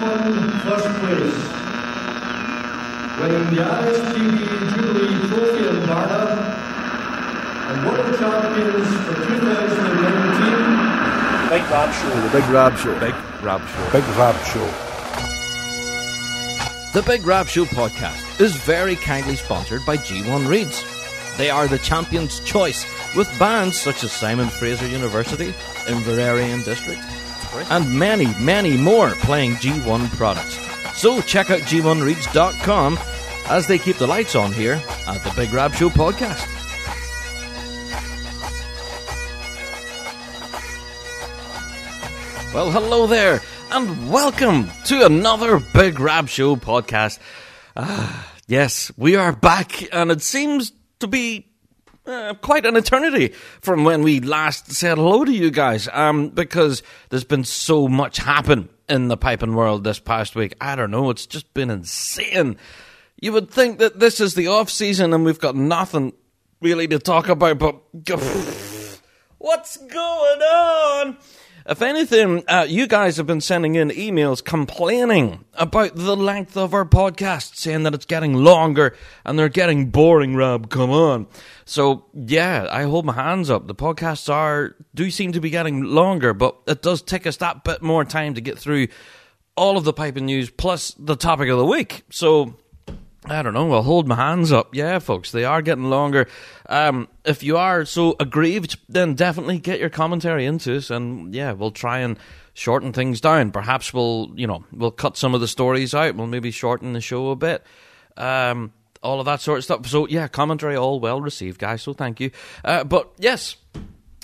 [0.00, 1.40] won first place,
[3.20, 4.36] winning the ISTV
[4.74, 6.22] Jubilee Trophy in Varna,
[7.68, 11.50] and World Champions for 2019.
[11.50, 12.20] Big Rab Show.
[12.20, 12.94] The Big Rab Show.
[13.00, 13.90] Big Rab Show.
[13.92, 14.68] Big Rab Show.
[16.92, 20.82] The Big Rab Show podcast is very kindly sponsored by G1 Reeds.
[21.38, 22.84] They are the champion's choice
[23.16, 25.52] with bands such as Simon Fraser University,
[25.86, 27.00] Inveraray and District,
[27.70, 30.58] and many, many more playing G1 products.
[31.00, 32.98] So check out G1Reeds.com
[33.46, 36.46] as they keep the lights on here at the Big Rab Show podcast.
[42.52, 47.20] Well, hello there, and welcome to another Big Rab Show podcast.
[47.76, 51.46] Ah, yes, we are back, and it seems to be
[52.10, 53.28] uh, quite an eternity
[53.60, 55.88] from when we last said hello to you guys.
[55.92, 60.54] Um, because there's been so much happen in the piping world this past week.
[60.60, 62.56] I don't know, it's just been insane.
[63.20, 66.12] You would think that this is the off season and we've got nothing
[66.60, 67.80] really to talk about, but
[69.38, 71.16] what's going on?
[71.70, 76.74] If anything, uh, you guys have been sending in emails complaining about the length of
[76.74, 80.68] our podcast, saying that it's getting longer and they're getting boring, Rob.
[80.68, 81.28] Come on.
[81.64, 83.68] So, yeah, I hold my hands up.
[83.68, 87.62] The podcasts are, do seem to be getting longer, but it does take us that
[87.62, 88.88] bit more time to get through
[89.56, 92.02] all of the piping news plus the topic of the week.
[92.10, 92.56] So,
[93.26, 93.72] I don't know.
[93.72, 94.74] I'll hold my hands up.
[94.74, 96.26] Yeah, folks, they are getting longer.
[96.68, 101.52] Um, if you are so aggrieved, then definitely get your commentary into us, and yeah,
[101.52, 102.18] we'll try and
[102.54, 103.50] shorten things down.
[103.50, 106.14] Perhaps we'll, you know, we'll cut some of the stories out.
[106.14, 107.62] We'll maybe shorten the show a bit.
[108.16, 109.86] Um, all of that sort of stuff.
[109.86, 111.82] So yeah, commentary all well received, guys.
[111.82, 112.30] So thank you.
[112.64, 113.56] Uh, but yes,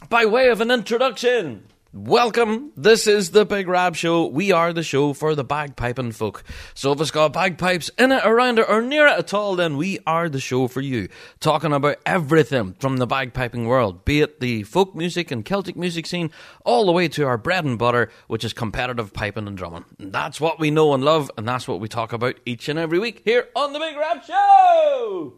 [0.08, 1.67] by way of an introduction.
[1.97, 2.72] Welcome.
[2.77, 4.27] This is the Big Rab Show.
[4.27, 6.44] We are the show for the bagpiping folk.
[6.75, 9.79] So if it's got bagpipes in it, around it, or near it at all, then
[9.79, 11.08] we are the show for you.
[11.40, 16.05] Talking about everything from the bagpiping world, be it the folk music and Celtic music
[16.05, 16.30] scene,
[16.67, 19.86] all the way to our bread and butter, which is competitive piping and drumming.
[19.98, 22.79] And that's what we know and love, and that's what we talk about each and
[22.79, 25.33] every week here on the Big Rab Show.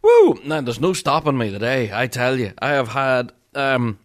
[0.00, 0.40] Woo!
[0.42, 2.54] Now, there's no stopping me today, I tell you.
[2.60, 3.98] I have had, um,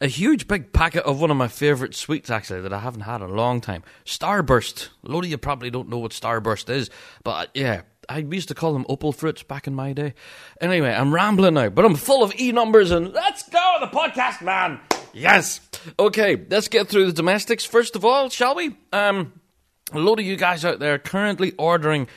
[0.00, 3.20] a huge big packet of one of my favourite sweets, actually, that I haven't had
[3.22, 3.82] in a long time.
[4.04, 4.88] Starburst.
[5.04, 6.90] A lot of you probably don't know what Starburst is,
[7.22, 10.14] but uh, yeah, I used to call them opal fruits back in my day.
[10.60, 14.42] Anyway, I'm rambling now, but I'm full of e numbers and let's go the podcast,
[14.42, 14.80] man.
[15.12, 15.60] Yes.
[15.98, 18.76] Okay, let's get through the domestics first of all, shall we?
[18.92, 19.40] Um,
[19.92, 22.08] a lot of you guys out there currently ordering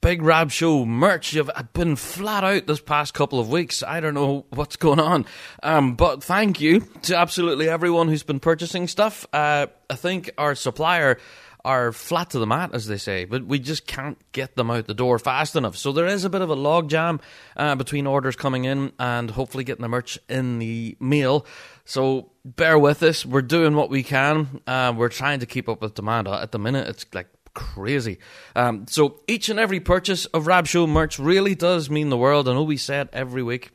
[0.00, 1.34] Big Rab Show merch.
[1.34, 3.82] You've been flat out this past couple of weeks.
[3.82, 5.26] I don't know what's going on.
[5.62, 9.26] Um, but thank you to absolutely everyone who's been purchasing stuff.
[9.32, 11.18] Uh, I think our supplier
[11.66, 14.86] are flat to the mat, as they say, but we just can't get them out
[14.86, 15.76] the door fast enough.
[15.76, 17.20] So there is a bit of a logjam
[17.56, 21.44] uh, between orders coming in and hopefully getting the merch in the mail.
[21.84, 23.26] So bear with us.
[23.26, 24.62] We're doing what we can.
[24.66, 26.28] Uh, we're trying to keep up with demand.
[26.28, 28.18] At the minute, it's like crazy.
[28.54, 32.48] Um, so each and every purchase of Rab Show merch really does mean the world.
[32.48, 33.70] I know we say it every week.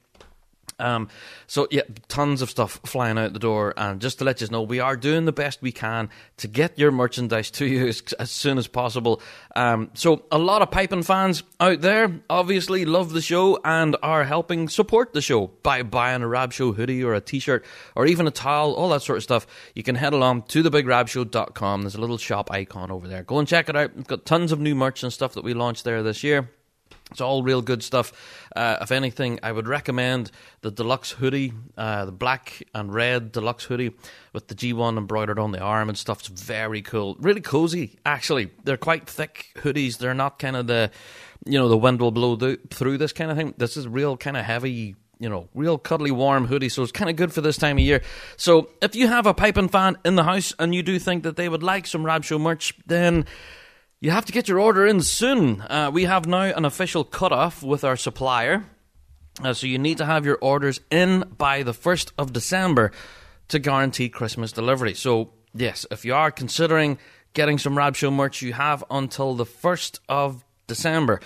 [0.80, 1.10] Um,
[1.48, 4.62] so yeah, tons of stuff flying out the door, and just to let you know,
[4.62, 8.32] we are doing the best we can to get your merchandise to you as, as
[8.32, 9.22] soon as possible.
[9.56, 14.24] Um, so a lot of piping fans out there obviously love the show and are
[14.24, 17.66] helping support the show by buying a Rab Show hoodie or a T-shirt
[17.96, 19.48] or even a towel, all that sort of stuff.
[19.74, 21.82] You can head along to thebigrabshow.com.
[21.82, 23.24] There's a little shop icon over there.
[23.24, 23.96] Go and check it out.
[23.96, 26.50] We've got tons of new merch and stuff that we launched there this year.
[27.12, 28.12] It's all real good stuff.
[28.56, 33.66] Uh, if anything, I would recommend the deluxe hoodie, uh, the black and red deluxe
[33.66, 33.92] hoodie
[34.34, 36.20] with the G1 embroidered on the arm and stuff.
[36.20, 38.00] It's very cool, really cozy.
[38.06, 40.00] Actually, they're quite thick hoodies.
[40.00, 40.90] They're not kind of the,
[41.46, 43.54] you know, the wind will blow th- through this kind of thing.
[43.58, 44.96] This is real kind of heavy.
[45.18, 47.84] You know, real cuddly, warm hoodie, so it's kind of good for this time of
[47.86, 48.02] year.
[48.36, 51.38] So, if you have a piping fan in the house and you do think that
[51.38, 53.26] they would like some Rab Show merch, then
[54.02, 55.62] you have to get your order in soon.
[55.62, 58.66] Uh, we have now an official cutoff with our supplier.
[59.44, 62.92] Uh, so you need to have your orders in by the 1st of December
[63.50, 64.94] to guarantee Christmas delivery.
[64.94, 66.98] So, yes, if you are considering
[67.34, 71.20] getting some Rab Show merch, you have until the 1st of December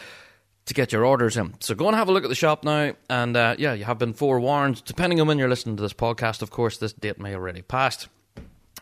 [0.66, 1.56] to get your orders in.
[1.60, 2.94] So go and have a look at the shop now.
[3.10, 4.84] And uh, yeah, you have been forewarned.
[4.86, 8.08] Depending on when you're listening to this podcast, of course, this date may already passed.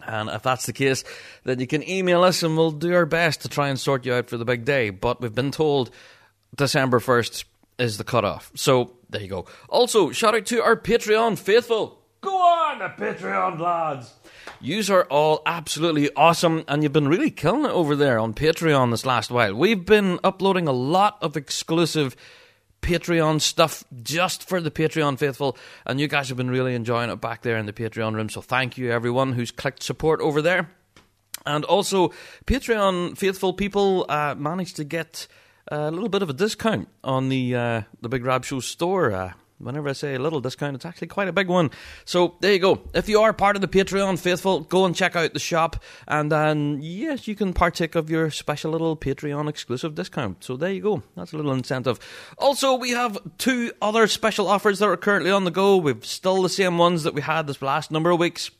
[0.08, 1.04] And if that's the case,
[1.44, 4.14] then you can email us and we'll do our best to try and sort you
[4.14, 4.90] out for the big day.
[4.90, 5.92] But we've been told
[6.56, 7.44] December 1st
[7.78, 8.52] is the cutoff.
[8.56, 9.46] So there you go.
[9.70, 12.02] Also, shout out to our Patreon faithful.
[12.22, 12.58] Go on!
[12.80, 14.14] the Patreon, lads.
[14.60, 18.92] Yous are all absolutely awesome, and you've been really killing it over there on Patreon
[18.92, 19.54] this last while.
[19.54, 22.16] We've been uploading a lot of exclusive
[22.82, 27.22] Patreon stuff just for the Patreon faithful, and you guys have been really enjoying it
[27.22, 28.30] back there in the Patreon room.
[28.30, 30.70] So thank you, everyone who's clicked support over there.
[31.46, 32.14] And also,
[32.46, 35.28] Patreon faithful people uh, managed to get
[35.70, 39.12] a little bit of a discount on the uh, the Big Rab Show store.
[39.12, 41.72] Uh, whenever I say a little discount, it's actually quite a big one.
[42.06, 42.82] So there you go.
[42.94, 46.32] If you are part of the Patreon faithful, go and check out the shop, and
[46.32, 50.44] then yes, you can partake of your special little Patreon exclusive discount.
[50.44, 51.04] So there you go.
[51.16, 52.00] That's a little incentive.
[52.38, 55.78] Also, we have two other special offers that are currently on the go.
[55.78, 58.52] We've still the same ones that we had this last number of weeks.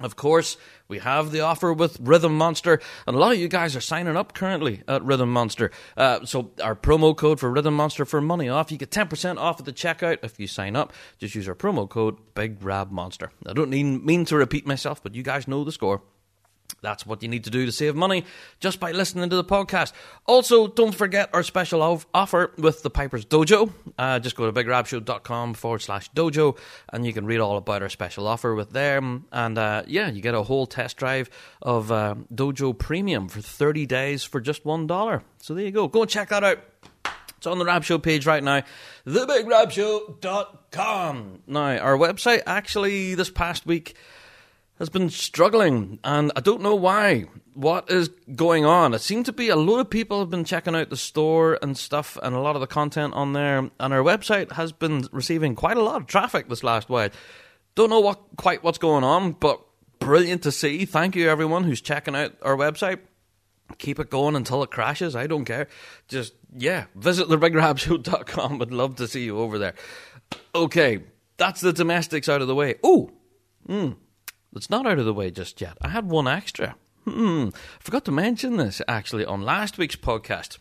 [0.00, 0.56] Of course,
[0.86, 4.16] we have the offer with Rhythm Monster, and a lot of you guys are signing
[4.16, 5.72] up currently at Rhythm Monster.
[5.96, 9.58] Uh, so, our promo code for Rhythm Monster for money off, you get 10% off
[9.58, 10.92] at the checkout if you sign up.
[11.18, 13.32] Just use our promo code Big Rab Monster.
[13.46, 16.00] I don't mean, mean to repeat myself, but you guys know the score.
[16.80, 18.24] That's what you need to do to save money
[18.60, 19.92] just by listening to the podcast.
[20.26, 23.72] Also, don't forget our special of- offer with the Piper's Dojo.
[23.98, 26.56] Uh, just go to bigrabshow.com forward slash dojo
[26.92, 29.26] and you can read all about our special offer with them.
[29.32, 31.28] And uh, yeah, you get a whole test drive
[31.62, 35.22] of uh, Dojo Premium for 30 days for just $1.
[35.38, 35.88] So there you go.
[35.88, 36.58] Go and check that out.
[37.38, 38.62] It's on the Rab Show page right now,
[39.06, 41.42] thebigrabshow.com.
[41.46, 43.94] Now, our website actually this past week
[44.78, 47.26] has been struggling, and I don't know why.
[47.54, 48.94] What is going on?
[48.94, 51.76] It seemed to be a lot of people have been checking out the store and
[51.76, 53.58] stuff, and a lot of the content on there.
[53.80, 57.10] And our website has been receiving quite a lot of traffic this last while.
[57.74, 59.60] Don't know what quite what's going on, but
[59.98, 60.84] brilliant to see.
[60.84, 63.00] Thank you everyone who's checking out our website.
[63.78, 65.16] Keep it going until it crashes.
[65.16, 65.68] I don't care.
[66.06, 68.62] Just yeah, visit thebigrabshow.com.
[68.62, 69.74] I'd love to see you over there.
[70.54, 71.00] Okay,
[71.36, 72.76] that's the domestics out of the way.
[72.84, 73.10] Oh,
[73.66, 73.92] hmm.
[74.54, 75.76] It's not out of the way just yet.
[75.80, 76.76] I had one extra.
[77.04, 77.48] Hmm.
[77.80, 80.58] Forgot to mention this actually on last week's podcast.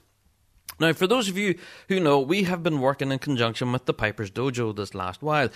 [0.79, 1.57] Now, for those of you
[1.87, 5.49] who know, we have been working in conjunction with the Piper's Dojo this last while.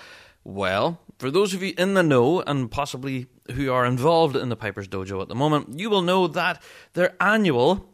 [0.43, 4.55] Well, for those of you in the know and possibly who are involved in the
[4.55, 6.61] Piper's Dojo at the moment, you will know that
[6.93, 7.87] their annual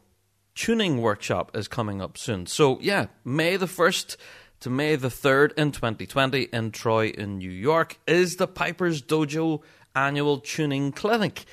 [0.56, 2.45] tuning workshop is coming up soon.
[2.45, 4.16] So, yeah, May the 1st
[4.62, 9.62] to May the 3rd in 2020 in Troy, in New York, is the Piper's Dojo
[9.95, 11.45] annual tuning clinic.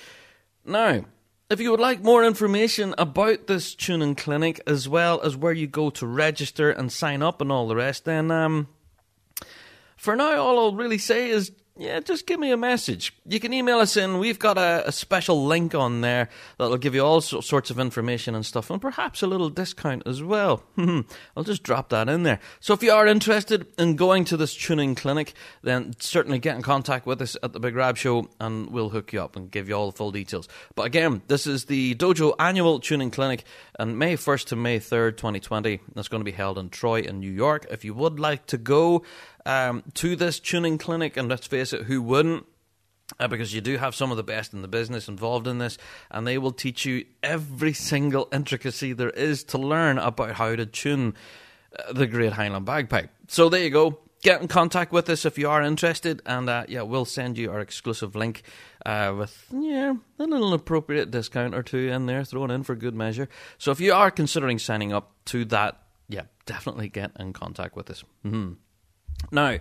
[0.65, 1.05] Now,
[1.51, 5.67] if you would like more information about this tuning clinic as well as where you
[5.67, 8.69] go to register and sign up and all the rest, then um,
[9.97, 13.13] for now, all I'll really say is yeah, just give me a message.
[13.27, 14.19] You can email us in.
[14.21, 17.81] We've got a, a special link on there that'll give you all so, sorts of
[17.81, 20.63] information and stuff, and perhaps a little discount as well.
[20.79, 22.39] I'll just drop that in there.
[22.61, 26.63] So if you are interested in going to this tuning clinic, then certainly get in
[26.63, 29.69] contact with us at the Big Rab Show, and we'll hook you up and give
[29.69, 30.49] you all the full details.
[30.77, 33.43] But again, this is the Dojo Annual Tuning Clinic,
[33.81, 35.81] and May 1st to May 3rd, 2020.
[35.95, 37.67] That's going to be held in Troy in New York.
[37.69, 39.03] If you would like to go,
[39.47, 42.47] um, to this tuning clinic, and let's face it, who wouldn't?
[43.21, 45.77] Uh, because you do have some of the best in the business involved in this,
[46.11, 50.65] and they will teach you every single intricacy there is to learn about how to
[50.65, 51.15] tune
[51.79, 53.11] uh, the Great Highland Bagpipe.
[53.29, 53.99] So there you go.
[54.23, 57.51] Get in contact with us if you are interested, and uh, yeah, we'll send you
[57.51, 58.43] our exclusive link
[58.87, 62.95] uh, with yeah a little appropriate discount or two in there thrown in for good
[62.95, 63.29] measure.
[63.59, 67.91] So if you are considering signing up to that, yeah, definitely get in contact with
[67.91, 68.03] us.
[68.25, 68.55] Mm-hmm.
[69.31, 69.59] Now,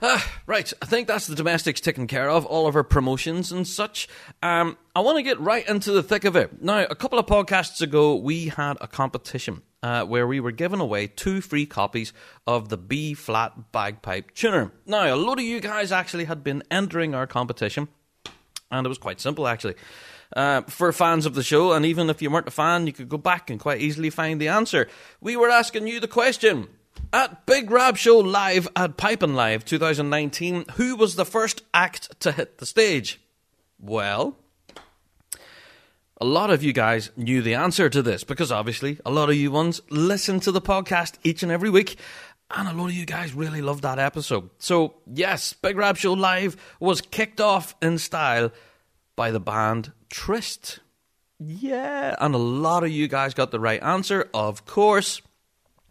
[0.00, 3.66] uh, right, I think that's the domestics taken care of, all of our promotions and
[3.66, 4.08] such.
[4.42, 6.62] Um, I want to get right into the thick of it.
[6.62, 10.80] Now, a couple of podcasts ago, we had a competition uh, where we were giving
[10.80, 12.12] away two free copies
[12.46, 14.72] of the B flat bagpipe tuner.
[14.86, 17.88] Now, a lot of you guys actually had been entering our competition,
[18.70, 19.74] and it was quite simple actually.
[20.36, 23.08] Uh, for fans of the show, and even if you weren't a fan, you could
[23.08, 24.86] go back and quite easily find the answer.
[25.22, 26.68] We were asking you the question
[27.12, 32.32] at Big Rab Show Live at Piping Live 2019, who was the first act to
[32.32, 33.20] hit the stage?
[33.78, 34.36] Well,
[36.20, 39.36] a lot of you guys knew the answer to this because obviously a lot of
[39.36, 41.98] you ones listen to the podcast each and every week.
[42.50, 44.48] And a lot of you guys really loved that episode.
[44.58, 48.50] So, yes, Big Rab Show Live was kicked off in style
[49.16, 50.80] by the band Trist.
[51.38, 55.20] Yeah, and a lot of you guys got the right answer, of course.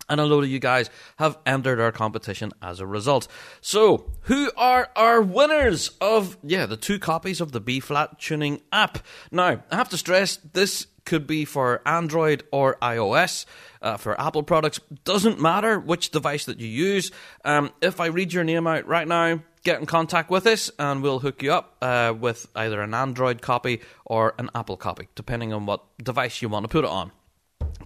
[0.10, 3.28] And a load of you guys have entered our competition as a result.
[3.62, 8.62] So, who are our winners of, yeah, the two copies of the B flat tuning
[8.72, 9.00] app?
[9.32, 13.46] Now, I have to stress this could be for Android or iOS.
[13.80, 17.12] Uh, for Apple products, doesn't matter which device that you use.
[17.46, 21.04] Um, if I read your name out right now, get in contact with us and
[21.04, 25.54] we'll hook you up uh, with either an Android copy or an Apple copy, depending
[25.54, 27.12] on what device you want to put it on.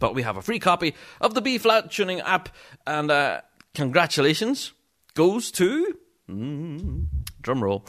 [0.02, 2.50] But we have a free copy of the B flat tuning app,
[2.88, 3.42] and uh,
[3.76, 4.74] congratulations
[5.14, 5.96] goes to.
[6.28, 7.06] Mm,
[7.42, 7.86] drum roll.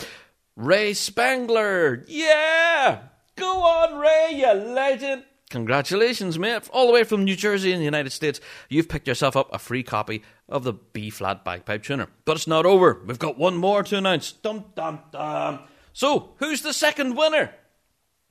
[0.54, 2.04] Ray Spangler.
[2.06, 3.00] Yeah!
[3.36, 5.24] Go on, Ray, you legend.
[5.48, 6.68] Congratulations, mate.
[6.70, 9.58] All the way from New Jersey in the United States, you've picked yourself up a
[9.58, 12.08] free copy of the B flat bagpipe tuner.
[12.26, 13.00] But it's not over.
[13.06, 14.32] We've got one more to announce.
[14.32, 15.60] Dum dum dum.
[15.94, 17.54] So, who's the second winner?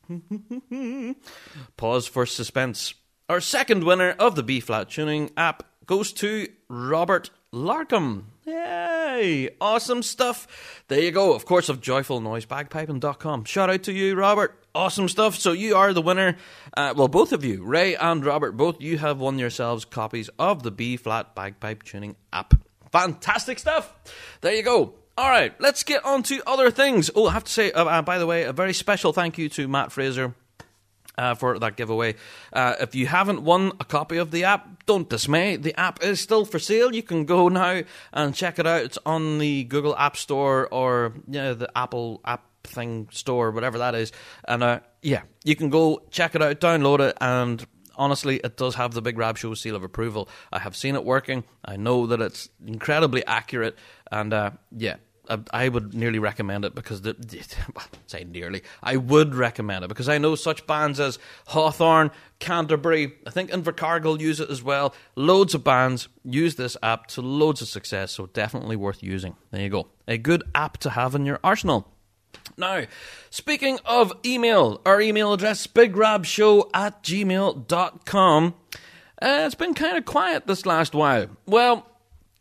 [1.77, 2.93] Pause for suspense.
[3.31, 8.23] Our second winner of the B flat tuning app goes to Robert Larkham.
[8.45, 9.51] Yay!
[9.61, 10.83] Awesome stuff.
[10.89, 11.31] There you go.
[11.33, 13.45] Of course, of joyfulnoisebagpiping.com.
[13.45, 14.61] Shout out to you, Robert.
[14.75, 15.37] Awesome stuff.
[15.37, 16.35] So you are the winner.
[16.75, 20.63] Uh, well, both of you, Ray and Robert, both you have won yourselves copies of
[20.63, 22.53] the B flat bagpipe tuning app.
[22.91, 23.93] Fantastic stuff.
[24.41, 24.95] There you go.
[25.17, 27.09] All right, let's get on to other things.
[27.15, 29.47] Oh, I have to say, uh, uh, by the way, a very special thank you
[29.49, 30.35] to Matt Fraser
[31.17, 32.15] uh, for that giveaway.
[32.53, 35.55] Uh, if you haven't won a copy of the app, don't dismay.
[35.55, 36.93] The app is still for sale.
[36.93, 37.81] You can go now
[38.13, 38.83] and check it out.
[38.83, 43.79] It's on the Google App Store or you know, the Apple App thing store, whatever
[43.79, 44.11] that is.
[44.47, 47.65] And uh, yeah, you can go check it out, download it, and
[47.95, 50.29] honestly, it does have the Big Rab Show seal of approval.
[50.51, 51.43] I have seen it working.
[51.63, 53.77] I know that it's incredibly accurate,
[54.11, 54.97] and uh, yeah,
[55.51, 57.15] I would nearly recommend it because the
[58.07, 63.29] say nearly I would recommend it because I know such bands as Hawthorne, Canterbury, I
[63.29, 64.93] think Invercargill use it as well.
[65.15, 69.35] Loads of bands use this app to loads of success, so definitely worth using.
[69.51, 71.87] There you go, a good app to have in your arsenal.
[72.57, 72.83] Now,
[73.29, 78.53] speaking of email, our email address bigrabshow at gmail.com.
[79.21, 81.27] Uh, it's been kind of quiet this last while.
[81.45, 81.85] Well,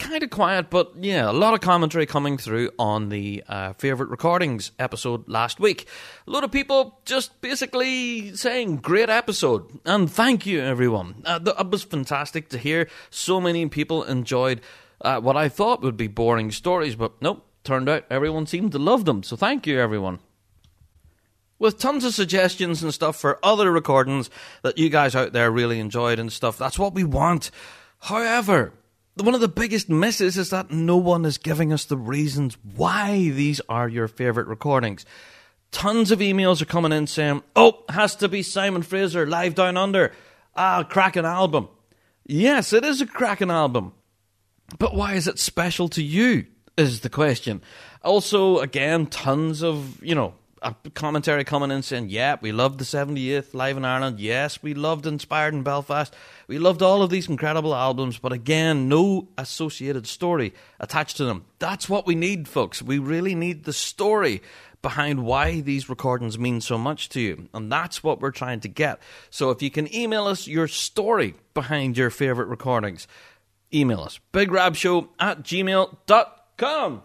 [0.00, 4.08] kind of quiet, but yeah, a lot of commentary coming through on the uh, favorite
[4.08, 5.86] recordings episode last week.
[6.26, 11.22] A lot of people just basically saying, great episode, and thank you, everyone.
[11.24, 14.60] Uh, it was fantastic to hear so many people enjoyed
[15.02, 18.78] uh, what I thought would be boring stories, but nope, turned out everyone seemed to
[18.78, 20.18] love them, so thank you, everyone
[21.58, 24.30] with tons of suggestions and stuff for other recordings
[24.62, 26.56] that you guys out there really enjoyed and stuff.
[26.56, 27.50] That's what we want.
[27.98, 28.72] However,
[29.22, 33.30] one of the biggest misses is that no one is giving us the reasons why
[33.30, 35.04] these are your favourite recordings.
[35.70, 39.76] Tons of emails are coming in saying, oh, has to be Simon Fraser, Live Down
[39.76, 40.12] Under.
[40.56, 41.68] Ah, cracking album.
[42.26, 43.92] Yes, it is a cracking album.
[44.78, 46.46] But why is it special to you?
[46.76, 47.60] Is the question.
[48.02, 52.84] Also, again, tons of, you know, a commentary coming in saying, yeah, we loved the
[52.84, 54.20] 78th live in Ireland.
[54.20, 56.14] Yes, we loved Inspired in Belfast.
[56.48, 61.44] We loved all of these incredible albums, but again, no associated story attached to them.
[61.58, 62.82] That's what we need, folks.
[62.82, 64.42] We really need the story
[64.82, 67.48] behind why these recordings mean so much to you.
[67.54, 69.00] And that's what we're trying to get.
[69.30, 73.06] So if you can email us your story behind your favourite recordings,
[73.72, 74.20] email us.
[74.32, 77.02] BigRabShow at gmail.com.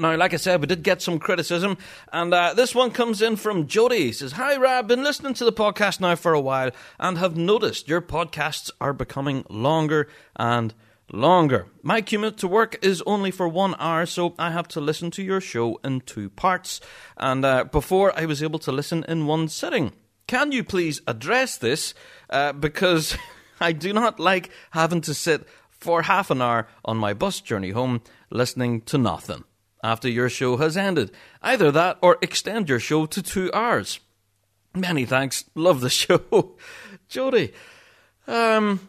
[0.00, 1.76] Now, like I said, we did get some criticism,
[2.12, 4.04] and uh, this one comes in from Jody.
[4.04, 7.36] He says, Hi, Rab, been listening to the podcast now for a while and have
[7.36, 10.72] noticed your podcasts are becoming longer and
[11.12, 11.66] longer.
[11.82, 15.22] My commute to work is only for one hour, so I have to listen to
[15.22, 16.80] your show in two parts.
[17.16, 19.92] And uh, before I was able to listen in one sitting.
[20.28, 21.92] Can you please address this?
[22.30, 23.16] Uh, because
[23.60, 27.70] I do not like having to sit for half an hour on my bus journey
[27.70, 29.42] home listening to nothing
[29.82, 31.10] after your show has ended.
[31.42, 34.00] Either that or extend your show to two hours.
[34.74, 35.44] Many thanks.
[35.54, 36.56] Love the show.
[37.08, 37.52] Jody.
[38.26, 38.80] Um,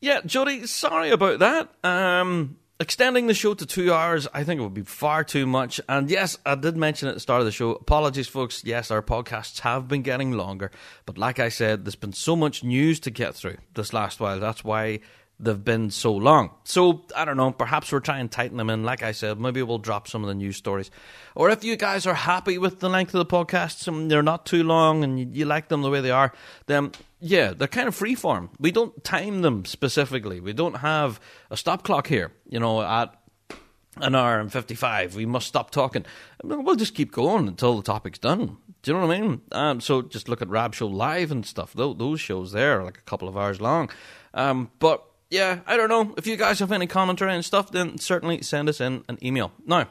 [0.00, 1.68] yeah, Jody, sorry about that.
[1.84, 5.80] Um, extending the show to two hours, I think it would be far too much.
[5.88, 7.72] And yes, I did mention at the start of the show.
[7.72, 8.64] Apologies, folks.
[8.64, 10.70] Yes, our podcasts have been getting longer.
[11.06, 14.40] But like I said, there's been so much news to get through this last while.
[14.40, 15.00] That's why
[15.38, 16.50] they've been so long.
[16.64, 17.50] So I don't know.
[17.52, 18.84] Perhaps we'll try and tighten them in.
[18.84, 20.90] Like I said, maybe we'll drop some of the news stories.
[21.34, 24.46] Or if you guys are happy with the length of the podcasts and they're not
[24.46, 26.32] too long and you, you like them the way they are,
[26.66, 28.50] then yeah, they're kind of freeform.
[28.58, 30.40] We don't time them specifically.
[30.40, 32.32] We don't have a stop clock here.
[32.48, 33.14] You know, at
[33.98, 36.04] an hour and 55 we must stop talking
[36.44, 39.80] we'll just keep going until the topic's done do you know what i mean um,
[39.80, 43.02] so just look at rab show live and stuff those shows there are like a
[43.02, 43.88] couple of hours long
[44.34, 45.02] um, but
[45.36, 46.14] yeah, I don't know.
[46.16, 49.52] If you guys have any commentary and stuff, then certainly send us in an email.
[49.66, 49.86] Now,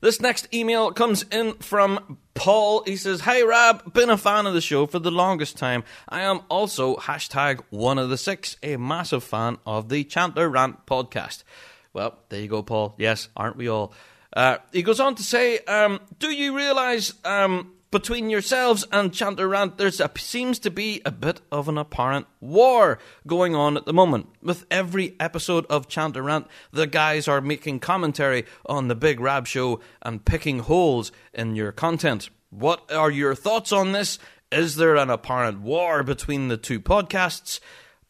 [0.00, 2.82] this next email comes in from Paul.
[2.84, 5.84] He says, Hey Rab, been a fan of the show for the longest time.
[6.08, 10.84] I am also hashtag one of the six, a massive fan of the Chanter Rant
[10.84, 11.44] podcast.
[11.92, 12.96] Well, there you go, Paul.
[12.98, 13.92] Yes, aren't we all?
[14.32, 19.78] Uh, he goes on to say, um, "Do you realise um, between yourselves and chanterrant,
[19.78, 24.28] there seems to be a bit of an apparent war going on at the moment.
[24.42, 29.80] With every episode of chanterrant, the guys are making commentary on the Big Rab Show
[30.02, 32.28] and picking holes in your content.
[32.50, 34.18] What are your thoughts on this?
[34.52, 37.60] Is there an apparent war between the two podcasts?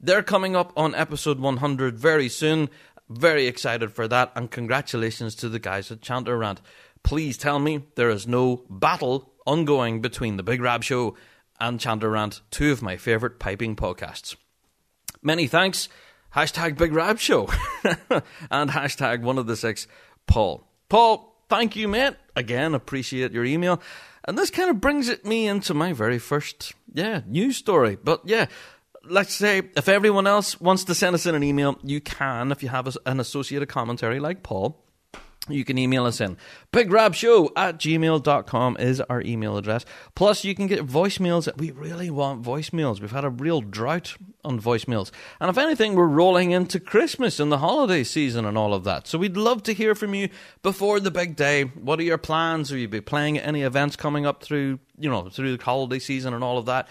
[0.00, 2.68] They're coming up on episode 100 very soon.
[3.08, 6.60] Very excited for that, and congratulations to the guys at chanterrant.
[7.02, 11.16] Please tell me there is no battle ongoing between The Big Rab Show
[11.58, 14.36] and Chanter Rant, two of my favourite piping podcasts.
[15.22, 15.88] Many thanks.
[16.36, 17.48] Hashtag Big Rab Show
[18.50, 19.88] and hashtag one of the six,
[20.26, 20.68] Paul.
[20.90, 22.14] Paul, thank you, mate.
[22.36, 23.80] Again, appreciate your email.
[24.24, 27.96] And this kind of brings it me into my very first, yeah, news story.
[27.96, 28.46] But yeah,
[29.02, 32.62] let's say if everyone else wants to send us in an email, you can if
[32.62, 34.84] you have an associated commentary like Paul
[35.48, 36.36] you can email us in.
[36.72, 39.84] BigRabShow at gmail.com is our email address.
[40.14, 41.54] Plus, you can get voicemails.
[41.56, 43.00] We really want voicemails.
[43.00, 45.10] We've had a real drought on voicemails.
[45.40, 49.06] And if anything, we're rolling into Christmas and the holiday season and all of that.
[49.06, 50.28] So we'd love to hear from you
[50.62, 51.64] before the big day.
[51.64, 52.72] What are your plans?
[52.72, 55.98] Are you be playing at any events coming up through, you know, through the holiday
[55.98, 56.88] season and all of that?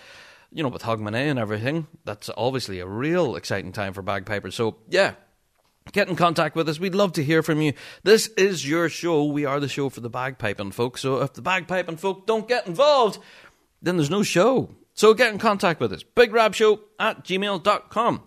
[0.51, 1.87] You know, with Hogmanay and everything.
[2.05, 4.55] That's obviously a real exciting time for bagpipers.
[4.55, 5.15] So, yeah,
[5.91, 6.79] Get in contact with us.
[6.79, 7.74] We'd love to hear from you.
[8.03, 9.24] This is your show.
[9.24, 10.98] We are the show for the bagpiping folk.
[10.98, 13.20] So if the bagpiping folk don't get involved,
[13.82, 14.70] then there's no show.
[14.94, 16.03] So get in contact with us.
[16.03, 18.24] BigRabShow at gmail.com.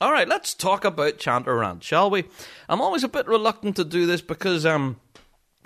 [0.00, 2.24] All right, let's talk about Chanter Rant, shall we?
[2.68, 5.00] I'm always a bit reluctant to do this because um,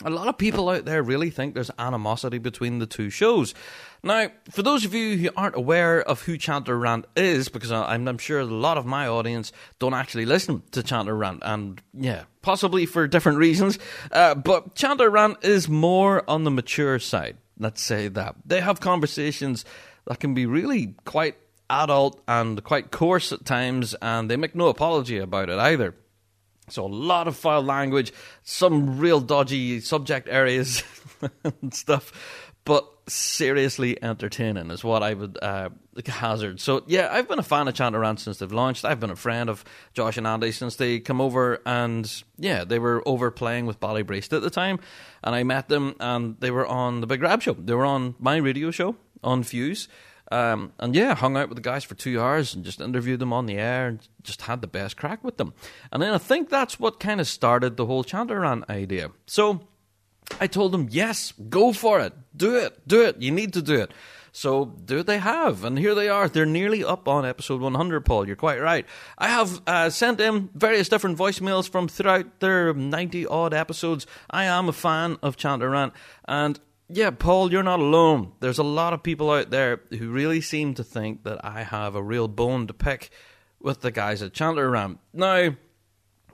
[0.05, 3.55] a lot of people out there really think there's animosity between the two shows.
[4.03, 8.07] Now, for those of you who aren't aware of who Chanter Rant is, because I'm,
[8.07, 9.51] I'm, sure a lot of my audience
[9.81, 13.79] don't actually listen to Chanter Rant, and yeah, possibly for different reasons,
[14.13, 17.37] uh, but Chanter Rant is more on the mature side.
[17.59, 18.37] Let's say that.
[18.47, 19.65] They have conversations
[20.07, 21.37] that can be really quite
[21.69, 25.95] adult and quite coarse at times, and they make no apology about it either.
[26.71, 30.83] So a lot of foul language, some real dodgy subject areas
[31.45, 32.13] and stuff
[32.69, 35.71] but seriously entertaining is what I would uh,
[36.05, 36.61] hazard.
[36.61, 38.85] So yeah, I've been a fan of Chanter Rant since they've launched.
[38.85, 42.79] I've been a friend of Josh and Andy since they come over, and yeah, they
[42.79, 44.81] were over playing with Ballybrace at the time,
[45.25, 47.55] and I met them, and they were on the Big Rab show.
[47.55, 49.89] They were on my radio show on Fuse.
[50.31, 53.33] Um, and yeah, hung out with the guys for two hours and just interviewed them
[53.33, 55.55] on the air and just had the best crack with them.
[55.91, 59.11] And then I think that's what kind of started the whole Chanter Rant idea.
[59.27, 59.61] So
[60.41, 62.13] I told them, yes, go for it.
[62.37, 62.87] Do it.
[62.87, 63.21] Do it.
[63.21, 63.93] You need to do it.
[64.33, 65.65] So do they have?
[65.65, 66.29] And here they are.
[66.29, 68.27] They're nearly up on episode 100, Paul.
[68.27, 68.87] You're quite right.
[69.17, 74.07] I have uh, sent in various different voicemails from throughout their 90 odd episodes.
[74.31, 75.93] I am a fan of Chanter Rant.
[76.27, 78.33] And yeah, Paul, you're not alone.
[78.41, 81.95] There's a lot of people out there who really seem to think that I have
[81.95, 83.11] a real bone to pick
[83.61, 84.99] with the guys at Chanter Rant.
[85.13, 85.57] Now,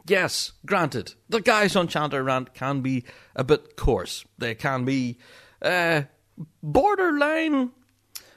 [0.06, 4.24] yes, granted, the guys on Chanter Rant can be a bit coarse.
[4.38, 5.18] They can be
[5.60, 6.02] uh,
[6.62, 7.72] borderline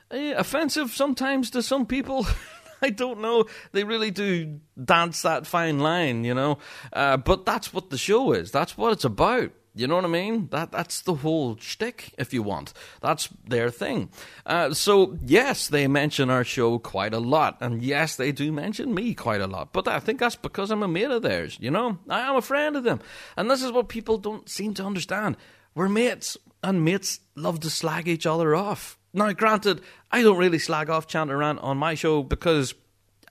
[0.09, 2.25] uh, offensive sometimes to some people.
[2.81, 3.45] I don't know.
[3.71, 6.59] They really do dance that fine line, you know.
[6.93, 8.51] Uh, but that's what the show is.
[8.51, 9.51] That's what it's about.
[9.77, 10.47] You know what I mean?
[10.49, 12.73] That that's the whole shtick, if you want.
[12.99, 14.09] That's their thing.
[14.45, 18.95] Uh, so yes, they mention our show quite a lot, and yes, they do mention
[18.95, 19.73] me quite a lot.
[19.73, 21.57] But I think that's because I'm a mate of theirs.
[21.61, 23.01] You know, I am a friend of them,
[23.35, 25.37] and this is what people don't seem to understand.
[25.75, 28.97] We're mates, and mates love to slag each other off.
[29.13, 32.73] Now, granted, I don't really slag off Chanter Rant on my show because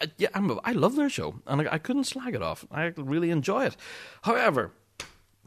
[0.00, 2.64] uh, yeah, I'm, i love their show, and I, I couldn't slag it off.
[2.70, 3.76] I really enjoy it.
[4.22, 4.70] However.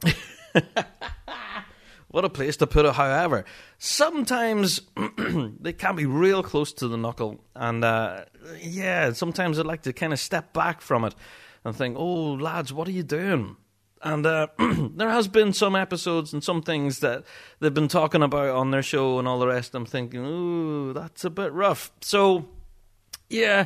[2.09, 2.93] what a place to put it.
[2.93, 3.45] However,
[3.77, 4.81] sometimes
[5.59, 8.25] they can be real close to the knuckle, and uh,
[8.61, 11.15] yeah, sometimes I'd like to kind of step back from it
[11.63, 13.57] and think, "Oh, lads, what are you doing?"
[14.01, 14.47] And uh,
[14.95, 17.23] there has been some episodes and some things that
[17.59, 19.75] they've been talking about on their show and all the rest.
[19.75, 22.47] I'm thinking, "Ooh, that's a bit rough." So,
[23.29, 23.65] yeah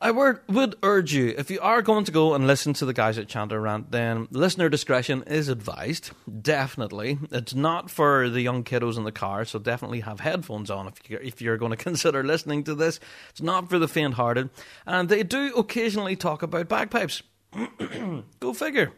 [0.00, 3.18] I would urge you, if you are going to go and listen to the guys
[3.18, 6.12] at Chanter Rant, then listener discretion is advised.
[6.40, 7.18] Definitely.
[7.32, 11.10] It's not for the young kiddos in the car, so definitely have headphones on if
[11.10, 13.00] you're, if you're going to consider listening to this.
[13.30, 14.50] It's not for the faint hearted.
[14.86, 17.24] And they do occasionally talk about bagpipes.
[18.40, 18.92] go figure.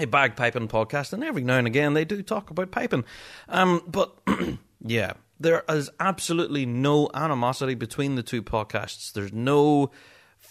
[0.00, 3.04] A bagpiping podcast, and every now and again they do talk about piping.
[3.48, 4.18] Um, but
[4.84, 9.12] yeah, there is absolutely no animosity between the two podcasts.
[9.12, 9.92] There's no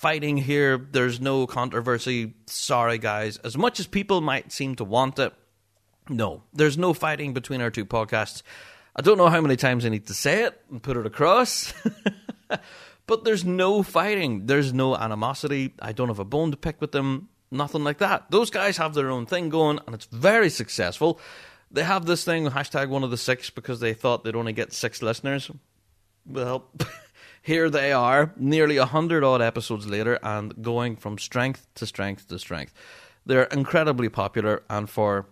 [0.03, 0.77] fighting here.
[0.77, 2.33] There's no controversy.
[2.45, 3.37] Sorry, guys.
[3.37, 5.33] As much as people might seem to want it,
[6.09, 8.43] No, there's no fighting between our two podcasts.
[8.97, 11.73] I don't know how many times I need to say it and put it across.
[13.07, 14.45] but there's no fighting.
[14.45, 15.73] There's no animosity.
[15.81, 17.29] I don't have a bone to pick with them.
[17.49, 18.29] Nothing like that.
[18.29, 21.17] Those guys have their own thing going, and it's very successful.
[21.71, 24.73] They have this thing, hashtag one of the six, because they thought they'd only get
[24.73, 25.49] six listeners.
[26.25, 26.69] Well,
[27.43, 32.29] here they are, nearly a hundred odd episodes later, and going from strength to strength
[32.29, 32.73] to strength.
[33.25, 35.27] They're incredibly popular, and for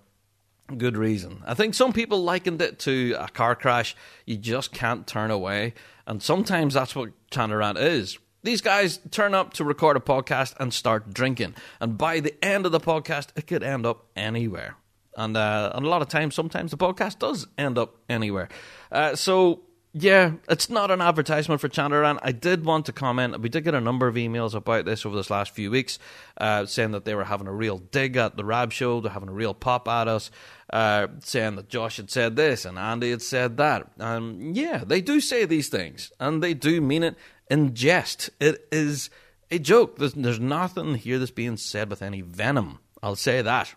[0.77, 1.41] good reason.
[1.45, 3.95] I think some people likened it to a car crash
[4.25, 5.73] you just can't turn away,
[6.05, 8.19] and sometimes that's what Chanter Rant is.
[8.43, 12.65] These guys turn up to record a podcast and start drinking, and by the end
[12.65, 14.75] of the podcast, it could end up anywhere.
[15.15, 18.49] And, uh, and a lot of times, sometimes the podcast does end up anywhere.
[18.91, 19.61] Uh, so
[19.93, 22.19] yeah, it's not an advertisement for Chanter Rant.
[22.23, 23.41] I did want to comment.
[23.41, 25.99] We did get a number of emails about this over this last few weeks,
[26.37, 29.01] uh, saying that they were having a real dig at the Rab show.
[29.01, 30.31] They're having a real pop at us,
[30.71, 33.91] uh, saying that Josh had said this and Andy had said that.
[33.99, 37.17] Um, yeah, they do say these things, and they do mean it
[37.49, 38.29] in jest.
[38.39, 39.09] It is
[39.51, 39.97] a joke.
[39.97, 42.79] There's, there's nothing here that's being said with any venom.
[43.03, 43.75] I'll say that.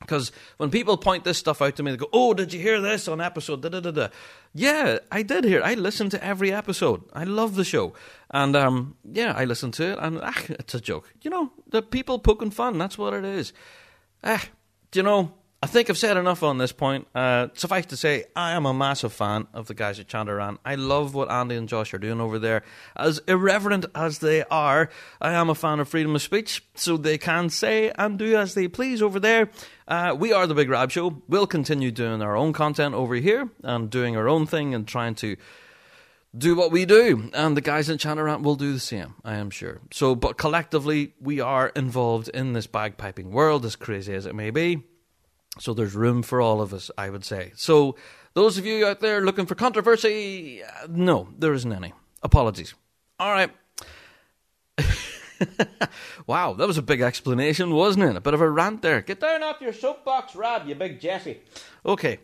[0.00, 2.80] Because when people point this stuff out to me, they go, "Oh, did you hear
[2.80, 4.08] this on episode?" Da da da da.
[4.54, 5.60] Yeah, I did hear.
[5.60, 5.64] It.
[5.64, 7.02] I listened to every episode.
[7.12, 7.94] I love the show,
[8.30, 11.12] and um, yeah, I listened to it, and ah, it's a joke.
[11.22, 12.78] You know, the people poking fun.
[12.78, 13.52] That's what it is.
[14.22, 14.44] Ah,
[14.90, 15.32] do you know?
[15.62, 17.08] I think I've said enough on this point.
[17.14, 20.60] Uh, suffice to say, I am a massive fan of the guys at Chanter Rant.
[20.66, 22.62] I love what Andy and Josh are doing over there.
[22.94, 27.16] As irreverent as they are, I am a fan of freedom of speech, so they
[27.16, 29.48] can say and do as they please over there.
[29.88, 31.22] Uh, we are the Big Rab Show.
[31.26, 35.14] We'll continue doing our own content over here and doing our own thing and trying
[35.16, 35.36] to
[36.36, 39.36] do what we do, and the guys in Chanter Rant will do the same, I
[39.36, 39.80] am sure.
[39.90, 44.50] So, but collectively, we are involved in this bagpiping world, as crazy as it may
[44.50, 44.82] be.
[45.58, 47.52] So there's room for all of us, I would say.
[47.56, 47.96] So
[48.34, 51.92] those of you out there looking for controversy, uh, no, there isn't any.
[52.22, 52.74] Apologies.
[53.18, 53.50] All right.
[56.26, 58.16] wow, that was a big explanation, wasn't it?
[58.16, 59.00] A bit of a rant there.
[59.00, 61.40] Get down off your soapbox, Rab, you big Jesse.
[61.84, 62.18] Okay.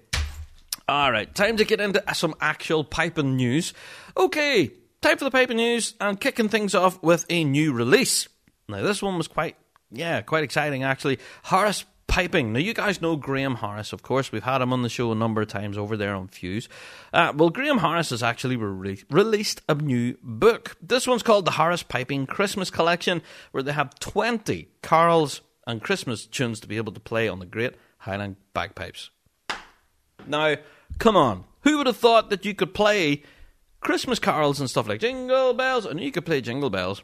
[0.88, 3.72] All right, time to get into some actual piping news.
[4.16, 8.28] Okay, time for the piping news and kicking things off with a new release.
[8.68, 9.56] Now, this one was quite,
[9.90, 11.18] yeah, quite exciting actually.
[11.44, 12.52] Harris piping.
[12.52, 14.30] Now, you guys know Graham Harris, of course.
[14.30, 16.68] We've had him on the show a number of times over there on Fuse.
[17.10, 20.76] Uh, well, Graham Harris has actually re- released a new book.
[20.82, 23.22] This one's called the Harris Piping Christmas Collection,
[23.52, 27.46] where they have 20 carols and Christmas tunes to be able to play on the
[27.46, 29.08] great Highland bagpipes.
[30.26, 30.56] Now,
[30.98, 31.44] come on.
[31.62, 33.22] Who would have thought that you could play
[33.80, 37.02] Christmas carols and stuff like Jingle Bells, and you could play Jingle Bells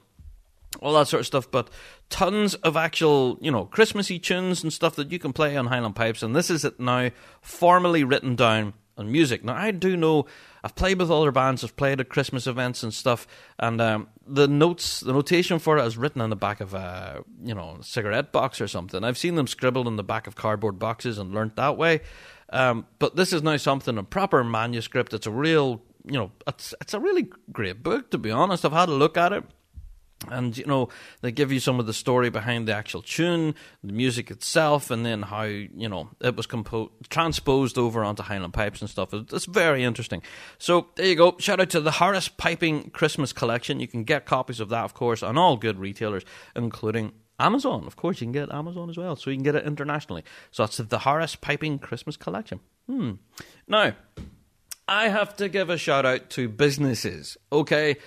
[0.81, 1.71] all that sort of stuff, but
[2.11, 5.97] tons of actual, you know, Christmassy tunes and stuff that you can play on Highland
[5.97, 9.45] Pipes, and this is it now formally written down on music.
[9.45, 10.27] Now, I do know
[10.63, 13.27] I've played with other bands, I've played at Christmas events and stuff,
[13.59, 17.25] and um, the notes, the notation for it is written on the back of a,
[17.43, 19.05] you know, cigarette box or something.
[19.05, 22.01] I've seen them scribbled on the back of cardboard boxes and learnt that way.
[22.51, 25.15] Um, but this is now something, a proper manuscript.
[25.15, 28.65] It's a real, you know, it's, it's a really great book, to be honest.
[28.65, 29.45] I've had a look at it
[30.31, 30.89] and you know
[31.21, 33.55] they give you some of the story behind the actual tune
[33.85, 38.53] the music itself and then how you know it was composed transposed over onto highland
[38.53, 39.15] pipes and stuff.
[39.15, 40.23] It's very interesting.
[40.59, 41.37] So there you go.
[41.39, 43.81] Shout out to the Harris piping christmas collection.
[43.81, 46.25] You can get copies of that of course on all good retailers
[46.57, 47.85] including amazon.
[47.87, 50.25] Of course you can get amazon as well so you can get it internationally.
[50.51, 52.61] So that's the Harris piping christmas collection.
[52.89, 53.13] Hmm.
[53.67, 53.93] Now
[54.91, 57.99] i have to give a shout out to businesses okay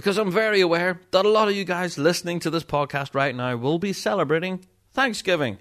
[0.00, 3.36] because I'm very aware that a lot of you guys listening to this podcast right
[3.36, 5.58] now will be celebrating Thanksgiving.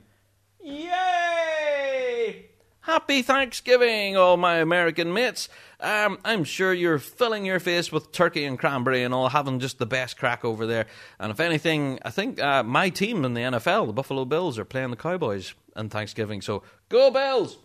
[0.63, 2.45] Yay!
[2.80, 5.49] Happy Thanksgiving, all my American mates.
[5.82, 9.78] Um, I'm sure you're filling your face with turkey and cranberry and all, having just
[9.78, 10.86] the best crack over there.
[11.19, 14.63] And if anything, I think uh, my team in the NFL, the Buffalo Bills, are
[14.63, 16.39] playing the Cowboys on Thanksgiving.
[16.41, 17.58] So go Bills!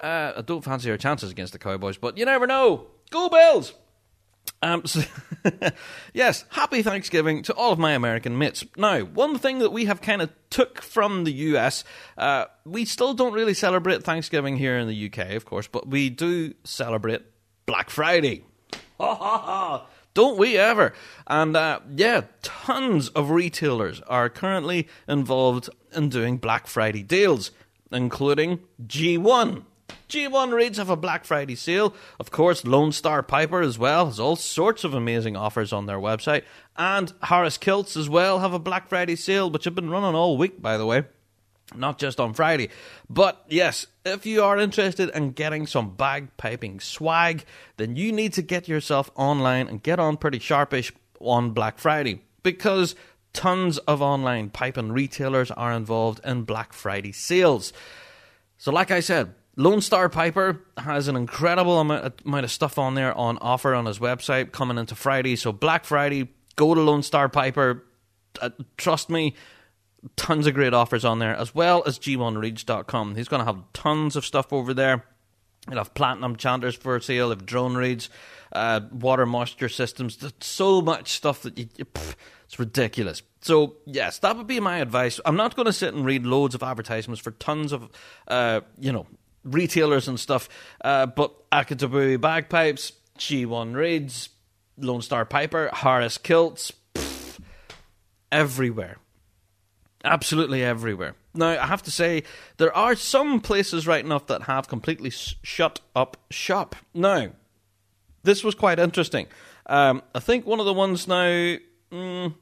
[0.00, 2.88] Uh, I don't fancy our chances against the Cowboys, but you never know.
[3.12, 3.72] Go Bills!
[4.62, 5.02] Um, so
[6.12, 8.64] yes, happy Thanksgiving to all of my American mates.
[8.76, 11.84] Now, one thing that we have kind of took from the US,
[12.16, 16.10] uh, we still don't really celebrate Thanksgiving here in the UK, of course, but we
[16.10, 17.22] do celebrate
[17.66, 18.44] Black Friday.
[18.98, 19.86] Ha ha ha!
[20.14, 20.94] Don't we ever?
[21.28, 27.52] And uh, yeah, tons of retailers are currently involved in doing Black Friday deals,
[27.92, 29.62] including G1.
[30.08, 31.94] G1 Reeds have a Black Friday sale.
[32.18, 35.98] Of course, Lone Star Piper as well has all sorts of amazing offers on their
[35.98, 36.44] website.
[36.76, 40.38] And Harris Kilts as well have a Black Friday sale, which have been running all
[40.38, 41.04] week, by the way.
[41.74, 42.70] not just on Friday.
[43.10, 47.44] But yes, if you are interested in getting some bagpiping swag,
[47.76, 52.22] then you need to get yourself online and get on pretty sharpish on Black Friday
[52.42, 52.94] because
[53.32, 57.72] tons of online piping retailers are involved in Black Friday sales.
[58.56, 63.12] So, like I said, Lone Star Piper has an incredible amount of stuff on there
[63.12, 65.34] on offer on his website coming into Friday.
[65.34, 67.84] So, Black Friday, go to Lone Star Piper.
[68.40, 69.34] Uh, trust me,
[70.14, 73.16] tons of great offers on there, as well as g1reeds.com.
[73.16, 75.04] He's going to have tons of stuff over there.
[75.68, 78.10] He'll have platinum chanters for sale, if drone reeds,
[78.52, 80.18] uh, water moisture systems.
[80.38, 83.22] So much stuff that you, you pff, it's ridiculous.
[83.40, 85.18] So yes, that would be my advice.
[85.24, 87.90] I'm not going to sit and read loads of advertisements for tons of,
[88.28, 89.08] uh, you know,
[89.50, 90.48] retailers and stuff.
[90.82, 94.28] Uh, but Akatsubo bagpipes, G1 reeds,
[94.76, 97.40] Lone Star Piper, Harris kilts, pff,
[98.30, 98.98] everywhere
[100.04, 101.14] Absolutely everywhere.
[101.34, 102.22] Now, I have to say,
[102.56, 106.76] there are some places right enough that have completely sh- shut up shop.
[106.94, 107.30] Now,
[108.22, 109.26] this was quite interesting.
[109.66, 111.56] Um, I think one of the ones now.
[111.92, 112.34] Mm,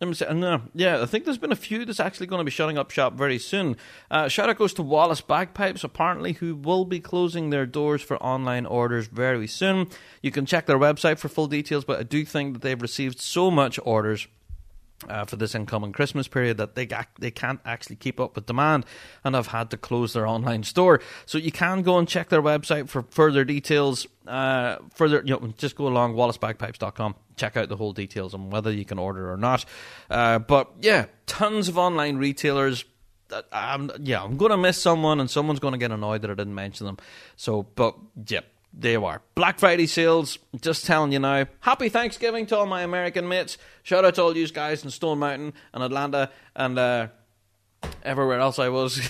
[0.00, 2.44] let me say, no, yeah, I think there's been a few that's actually going to
[2.44, 3.76] be shutting up shop very soon.
[4.10, 8.16] Uh, shout out goes to Wallace Bagpipes, apparently, who will be closing their doors for
[8.22, 9.88] online orders very soon.
[10.22, 13.20] You can check their website for full details, but I do think that they've received
[13.20, 14.28] so much orders
[15.08, 18.84] uh, for this incoming Christmas period that they they can't actually keep up with demand
[19.24, 21.00] and have had to close their online store.
[21.26, 24.06] So you can go and check their website for further details.
[24.26, 27.14] Uh, further, you know, just go along wallacebagpipes.com.
[27.38, 29.64] Check out the whole details on whether you can order or not.
[30.10, 32.84] Uh, but yeah, tons of online retailers.
[33.52, 36.34] I'm, yeah, I'm going to miss someone, and someone's going to get annoyed that I
[36.34, 36.98] didn't mention them.
[37.36, 37.94] So, but
[38.26, 38.40] yeah,
[38.72, 39.22] there you are.
[39.34, 41.46] Black Friday sales, just telling you now.
[41.60, 43.58] Happy Thanksgiving to all my American mates.
[43.82, 47.08] Shout out to all you guys in Stone Mountain and Atlanta and uh,
[48.02, 49.08] everywhere else I was.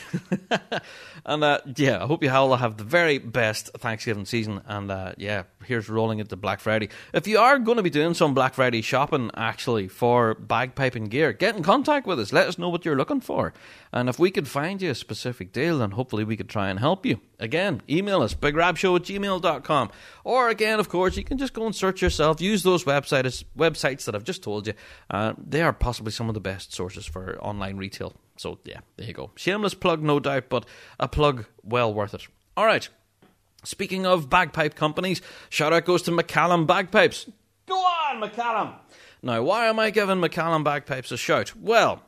[1.27, 4.61] and uh, yeah, I hope you all have the very best Thanksgiving season.
[4.67, 6.89] And uh, yeah, here's rolling into Black Friday.
[7.13, 11.33] If you are going to be doing some Black Friday shopping actually for bagpiping gear,
[11.33, 12.33] get in contact with us.
[12.33, 13.53] Let us know what you're looking for.
[13.93, 16.79] And if we could find you a specific deal, then hopefully we could try and
[16.79, 17.21] help you.
[17.39, 19.91] Again, email us, bigrabshow at gmail.com.
[20.25, 22.41] Or again, of course, you can just go and search yourself.
[22.41, 24.75] Use those websites, websites that I've just told you.
[25.09, 28.13] Uh, they are possibly some of the best sources for online retail.
[28.39, 29.31] So yeah, there you go.
[29.37, 30.65] Shameless plug, no doubt, but
[30.99, 32.27] a plug well worth it.
[32.57, 32.89] All right.
[33.65, 35.21] Speaking of bagpipe companies,
[35.51, 37.29] shout out goes to McCallum Bagpipes.
[37.67, 38.75] Go on, McCallum.
[39.23, 41.55] Now, why am I giving McCallum Bagpipes a shout?
[41.57, 42.03] Well,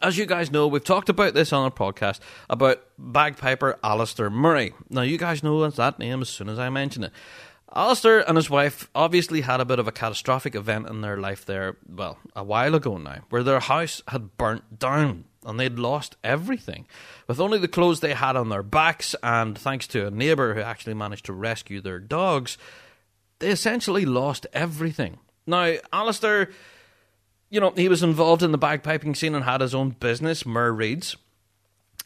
[0.00, 4.72] as you guys know, we've talked about this on our podcast about bagpiper Alistair Murray.
[4.90, 7.12] Now, you guys know that name as soon as I mention it.
[7.74, 11.46] Alistair and his wife obviously had a bit of a catastrophic event in their life
[11.46, 16.16] there, well, a while ago now, where their house had burnt down and they'd lost
[16.22, 16.86] everything.
[17.26, 20.60] With only the clothes they had on their backs, and thanks to a neighbour who
[20.60, 22.58] actually managed to rescue their dogs,
[23.38, 25.18] they essentially lost everything.
[25.46, 26.50] Now, Alistair,
[27.50, 30.72] you know, he was involved in the bagpiping scene and had his own business, Mur
[30.72, 31.16] Reeds.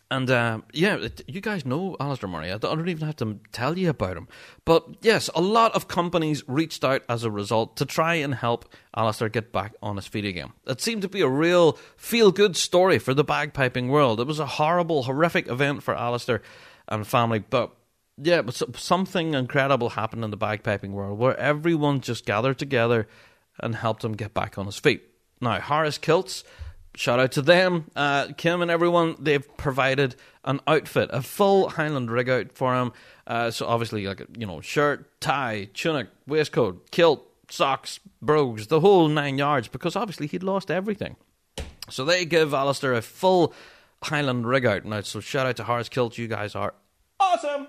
[0.08, 2.52] And uh, yeah, you guys know Alistair Murray.
[2.52, 4.28] I don't even have to tell you about him.
[4.64, 8.72] But yes, a lot of companies reached out as a result to try and help
[8.96, 10.52] Alistair get back on his feet again.
[10.64, 14.20] It seemed to be a real feel good story for the bagpiping world.
[14.20, 16.40] It was a horrible, horrific event for Alistair
[16.86, 17.72] and family, but
[18.16, 23.08] yeah, but something incredible happened in the bagpiping world where everyone just gathered together
[23.58, 25.02] and helped him get back on his feet.
[25.40, 26.44] Now, Harris Kilts
[26.96, 27.90] shout out to them.
[27.94, 32.92] Uh, Kim and everyone, they've provided an outfit, a full Highland rig out for him.
[33.26, 39.08] Uh, so obviously, like, you know, shirt, tie, tunic, waistcoat, kilt, socks, brogues, the whole
[39.08, 41.16] nine yards, because obviously he'd lost everything.
[41.90, 43.54] So they give Alistair a full
[44.02, 44.84] Highland rig out.
[44.84, 46.74] Now, so shout out to Harris Kilt, you guys are
[47.20, 47.68] awesome.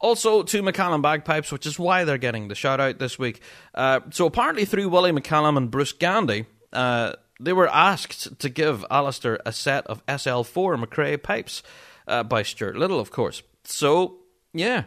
[0.00, 3.40] Also to McCallum Bagpipes, which is why they're getting the shout out this week.
[3.74, 8.84] Uh, so apparently through Willie McCallum and Bruce Gandy, uh, they were asked to give
[8.90, 11.62] Alistair a set of SL4 McRae pipes
[12.06, 13.42] uh, by Stuart Liddell, of course.
[13.64, 14.18] So,
[14.52, 14.84] yeah.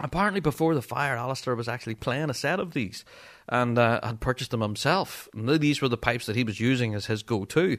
[0.00, 3.04] Apparently, before the fire, Alistair was actually playing a set of these
[3.48, 5.28] and uh, had purchased them himself.
[5.32, 7.78] And these were the pipes that he was using as his go to.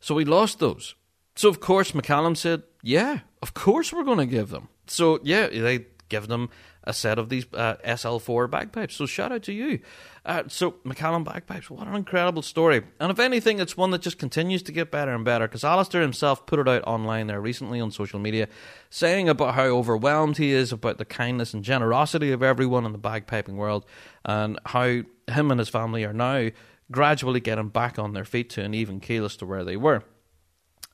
[0.00, 0.94] So he lost those.
[1.36, 4.68] So, of course, McCallum said, Yeah, of course we're going to give them.
[4.86, 6.50] So, yeah, they give them
[6.84, 8.94] a set of these uh, SL4 bagpipes.
[8.94, 9.80] So shout out to you.
[10.24, 12.82] Uh, so McCallum bagpipes, what an incredible story.
[13.00, 16.02] And if anything, it's one that just continues to get better and better because Alistair
[16.02, 18.46] himself put it out online there recently on social media
[18.90, 22.98] saying about how overwhelmed he is about the kindness and generosity of everyone in the
[22.98, 23.86] bagpiping world
[24.24, 26.50] and how him and his family are now
[26.90, 30.04] gradually getting back on their feet to an even keel as to where they were.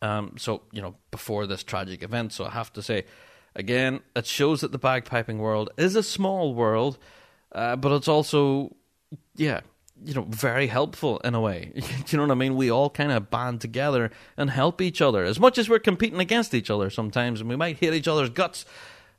[0.01, 2.33] Um, so, you know, before this tragic event.
[2.33, 3.05] So I have to say,
[3.55, 6.99] again, it shows that the bagpiping world is a small world,
[7.53, 8.75] uh, but it's also,
[9.37, 9.61] yeah,
[10.05, 11.73] you know, very helpful in a way.
[11.75, 12.57] Do you know what I mean?
[12.57, 15.25] We all kind of band together and help each other.
[15.25, 18.31] As much as we're competing against each other sometimes, and we might hit each other's
[18.31, 18.65] guts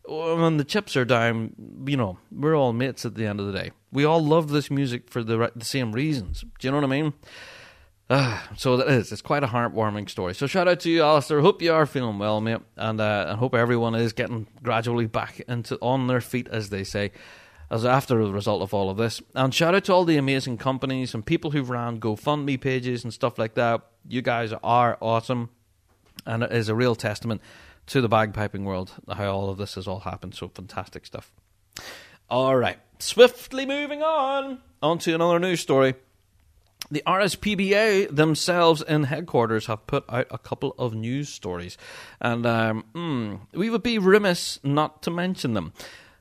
[0.10, 1.54] when the chips are down,
[1.86, 3.72] you know, we're all mates at the end of the day.
[3.92, 6.44] We all love this music for the, the same reasons.
[6.60, 7.14] Do you know what I mean?
[8.10, 9.12] Uh, so that is.
[9.12, 10.34] It's quite a heartwarming story.
[10.34, 11.42] So shout out to you, Alistair.
[11.42, 15.42] Hope you are feeling well, mate, and uh, I hope everyone is getting gradually back
[15.48, 17.12] into on their feet, as they say,
[17.70, 19.22] as after the result of all of this.
[19.36, 23.14] And shout out to all the amazing companies and people who've ran GoFundMe pages and
[23.14, 23.82] stuff like that.
[24.08, 25.52] You guys are awesome,
[26.26, 27.42] and it is a real testament
[27.88, 30.34] to the bagpiping world how all of this has all happened.
[30.34, 31.32] So fantastic stuff.
[32.28, 35.94] All right, swiftly moving on on to another news story.
[36.92, 41.78] The RSPBA themselves in headquarters have put out a couple of news stories,
[42.20, 45.74] and um, mm, we would be remiss not to mention them.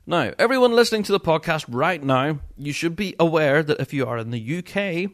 [0.05, 4.05] Now, everyone listening to the podcast right now, you should be aware that if you
[4.05, 5.11] are in the UK,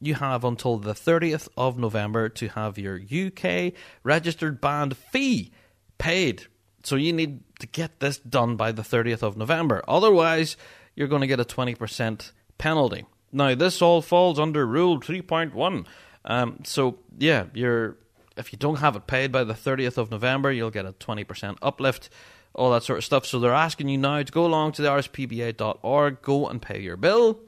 [0.00, 5.52] you have until the 30th of November to have your UK registered band fee
[5.98, 6.46] paid.
[6.82, 9.82] So you need to get this done by the 30th of November.
[9.86, 10.56] Otherwise,
[10.94, 13.04] you're going to get a 20% penalty.
[13.32, 15.86] Now, this all falls under Rule 3.1.
[16.24, 17.96] Um, so, yeah, you're
[18.36, 21.58] if you don't have it paid by the 30th of November, you'll get a 20%
[21.60, 22.08] uplift,
[22.54, 23.26] all that sort of stuff.
[23.26, 26.96] So, they're asking you now to go along to the rspba.org, go and pay your
[26.96, 27.40] bill,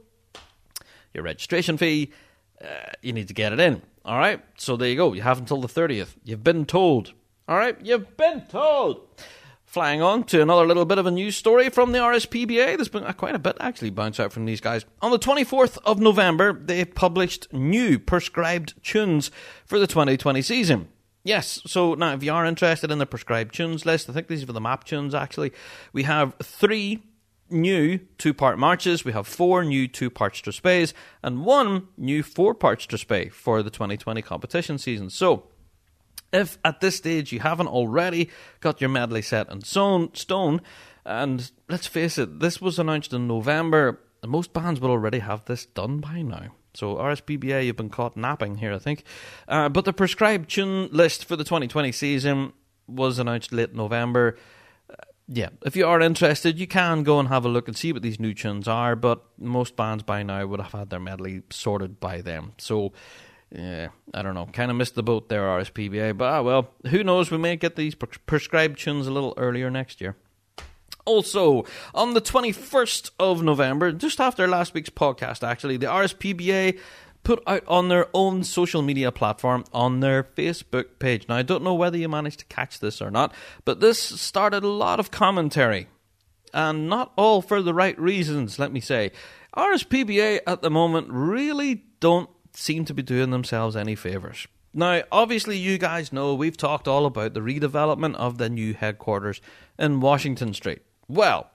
[1.15, 2.13] your registration fee.
[2.63, 2.67] Uh,
[3.01, 3.83] you need to get it in.
[4.05, 4.41] All right?
[4.57, 5.13] So, there you go.
[5.13, 6.15] You have until the 30th.
[6.25, 7.13] You've been told.
[7.49, 7.77] All right?
[7.83, 9.09] You've been told.
[9.73, 12.77] Flying on to another little bit of a news story from the RSPBA.
[12.77, 14.85] There's been uh, quite a bit actually bounce out from these guys.
[15.01, 19.31] On the 24th of November, they published new prescribed tunes
[19.65, 20.89] for the 2020 season.
[21.25, 24.43] Yes, so now if you are interested in the prescribed tunes list, I think these
[24.43, 25.55] are for the map tunes actually.
[25.95, 27.03] We have three
[27.49, 32.55] new two part marches, we have four new two part strathspeys, and one new four
[32.55, 35.09] part strathspey for the 2020 competition season.
[35.09, 35.45] So,
[36.33, 40.61] if at this stage you haven't already got your medley set in stone,
[41.05, 45.67] and let's face it, this was announced in November, most bands will already have this
[45.67, 46.53] done by now.
[46.75, 49.05] So RSPBA, you've been caught napping here, I think.
[49.47, 52.53] Uh, but the prescribed tune list for the 2020 season
[52.87, 54.37] was announced late November.
[54.89, 54.95] Uh,
[55.29, 58.03] yeah, if you are interested, you can go and have a look and see what
[58.03, 58.97] these new tunes are.
[58.97, 62.53] But most bands by now would have had their medley sorted by them.
[62.59, 62.93] So
[63.55, 64.47] yeah, I don't know.
[64.47, 66.17] Kind of missed the boat there, RSPBA.
[66.17, 67.31] But ah, well, who knows?
[67.31, 70.17] We may get these prescribed tunes a little earlier next year.
[71.05, 76.79] Also, on the 21st of November, just after last week's podcast, actually, the RSPBA
[77.25, 81.29] put out on their own social media platform on their Facebook page.
[81.29, 83.35] Now, I don't know whether you managed to catch this or not,
[83.65, 85.89] but this started a lot of commentary.
[86.55, 89.13] And not all for the right reasons, let me say.
[89.57, 94.47] RSPBA at the moment really don't seem to be doing themselves any favours.
[94.75, 99.41] Now, obviously, you guys know we've talked all about the redevelopment of the new headquarters
[99.79, 100.81] in Washington Street.
[101.09, 101.51] Well,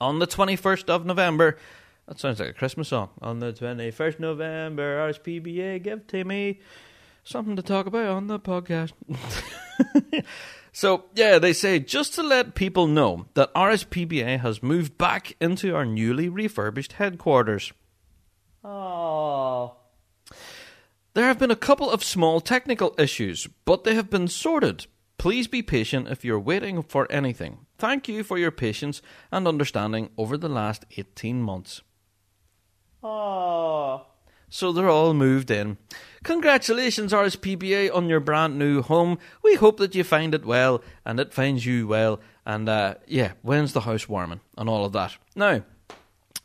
[0.00, 1.56] on the 21st of November,
[2.08, 3.10] that sounds like a Christmas song.
[3.22, 6.60] On the 21st November, RSPBA give to me
[7.22, 8.92] something to talk about on the podcast.
[10.72, 15.76] so, yeah, they say just to let people know that RSPBA has moved back into
[15.76, 17.72] our newly refurbished headquarters.
[18.64, 19.76] Oh.
[21.16, 24.84] There have been a couple of small technical issues, but they have been sorted.
[25.16, 27.60] Please be patient if you're waiting for anything.
[27.78, 29.00] Thank you for your patience
[29.32, 31.80] and understanding over the last 18 months.
[33.02, 34.04] Ah.
[34.50, 35.78] So they're all moved in.
[36.22, 39.18] Congratulations, RSPBA, on your brand new home.
[39.42, 42.20] We hope that you find it well and it finds you well.
[42.44, 45.16] And uh, yeah, when's the house warming and all of that?
[45.34, 45.62] Now,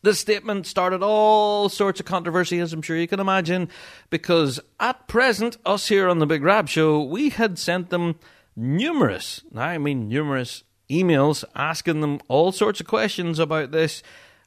[0.03, 3.69] this statement started all sorts of controversy, as I'm sure you can imagine,
[4.09, 8.15] because at present, us here on the Big Rab Show, we had sent them
[8.55, 14.03] numerous, I mean numerous, emails asking them all sorts of questions about this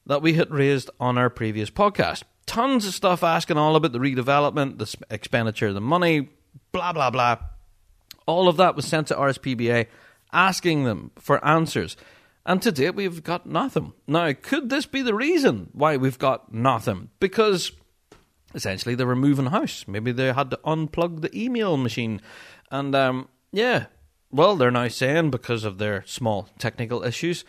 [0.07, 2.25] that we had raised on our previous podcast.
[2.47, 6.29] Tons of stuff asking all about the redevelopment, the expenditure, the money,
[6.73, 7.39] blah, blah, blah.
[8.27, 9.87] All of that was sent to RSPBA
[10.33, 11.97] asking them for answers.
[12.47, 13.95] And to date, we've got nothing.
[14.07, 17.09] Now, could this be the reason why we've got nothing?
[17.19, 17.73] Because
[18.55, 19.85] essentially they were moving house.
[19.89, 22.21] Maybe they had to unplug the email machine.
[22.71, 23.87] And um, yeah,
[24.31, 27.45] well, they're now saying because of their small technical issues,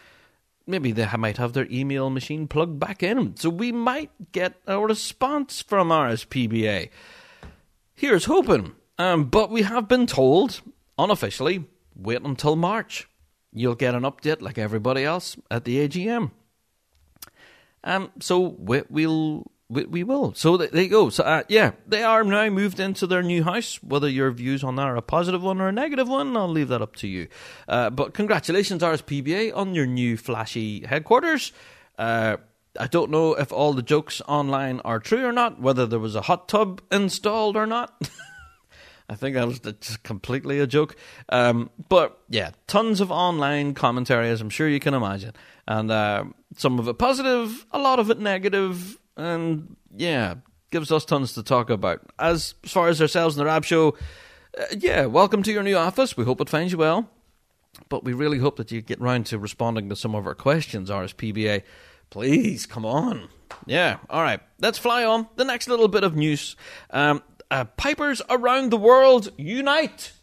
[0.66, 3.36] maybe they might have their email machine plugged back in.
[3.36, 6.90] So we might get a response from RSPBA.
[7.96, 8.76] Here's hoping.
[8.98, 10.62] Um, but we have been told,
[10.98, 11.66] unofficially,
[11.96, 13.10] wait until March.
[13.56, 16.32] You'll get an update like everybody else at the AGM.
[17.86, 20.34] Um, so we, we'll we, we will.
[20.34, 21.10] So there you go.
[21.10, 23.82] So uh, yeah, they are now moved into their new house.
[23.82, 26.68] Whether your views on that are a positive one or a negative one, I'll leave
[26.68, 27.30] that up to you.
[27.68, 31.54] Uh, but congratulations, RSPBA, on your new flashy headquarters.
[31.98, 32.38] Uh,
[32.78, 35.62] I don't know if all the jokes online are true or not.
[35.62, 37.94] Whether there was a hot tub installed or not.
[39.08, 40.96] I think that was just completely a joke.
[41.30, 45.34] Um, but yeah, tons of online commentary, as I'm sure you can imagine,
[45.68, 46.26] and uh,
[46.58, 50.36] some of it positive, a lot of it negative and yeah,
[50.72, 52.02] gives us tons to talk about.
[52.20, 53.96] As, far as ourselves and the Rab Show,
[54.58, 56.18] uh, yeah, welcome to your new office.
[56.18, 57.10] We hope it finds you well.
[57.90, 60.90] But we really hope that you get round to responding to some of our questions,
[60.90, 61.64] RSPBA.
[62.10, 63.28] Please, come on.
[63.66, 64.40] Yeah, all right.
[64.60, 65.28] Let's fly on.
[65.36, 66.56] The next little bit of news.
[66.90, 67.22] Um,
[67.52, 70.14] uh, pipers around the world, unite!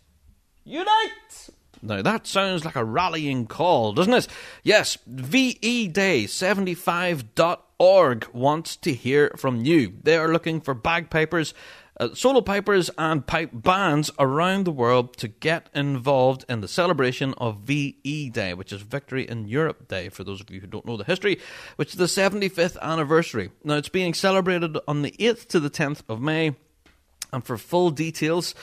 [0.65, 1.51] Unite!
[1.85, 4.29] Now that sounds like a rallying call, doesn't it?
[4.63, 9.95] Yes, VE Day 75.org wants to hear from you.
[10.01, 11.55] They are looking for bagpipers,
[11.99, 17.35] uh, solo pipers, and pipe bands around the world to get involved in the celebration
[17.39, 20.87] of VE Day, which is Victory in Europe Day, for those of you who don't
[20.87, 21.41] know the history,
[21.75, 23.51] which is the 75th anniversary.
[23.65, 26.55] Now it's being celebrated on the 8th to the 10th of May,
[27.33, 28.55] and for full details,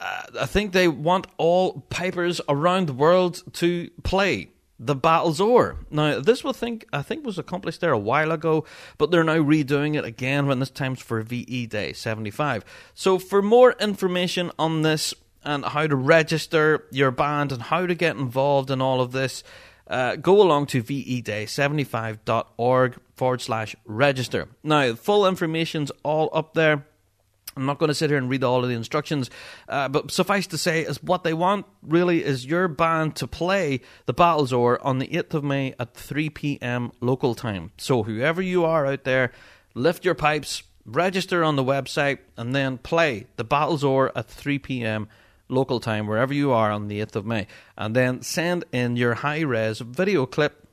[0.00, 5.76] uh, I think they want all pipers around the world to play the Battle's O'er.
[5.90, 8.64] Now, this will think I think was accomplished there a while ago,
[8.96, 12.64] but they're now redoing it again when this time's for VE Day 75.
[12.94, 15.12] So, for more information on this
[15.44, 19.44] and how to register your band and how to get involved in all of this,
[19.86, 24.48] uh, go along to veday75.org forward slash register.
[24.62, 26.86] Now, full information's all up there.
[27.60, 29.30] I'm not going to sit here and read all of the instructions,
[29.68, 33.80] uh, but suffice to say, is what they want really is your band to play
[34.06, 36.90] the Battles O'er on the 8th of May at 3 p.m.
[37.00, 37.72] local time.
[37.76, 39.30] So, whoever you are out there,
[39.74, 44.58] lift your pipes, register on the website, and then play the Battles O'er at 3
[44.58, 45.06] p.m.
[45.50, 47.46] local time, wherever you are on the 8th of May.
[47.76, 50.66] And then send in your high res video clip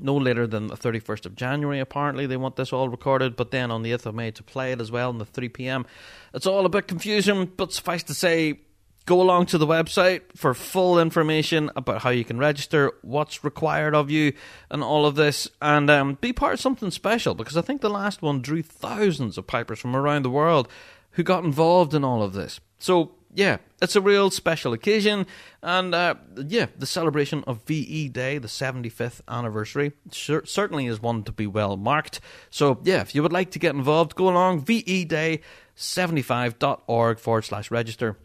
[0.00, 2.26] no later than the 31st of January, apparently.
[2.26, 4.80] They want this all recorded, but then on the 8th of May to play it
[4.80, 5.86] as well on the 3 pm.
[6.32, 8.60] It's all a bit confusing, but suffice to say,
[9.06, 13.94] go along to the website for full information about how you can register, what's required
[13.94, 14.32] of you,
[14.70, 17.90] and all of this, and um, be part of something special because I think the
[17.90, 20.68] last one drew thousands of pipers from around the world
[21.12, 22.60] who got involved in all of this.
[22.78, 25.26] So yeah, it's a real special occasion,
[25.62, 26.14] and uh,
[26.46, 31.76] yeah, the celebration of VE Day, the 75th anniversary, certainly is one to be well
[31.76, 32.20] marked.
[32.50, 35.40] So yeah, if you would like to get involved, go along VE Day
[35.76, 38.16] 75.org forward slash register,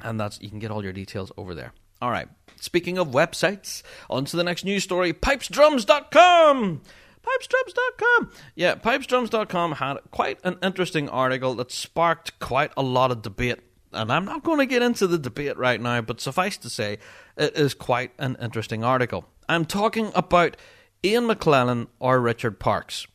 [0.00, 1.72] and that's you can get all your details over there.
[2.00, 2.28] All right.
[2.60, 6.82] Speaking of websites, on to the next news story: pipesdrums.com.
[7.22, 8.32] Pipesdrums.com.
[8.56, 13.60] Yeah, pipesdrums.com had quite an interesting article that sparked quite a lot of debate
[13.92, 16.98] and I'm not going to get into the debate right now, but suffice to say,
[17.36, 19.26] it is quite an interesting article.
[19.48, 20.56] I'm talking about
[21.04, 23.06] Ian McLellan or Richard Parkes.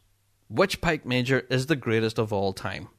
[0.50, 2.90] Which pipe major is the greatest of all time?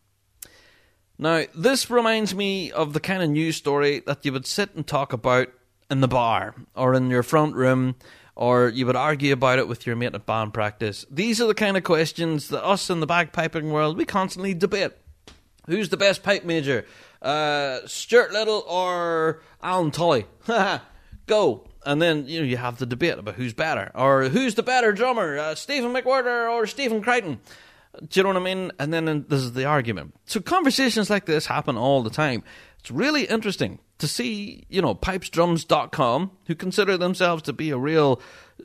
[1.19, 4.87] Now, this reminds me of the kind of news story that you would sit and
[4.87, 5.49] talk about
[5.91, 7.97] in the bar or in your front room,
[8.37, 11.05] or you would argue about it with your mate at band practice.
[11.11, 14.93] These are the kind of questions that us in the bagpiping world we constantly debate.
[15.67, 16.87] Who's the best pipe major?
[17.21, 20.27] Uh, Stuart Liddell or Alan Tully.
[21.27, 21.65] Go.
[21.87, 24.93] And then you know you have the debate about who's better or who's the better
[24.93, 27.41] drummer, uh, Stephen McWhirter or Stephen Crichton.
[28.07, 28.73] Do you know what I mean?
[28.79, 30.15] And then this is the argument.
[30.27, 32.45] So conversations like this happen all the time.
[32.81, 38.21] It's really interesting to see, you know, pipesdrums.com, who consider themselves to be a real,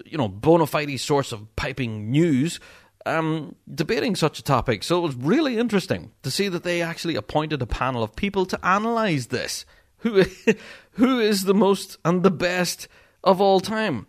[0.06, 2.60] you know, bona fide source of piping news,
[3.06, 4.84] um, debating such a topic.
[4.84, 8.45] So it was really interesting to see that they actually appointed a panel of people
[8.47, 9.66] to analyze this.
[9.97, 10.24] Who,
[10.91, 12.88] who is the most and the best
[13.24, 14.08] of all time?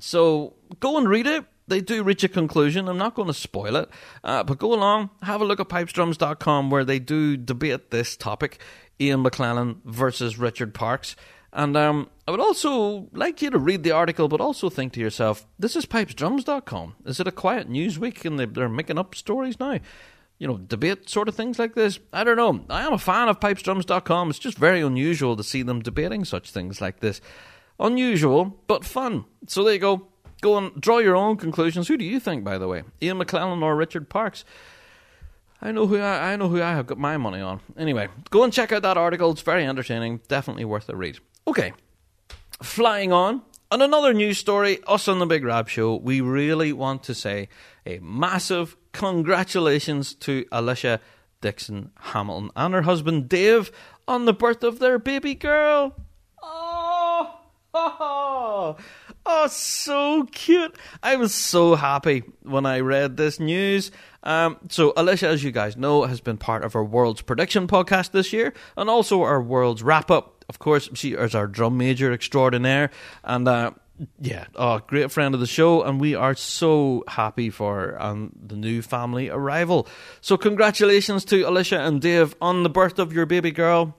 [0.00, 1.44] So go and read it.
[1.66, 2.88] They do reach a conclusion.
[2.88, 3.88] I'm not going to spoil it,
[4.22, 8.60] uh, but go along, have a look at pipesdrums.com where they do debate this topic
[9.00, 11.16] Ian McLellan versus Richard Parkes.
[11.54, 15.00] And um, I would also like you to read the article, but also think to
[15.00, 16.96] yourself, this is pipesdrums.com.
[17.06, 19.78] Is it a quiet news week and they're making up stories now?
[20.38, 22.00] You know, debate sort of things like this?
[22.12, 22.64] I don't know.
[22.68, 24.30] I am a fan of pipesdrums.com.
[24.30, 27.20] It's just very unusual to see them debating such things like this.
[27.78, 29.24] Unusual, but fun.
[29.46, 30.08] So there you go.
[30.40, 31.86] Go and draw your own conclusions.
[31.86, 32.82] Who do you think, by the way?
[33.00, 34.44] Ian McLellan or Richard Parkes?
[35.62, 37.60] I know who I, I know who I have got my money on.
[37.78, 39.30] Anyway, go and check out that article.
[39.30, 40.20] It's very entertaining.
[40.26, 41.20] Definitely worth a read.
[41.46, 41.74] Okay,
[42.62, 43.42] flying on.
[43.70, 47.48] On another news story, us on the Big Rab Show, we really want to say
[47.84, 51.00] a massive congratulations to Alicia
[51.42, 53.70] Dixon Hamilton and her husband Dave
[54.08, 55.94] on the birth of their baby girl.
[56.42, 57.40] Oh,
[57.74, 58.76] oh,
[59.26, 60.74] oh, so cute.
[61.02, 63.90] I was so happy when I read this news.
[64.22, 68.12] Um, so, Alicia, as you guys know, has been part of our World's Prediction podcast
[68.12, 72.12] this year and also our World's Wrap Up of course, she is our drum major
[72.12, 72.90] extraordinaire,
[73.22, 73.72] and uh,
[74.20, 78.56] yeah, oh, great friend of the show, and we are so happy for um, the
[78.56, 79.86] new family arrival.
[80.20, 83.96] So, congratulations to Alicia and Dave on the birth of your baby girl.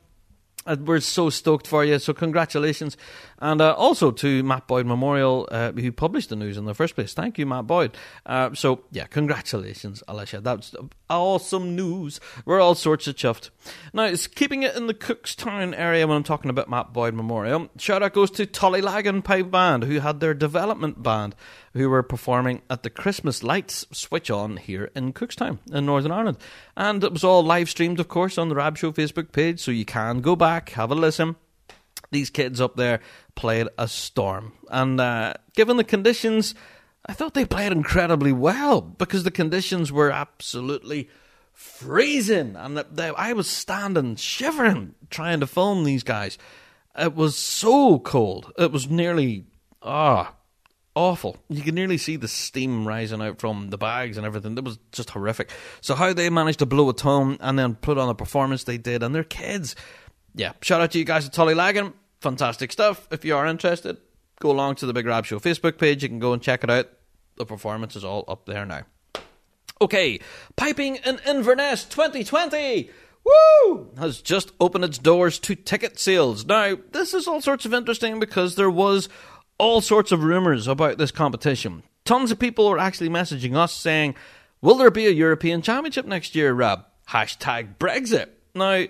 [0.68, 2.00] And we're so stoked for you.
[2.00, 2.98] So congratulations,
[3.40, 6.96] and uh, also to Matt Boyd Memorial, uh, who published the news in the first
[6.96, 7.14] place.
[7.14, 7.96] Thank you, Matt Boyd.
[8.26, 10.42] Uh, so yeah, congratulations, Alicia.
[10.42, 10.76] That's
[11.10, 12.20] awesome news.
[12.46, 13.50] We're all sorts of chuffed.
[13.94, 17.70] Now, it's keeping it in the Cookstown area when I'm talking about Matt Boyd Memorial.
[17.78, 21.36] Shout out goes to Tullylagan Pipe Band, who had their development band
[21.74, 26.38] who were performing at the Christmas Lights Switch On here in Cookstown in Northern Ireland.
[26.78, 29.72] And it was all live streamed, of course, on the Rab Show Facebook page, so
[29.72, 31.36] you can go back, have a listen.
[32.12, 33.02] These kids up there
[33.36, 34.54] played a storm.
[34.70, 36.56] And uh, given the conditions,
[37.06, 41.10] I thought they played incredibly well because the conditions were absolutely
[41.54, 42.56] freezing.
[42.56, 46.38] And I was standing shivering trying to film these guys.
[46.98, 48.54] It was so cold.
[48.58, 49.46] It was nearly,
[49.82, 50.36] ah, oh,
[50.96, 51.38] awful.
[51.50, 54.58] You could nearly see the steam rising out from the bags and everything.
[54.58, 55.52] It was just horrific.
[55.82, 58.78] So how they managed to blow a tone and then put on the performance they
[58.78, 59.76] did and their kids.
[60.36, 61.94] Yeah, shout out to you guys at Tullylagan.
[62.20, 63.08] Fantastic stuff.
[63.12, 63.98] If you are interested,
[64.40, 66.04] go along to the Big Rab Show Facebook page.
[66.04, 66.90] You can go and check it out.
[67.38, 68.82] The performance is all up there now.
[69.82, 70.20] Okay,
[70.56, 72.90] Piping in Inverness 2020
[73.26, 73.90] Woo!
[73.98, 76.46] Has just opened its doors to ticket sales.
[76.46, 79.10] Now, this is all sorts of interesting because there was
[79.58, 81.84] all sorts of rumours about this competition.
[82.04, 84.16] Tons of people were actually messaging us saying,
[84.62, 86.86] Will there be a European Championship next year, Rab?
[87.10, 88.30] Hashtag Brexit.
[88.54, 88.86] Now,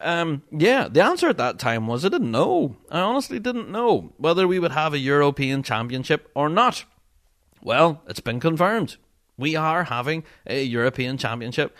[0.00, 2.76] um, yeah, the answer at that time was I didn't know.
[2.90, 6.84] I honestly didn't know whether we would have a European Championship or not.
[7.62, 8.96] Well, it's been confirmed.
[9.36, 11.76] We are having a European Championship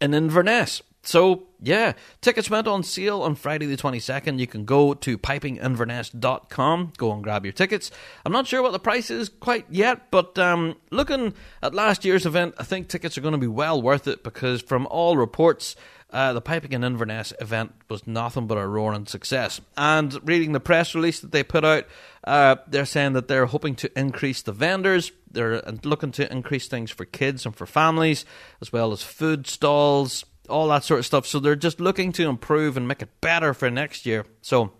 [0.00, 0.82] in Inverness.
[1.04, 4.38] So, yeah, tickets went on sale on Friday the 22nd.
[4.38, 7.90] You can go to pipinginverness.com, go and grab your tickets.
[8.24, 12.24] I'm not sure what the price is quite yet, but um, looking at last year's
[12.24, 15.74] event, I think tickets are going to be well worth it because, from all reports,
[16.12, 19.60] uh, the Piping in Inverness event was nothing but a roaring success.
[19.76, 21.86] And reading the press release that they put out,
[22.24, 25.10] uh, they're saying that they're hoping to increase the vendors.
[25.30, 28.26] They're looking to increase things for kids and for families,
[28.60, 31.26] as well as food stalls, all that sort of stuff.
[31.26, 34.26] So they're just looking to improve and make it better for next year.
[34.42, 34.72] So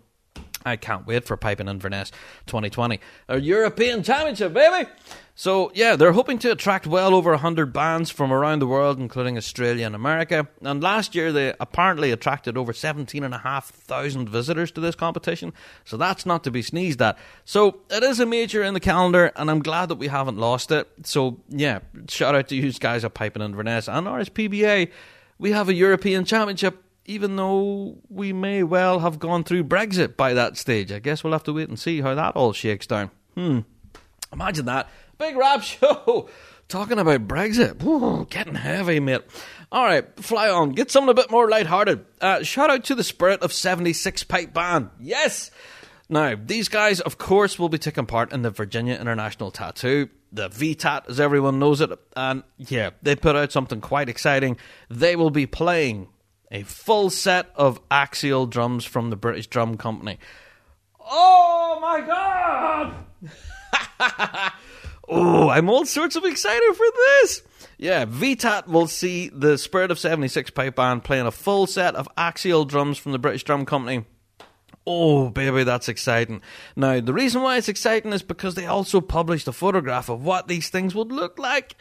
[0.65, 2.11] I can't wait for Piping Inverness
[2.47, 2.99] 2020.
[3.29, 4.89] A European Championship, baby!
[5.35, 9.35] So, yeah, they're hoping to attract well over 100 bands from around the world, including
[9.35, 10.47] Australia and America.
[10.61, 15.53] And last year, they apparently attracted over 17,500 visitors to this competition.
[15.85, 17.17] So, that's not to be sneezed at.
[17.45, 20.71] So, it is a major in the calendar, and I'm glad that we haven't lost
[20.71, 20.87] it.
[21.03, 24.91] So, yeah, shout out to you guys at Piping Inverness and RSPBA
[25.43, 30.33] we have a European Championship, even though we may well have gone through Brexit by
[30.33, 30.91] that stage.
[30.91, 33.11] I guess we'll have to wait and see how that all shakes down.
[33.35, 33.59] Hmm.
[34.31, 34.89] Imagine that.
[35.17, 36.29] Big Rab show.
[36.67, 37.83] Talking about Brexit.
[37.83, 39.21] Ooh, getting heavy, mate.
[39.71, 40.71] All right, fly on.
[40.71, 42.05] Get something a bit more lighthearted.
[42.21, 44.89] Uh, shout out to the Spirit of 76 Pipe Band.
[44.99, 45.51] Yes!
[46.09, 50.49] Now, these guys, of course, will be taking part in the Virginia International Tattoo the
[50.49, 51.91] VTAT, as everyone knows it.
[52.17, 54.57] And yeah, they put out something quite exciting.
[54.89, 56.09] They will be playing
[56.53, 60.19] a full set of axial drums from the British Drum Company.
[61.01, 62.93] Oh my god!
[65.09, 67.41] oh, I'm all sorts of excited for this.
[67.77, 72.07] Yeah, VTAT will see the Spirit of 76 pipe band playing a full set of
[72.15, 74.05] axial drums from the British Drum Company
[74.85, 76.41] Oh, baby, that's exciting.
[76.75, 80.49] Now, the reason why it's exciting is because they also published a photograph of what
[80.49, 81.75] these things would look like.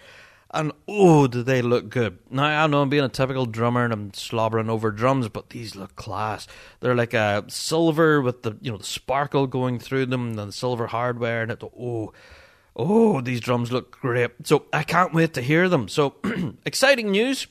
[0.54, 2.18] And oh, do they look good.
[2.30, 5.74] Now, I know I'm being a typical drummer and I'm slobbering over drums, but these
[5.74, 6.46] look class.
[6.80, 10.52] They're like a silver with the, you know, the sparkle going through them and the
[10.52, 11.62] silver hardware and it.
[11.62, 12.12] Oh,
[12.76, 14.30] oh, these drums look great.
[14.44, 15.88] So I can't wait to hear them.
[15.88, 16.16] So,
[16.66, 17.46] exciting news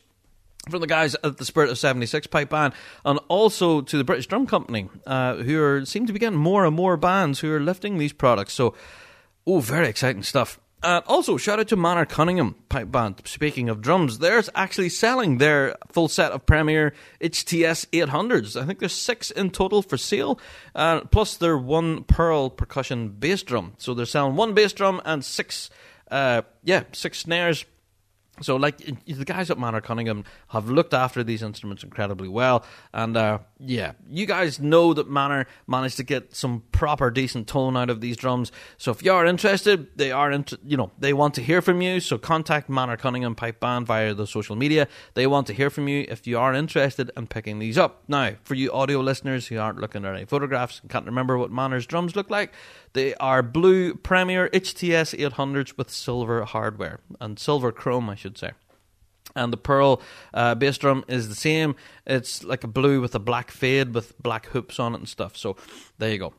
[0.70, 2.74] from the guys at the Spirit of 76 Pipe Band,
[3.04, 6.66] and also to the British Drum Company, uh, who are seem to be getting more
[6.66, 8.54] and more bands who are lifting these products.
[8.54, 8.76] So,
[9.48, 10.60] oh, very exciting stuff.
[10.84, 13.22] Uh, also, shout out to Manor Cunningham Pipe Band.
[13.26, 18.60] Speaking of drums, they're actually selling their full set of Premier HTS 800s.
[18.60, 20.40] I think there's six in total for sale,
[20.74, 23.74] uh, plus their one Pearl percussion bass drum.
[23.78, 25.70] So they're selling one bass drum and six,
[26.10, 27.66] uh, yeah, six snares
[28.42, 33.16] so, like the guys at Manor Cunningham have looked after these instruments incredibly well, and
[33.16, 37.90] uh, yeah, you guys know that Manor managed to get some proper decent tone out
[37.90, 38.52] of these drums.
[38.78, 41.82] So, if you are interested, they are, int- you know, they want to hear from
[41.82, 42.00] you.
[42.00, 44.88] So, contact Manor Cunningham Pipe Band via the social media.
[45.14, 48.04] They want to hear from you if you are interested in picking these up.
[48.08, 51.52] Now, for you audio listeners who aren't looking at any photographs and can't remember what
[51.52, 52.54] Manor's drums look like,
[52.94, 58.52] they are blue Premier HTS 800s with silver hardware and silver chrome, I should say.
[59.36, 60.02] And the Pearl
[60.34, 61.76] uh, bass drum is the same.
[62.06, 65.38] It's like a blue with a black fade with black hoops on it and stuff.
[65.38, 65.56] So
[65.98, 66.34] there you go.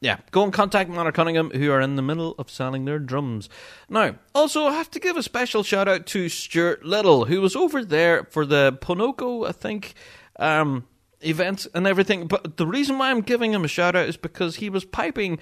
[0.00, 3.48] Yeah, go and contact Manor Cunningham, who are in the middle of selling their drums.
[3.88, 7.56] Now, also, I have to give a special shout out to Stuart Liddell, who was
[7.56, 9.94] over there for the Ponoco, I think,
[10.38, 10.86] um,
[11.22, 12.26] event and everything.
[12.26, 15.38] But the reason why I'm giving him a shout out is because he was piping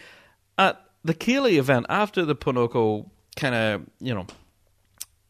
[0.58, 4.26] at the ceilidh event after the Ponoco kind of, you know,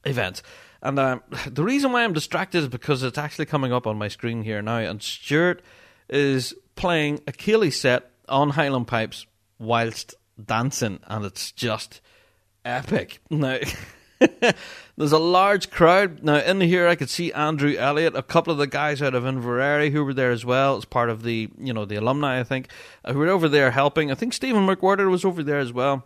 [0.05, 0.43] event.
[0.83, 4.09] And um, the reason why I'm distracted is because it's actually coming up on my
[4.09, 4.79] screen here now.
[4.79, 5.63] And Stuart
[6.09, 9.27] is playing a ceilidh set on Highland pipes
[9.59, 12.01] whilst dancing, and it's just
[12.65, 13.21] epic.
[13.31, 13.59] Now,
[14.97, 16.23] there's a large crowd.
[16.23, 19.25] Now, in here, I could see Andrew Elliott, a couple of the guys out of
[19.25, 22.45] Inveraray who were there as well as part of the, you know, the alumni, I
[22.45, 22.69] think,
[23.05, 24.11] uh, who were over there helping.
[24.11, 26.05] I think Stephen McWhirter was over there as well.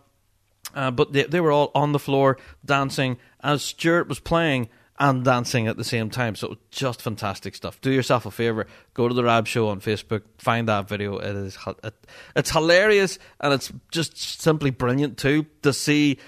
[0.75, 5.25] Uh, but they, they were all on the floor dancing as Stuart was playing and
[5.25, 6.35] dancing at the same time.
[6.35, 7.81] So just fantastic stuff.
[7.81, 11.19] Do yourself a favor, go to the Rab Show on Facebook, find that video.
[11.19, 11.95] It is it,
[12.35, 16.19] it's hilarious and it's just simply brilliant too to see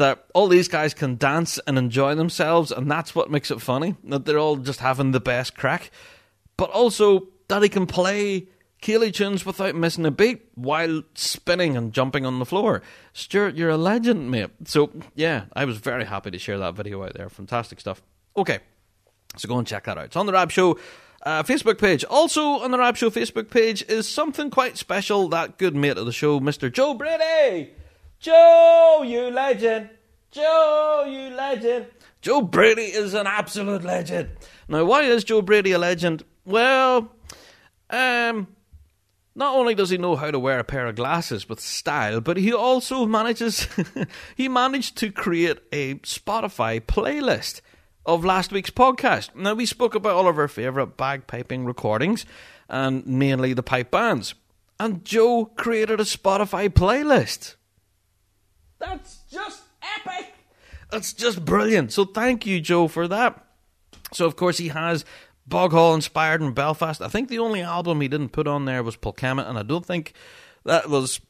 [0.00, 3.94] that all these guys can dance and enjoy themselves, and that's what makes it funny.
[4.04, 5.90] That they're all just having the best crack,
[6.56, 8.48] but also that he can play
[8.82, 12.82] ceilidh tunes without missing a beat while spinning and jumping on the floor.
[13.12, 14.48] Stuart, you're a legend, mate.
[14.64, 17.28] So, yeah, I was very happy to share that video out there.
[17.28, 18.00] Fantastic stuff.
[18.38, 18.60] Okay,
[19.36, 20.06] so go and check that out.
[20.06, 20.78] It's on the Rab Show
[21.22, 22.04] uh, Facebook page.
[22.04, 25.28] Also on the Rab Show Facebook page is something quite special.
[25.28, 26.72] That good mate of the show, Mr.
[26.72, 27.74] Joe Brady.
[28.20, 29.88] Joe, you legend.
[30.30, 31.86] Joe, you legend.
[32.20, 34.28] Joe Brady is an absolute legend.
[34.68, 36.22] Now, why is Joe Brady a legend?
[36.44, 37.10] Well,
[37.88, 38.46] um,
[39.34, 42.36] not only does he know how to wear a pair of glasses with style, but
[42.36, 43.66] he also manages
[44.36, 47.62] he managed to create a Spotify playlist
[48.04, 49.34] of last week's podcast.
[49.34, 52.26] Now we spoke about all of our favourite bagpiping recordings
[52.68, 54.34] and mainly the pipe bands.
[54.78, 57.54] And Joe created a Spotify playlist.
[58.80, 59.62] That's just
[59.98, 60.34] epic.
[60.90, 61.92] That's just brilliant.
[61.92, 63.44] So thank you, Joe, for that.
[64.12, 65.04] So of course he has
[65.48, 67.00] Boghall inspired in Belfast.
[67.00, 69.86] I think the only album he didn't put on there was Polkemmet, and I don't
[69.86, 70.14] think
[70.64, 71.20] that was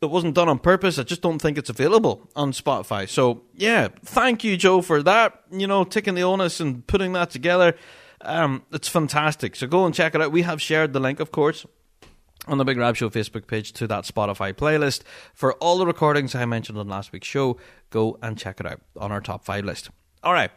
[0.00, 0.98] it wasn't done on purpose.
[0.98, 3.08] I just don't think it's available on Spotify.
[3.08, 5.42] So yeah, thank you, Joe, for that.
[5.50, 7.74] You know, taking the onus and putting that together.
[8.20, 9.56] Um, it's fantastic.
[9.56, 10.32] So go and check it out.
[10.32, 11.64] We have shared the link, of course,
[12.48, 15.02] on the Big Rab Show Facebook page to that Spotify playlist.
[15.34, 17.58] For all the recordings I mentioned on last week's show,
[17.90, 19.90] go and check it out on our top five list.
[20.22, 20.50] All right.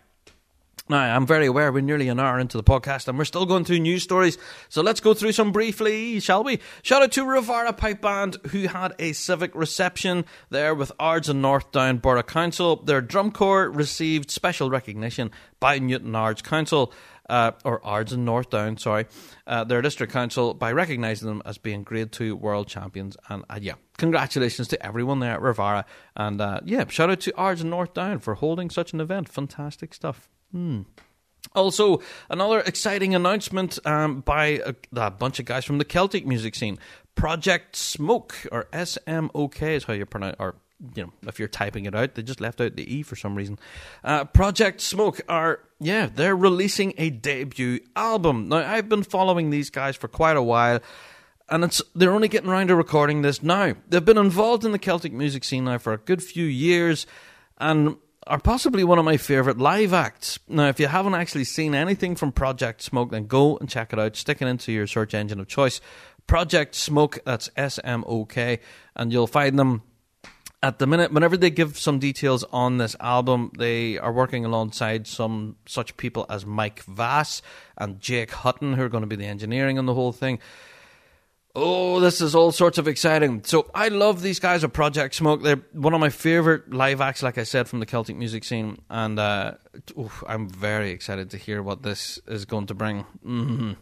[0.90, 3.64] Now, I'm very aware we're nearly an hour into the podcast and we're still going
[3.64, 4.38] through news stories.
[4.68, 6.60] So let's go through some briefly, shall we?
[6.82, 11.42] Shout out to Ravara Pipe Band, who had a civic reception there with Ards and
[11.42, 12.78] North Down Borough Council.
[12.78, 16.92] Their drum corps received special recognition by Newtownards Council.
[17.32, 19.06] Uh, or Ards and Northdown, sorry,
[19.48, 23.16] uh, their district council by recognising them as being Grade 2 world champions.
[23.30, 25.86] And uh, yeah, congratulations to everyone there at Ravara.
[26.14, 29.30] And uh, yeah, shout out to Ards and Northdown for holding such an event.
[29.30, 30.30] Fantastic stuff.
[30.52, 30.82] Hmm.
[31.56, 36.54] Also, another exciting announcement um, by a, a, bunch of guys from the Celtic music
[36.56, 36.80] scene.
[37.16, 40.56] Project Smok, or SMOK is how you pronounce or
[40.96, 43.36] you know, if you're typing it out, they just left out the E for some
[43.36, 43.60] reason.
[44.04, 48.50] Uh, Project Smok are, yeah, they're releasing a debut album.
[48.50, 50.80] Now, I've been following these guys for quite a while,
[51.50, 53.76] and it's they're only getting around to recording this now.
[53.90, 57.06] They've been involved in the Celtic music scene now for a good few years,
[57.58, 60.40] and are possibly one of my favourite live acts.
[60.48, 64.00] Now, if you haven't actually seen anything from Project Smok, then go and check it
[64.00, 64.16] out.
[64.16, 65.82] Stick it into your search engine of choice.
[66.28, 68.60] Project Smok, that's S M O K,
[68.96, 69.82] and you'll find them
[70.64, 71.12] at the minute.
[71.12, 76.26] Whenever they give some details on this album, they are working alongside some such people
[76.30, 77.42] as Mike Vass
[77.78, 80.40] and Jake Hutton, who are going to be the engineering on the whole thing.
[81.54, 83.44] Oh, this is all sorts of exciting.
[83.44, 85.44] So I love these guys at Project Smok.
[85.44, 88.82] They're one of my favorite live acts, like I said, from the Celtic music scene,
[88.90, 89.56] and uh,
[90.00, 93.06] oof, I'm very excited to hear what this is going to bring.
[93.26, 93.74] Mm-hmm.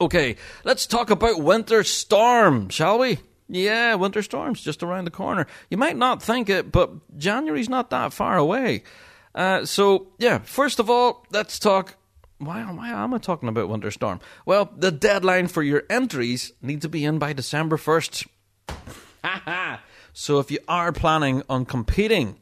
[0.00, 3.18] Okay, let's talk about Winter Storm, shall we?
[3.52, 5.46] Yeah, Winter Storm's just around the corner.
[5.68, 8.82] You might not think it, but January's not that far away.
[9.34, 11.96] Uh, so yeah, first of all, let's talk
[12.38, 14.20] why, why am I talking about Winter Storm?
[14.44, 18.26] Well, the deadline for your entries need to be in by December 1st.
[20.12, 22.40] so if you are planning on competing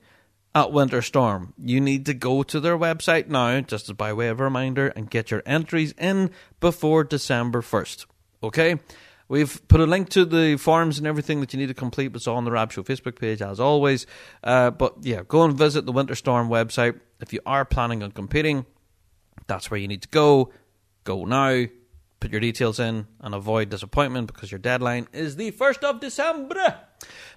[0.54, 4.28] at Winter Storm, you need to go to their website now, just as by way
[4.28, 6.30] of a reminder, and get your entries in
[6.60, 8.06] before December 1st.
[8.42, 8.76] Okay?
[9.30, 12.16] We've put a link to the forms and everything that you need to complete.
[12.16, 14.04] It's on the Rab Show Facebook page, as always.
[14.42, 16.98] Uh, but yeah, go and visit the Winter Storm website.
[17.20, 18.66] If you are planning on competing,
[19.46, 20.52] that's where you need to go.
[21.04, 21.66] Go now,
[22.18, 26.80] put your details in, and avoid disappointment because your deadline is the 1st of December.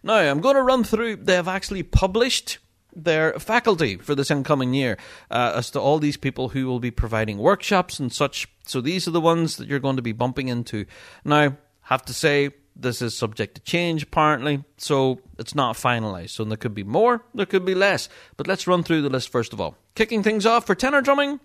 [0.01, 2.57] Now, I'm going to run through, they have actually published
[2.95, 4.97] their faculty for this incoming year
[5.29, 8.47] uh, as to all these people who will be providing workshops and such.
[8.65, 10.85] So these are the ones that you're going to be bumping into.
[11.23, 16.31] Now, have to say, this is subject to change apparently, so it's not finalised.
[16.31, 18.09] So there could be more, there could be less.
[18.38, 19.75] But let's run through the list first of all.
[19.95, 21.39] Kicking things off for tenor drumming,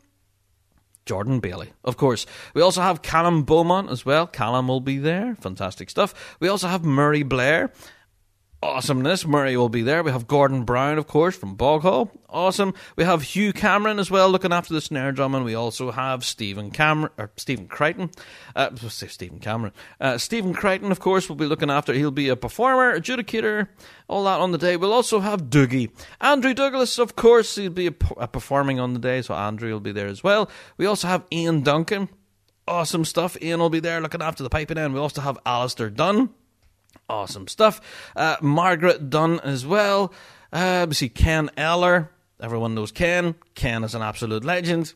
[1.05, 2.27] Jordan Bailey, of course.
[2.55, 4.27] We also have Callum Beaumont as well.
[4.27, 5.37] Callum will be there.
[5.41, 6.37] Fantastic stuff.
[6.41, 7.73] We also have Murray Blair
[8.63, 9.27] awesomeness.
[9.27, 10.03] Murray will be there.
[10.03, 12.11] We have Gordon Brown, of course, from Boghall.
[12.29, 12.75] Awesome.
[12.97, 16.25] We have Hugh Cameron as well, looking after the snare drum, and we also have
[16.25, 18.11] Stephen Cameron or Stephen Crichton.
[18.57, 19.73] Uh, Stephen Cameron.
[20.01, 21.93] Uh, Stephen Crichton, of course, will be looking after.
[21.93, 23.69] He'll be a performer, adjudicator,
[24.09, 24.77] all that on the day.
[24.77, 25.91] We'll also have Doogie,
[26.21, 27.55] Andrew Douglas, of course.
[27.55, 30.51] He'll be a, a performing on the day, so Andrew will be there as well.
[30.77, 32.09] We also have Ian Duncan.
[32.67, 33.41] Awesome stuff.
[33.41, 34.93] Ian will be there looking after the piping end.
[34.93, 36.29] We also have Alistair Dunn
[37.09, 37.81] awesome stuff.
[38.15, 40.13] Uh, Margaret Dunn as well.
[40.53, 42.11] Uh, we see Ken Eller.
[42.41, 43.35] Everyone knows Ken.
[43.55, 44.95] Ken is an absolute legend.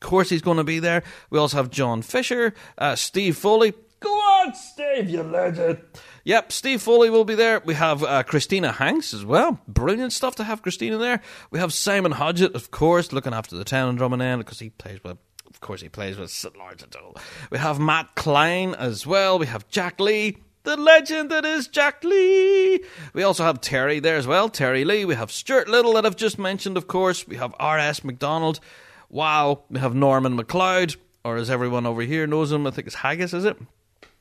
[0.00, 1.02] Of course, he's going to be there.
[1.30, 3.74] We also have John Fisher, uh, Steve Foley.
[4.00, 5.80] Go on, Steve, you legend.
[6.22, 7.60] Yep, Steve Foley will be there.
[7.64, 9.60] We have uh, Christina Hanks as well.
[9.66, 11.20] Brilliant stuff to have Christina there.
[11.50, 14.70] We have Simon Hodgett, of course, looking after the town and drumming end because he
[14.70, 15.18] plays with
[15.50, 16.56] of course, he plays with St.
[16.56, 16.84] Laurence
[17.50, 19.40] We have Matt Klein as well.
[19.40, 20.36] We have Jack Lee
[20.68, 22.80] the legend that is Jack Lee.
[23.14, 25.06] We also have Terry there as well, Terry Lee.
[25.06, 27.26] We have Stuart Liddell that I've just mentioned, of course.
[27.26, 28.04] We have R.S.
[28.04, 28.60] McDonald.
[29.08, 29.62] Wow.
[29.70, 33.32] We have Norman McLeod, or as everyone over here knows him, I think it's Haggis,
[33.32, 33.56] is it?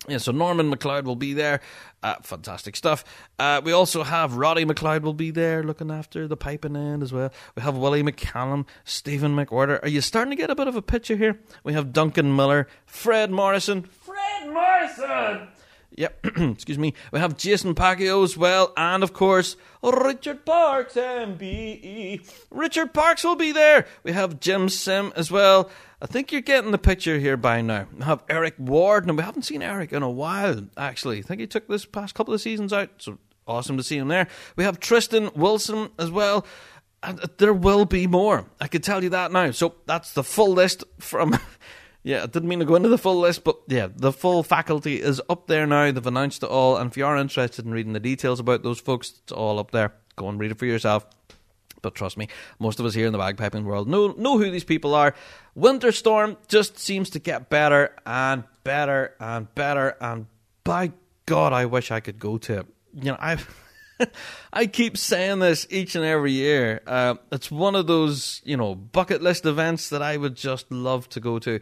[0.07, 1.59] Yeah, so Norman McLeod will be there.
[2.01, 3.03] Uh, fantastic stuff.
[3.37, 7.11] Uh, we also have Roddy McLeod will be there looking after the piping end as
[7.11, 7.29] well.
[7.57, 9.83] We have Willie McCallum, Stephen McWhirter.
[9.83, 11.41] Are you starting to get a bit of a picture here?
[11.65, 13.83] We have Duncan Miller, Fred Morrison.
[13.83, 15.49] Fred Morrison!
[15.97, 16.93] Yep, excuse me.
[17.11, 22.21] We have Jason Paguio as well, and of course, Richard Parkes, MBE.
[22.51, 23.87] Richard Parkes will be there.
[24.03, 25.71] We have Jim Sim as well.
[25.99, 27.87] I think you're getting the picture here by now.
[27.97, 31.17] We have Eric Ward, and we haven't seen Eric in a while, actually.
[31.17, 33.17] I think he took this past couple of seasons out, so
[33.47, 34.27] awesome to see him there.
[34.55, 36.45] We have Tristan Wilson as well.
[37.01, 38.45] And there will be more.
[38.59, 39.51] I can tell you that now.
[39.51, 41.39] So that's the full list from
[42.07, 45.01] Yeah, I didn't mean to go into the full list, but yeah, the full faculty
[45.01, 45.91] is up there now.
[45.91, 48.79] They've announced it all, and if you are interested in reading the details about those
[48.79, 49.93] folks, it's all up there.
[50.15, 51.05] Go and read it for yourself.
[51.81, 52.29] But trust me,
[52.59, 55.15] most of us here in the bagpiping world know know who these people are.
[55.53, 60.27] Winter Storm just seems to get better and better and better, and
[60.63, 60.93] by
[61.25, 62.67] God, I wish I could go to it.
[62.93, 63.37] You know, I
[64.53, 66.81] I keep saying this each and every year.
[66.87, 71.09] Uh, it's one of those, you know, bucket list events that I would just love
[71.09, 71.59] to go to.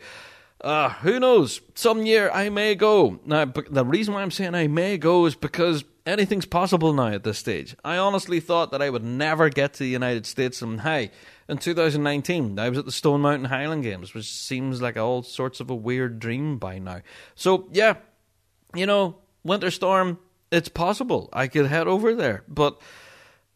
[0.66, 1.62] Uh, who knows?
[1.76, 3.20] Some year I may go.
[3.24, 7.24] Now, the reason why I'm saying I may go is because anything's possible now at
[7.24, 7.76] this stage.
[7.86, 11.12] I honestly thought that I would never get to the United States, and hey,
[11.48, 15.60] in 2019, I was at the Stone Mountain Highland Games, which seems like all sorts
[15.60, 17.02] of a weird dream by now.
[17.36, 17.98] So, yeah,
[18.74, 20.18] you know, Winter Storm,
[20.52, 21.30] it's possible.
[21.32, 22.82] I could head over there, but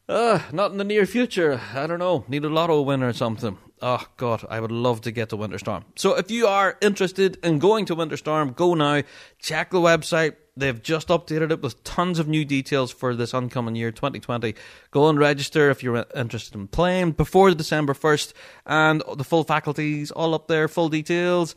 [0.07, 1.59] uh, not in the near future.
[1.73, 2.23] I don't know.
[2.27, 3.57] Need a lotto win or something.
[3.81, 5.83] Oh God, I would love to get to Winterstorm.
[5.95, 9.03] So if you are interested in going to Winterstorm, go now.
[9.39, 10.35] Check the website.
[10.57, 14.55] They've just updated it with tons of new details for this oncoming year, 2020.
[14.91, 18.33] Go and register if you're interested in playing before December 1st,
[18.65, 21.55] and the full faculties all up there, full details,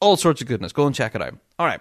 [0.00, 0.72] all sorts of goodness.
[0.72, 1.38] Go and check it out.
[1.58, 1.80] All right.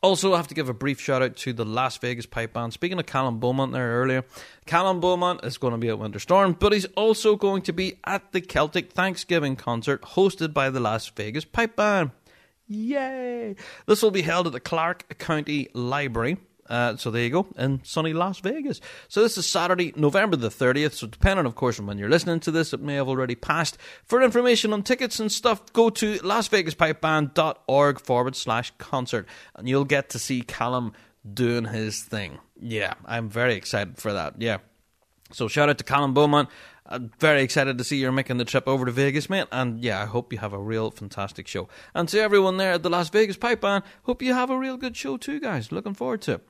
[0.00, 2.72] Also, I have to give a brief shout out to the Las Vegas Pipe Band.
[2.72, 4.24] Speaking of Callum Beaumont there earlier,
[4.64, 7.98] Callum Beaumont is going to be at Winter Storm, but he's also going to be
[8.04, 12.12] at the Celtic Thanksgiving concert hosted by the Las Vegas Pipe Band.
[12.68, 13.56] Yay!
[13.86, 16.36] This will be held at the Clark County Library.
[16.68, 18.80] Uh, so there you go, in sunny Las Vegas.
[19.08, 20.92] So this is Saturday, November the 30th.
[20.92, 23.78] So depending, of course, on when you're listening to this, it may have already passed.
[24.04, 30.10] For information on tickets and stuff, go to lasvegaspipeband.org forward slash concert and you'll get
[30.10, 30.92] to see Callum
[31.34, 32.38] doing his thing.
[32.60, 34.34] Yeah, I'm very excited for that.
[34.40, 34.58] Yeah.
[35.32, 36.48] So shout out to Callum Beaumont.
[36.90, 39.46] I'm very excited to see you're making the trip over to Vegas, mate.
[39.52, 41.68] And yeah, I hope you have a real fantastic show.
[41.94, 44.78] And to everyone there at the Las Vegas Pipe Band, hope you have a real
[44.78, 45.70] good show too, guys.
[45.70, 46.48] Looking forward to it.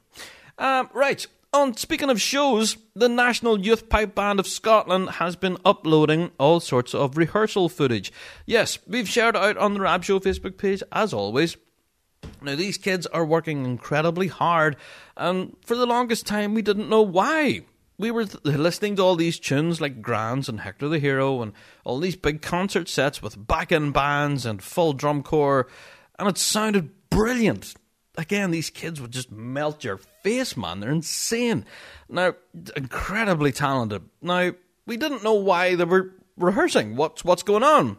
[0.59, 1.26] Um, right.
[1.54, 6.61] On speaking of shows, the National Youth Pipe Band of Scotland has been uploading all
[6.61, 8.12] sorts of rehearsal footage.
[8.44, 11.56] Yes, we've shared out on the Rab Show Facebook page as always.
[12.42, 14.76] Now these kids are working incredibly hard,
[15.16, 17.62] and for the longest time we didn't know why
[17.96, 21.52] we were th- listening to all these tunes like Grands and Hector the Hero and
[21.84, 25.66] all these big concert sets with back end bands and full drum corps,
[26.18, 27.74] and it sounded brilliant.
[28.19, 30.81] Again, these kids would just melt your face, man.
[30.81, 31.64] They're insane.
[32.09, 32.35] Now,
[32.77, 34.03] incredibly talented.
[34.21, 34.53] Now,
[34.87, 36.97] we didn't know why they were rehearsing.
[36.97, 37.97] What's what's going on?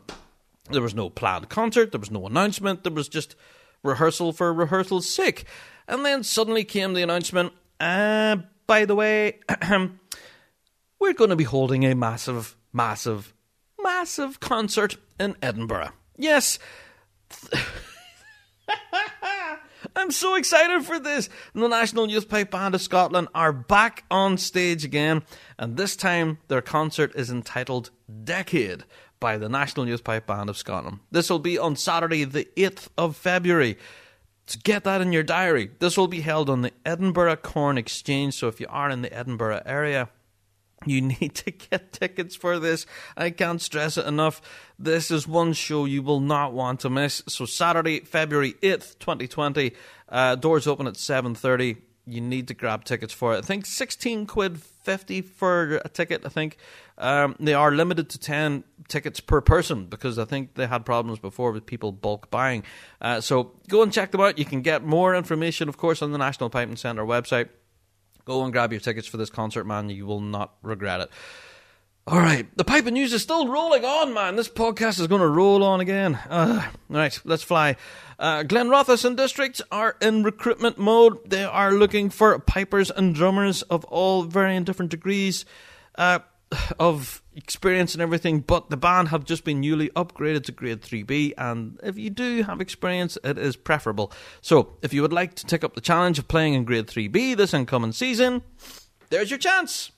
[0.70, 1.92] There was no planned concert.
[1.94, 2.84] There was no announcement.
[2.84, 3.36] There was just
[3.82, 5.46] rehearsal for rehearsal's sake.
[5.88, 7.54] And then suddenly came the announcement.
[7.80, 9.40] Uh, by the way,
[11.00, 13.34] we're going to be holding a massive, massive,
[13.82, 15.92] massive concert in Edinburgh.
[16.18, 16.60] Yes.
[19.96, 21.30] I'm so excited for this.
[21.54, 25.24] The National Youth Pipe Band of Scotland are back on stage again,
[25.58, 27.92] and this time their concert is entitled
[28.24, 28.84] Decade
[29.20, 31.00] by the National Youth Pipe Band of Scotland.
[31.12, 33.78] This will be on Saturday, the 8th of February.
[34.48, 35.72] So get that in your diary.
[35.80, 39.14] This will be held on the Edinburgh Corn Exchange, so if you are in the
[39.14, 40.10] Edinburgh area,
[40.86, 42.86] you need to get tickets for this.
[43.18, 44.42] I can't stress it enough.
[44.78, 47.24] This is one show you will not want to miss.
[47.28, 49.74] So Saturday, February 8th, 2020,
[50.10, 51.78] uh, doors open at 7.30.
[52.06, 53.40] You need to grab tickets for it.
[53.40, 56.58] I think 16 quid 50 for a ticket, I think.
[56.98, 61.20] Um, they are limited to 10 tickets per person because I think they had problems
[61.20, 62.64] before with people bulk buying.
[63.00, 64.40] Uh, so go and check them out.
[64.40, 67.50] You can get more information, of course, on the National Piping Centre website.
[68.30, 69.90] Go and grab your tickets for this concert, man.
[69.90, 71.10] You will not regret it.
[72.06, 74.36] All right, the piping news is still rolling on, man.
[74.36, 76.14] This podcast is going to roll on again.
[76.30, 76.62] Uh,
[76.92, 77.76] all right, let's fly.
[78.20, 81.28] Uh, Glenrothes districts are in recruitment mode.
[81.28, 85.44] They are looking for pipers and drummers of all varying different degrees
[85.96, 86.20] uh,
[86.80, 88.42] of experience and everything.
[88.42, 92.44] But the band have just been newly upgraded to Grade 3B, and if you do
[92.44, 94.12] have experience, it is preferable.
[94.42, 97.36] So, if you would like to take up the challenge of playing in Grade 3B
[97.38, 98.44] this incoming season,
[99.10, 99.92] there's your chance.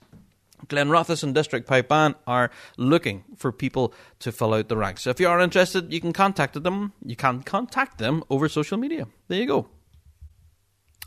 [0.67, 5.01] Glenrothes and District Pipe Band are looking for people to fill out the ranks.
[5.01, 6.93] So if you are interested, you can contact them.
[7.03, 9.07] You can contact them over social media.
[9.27, 9.67] There you go.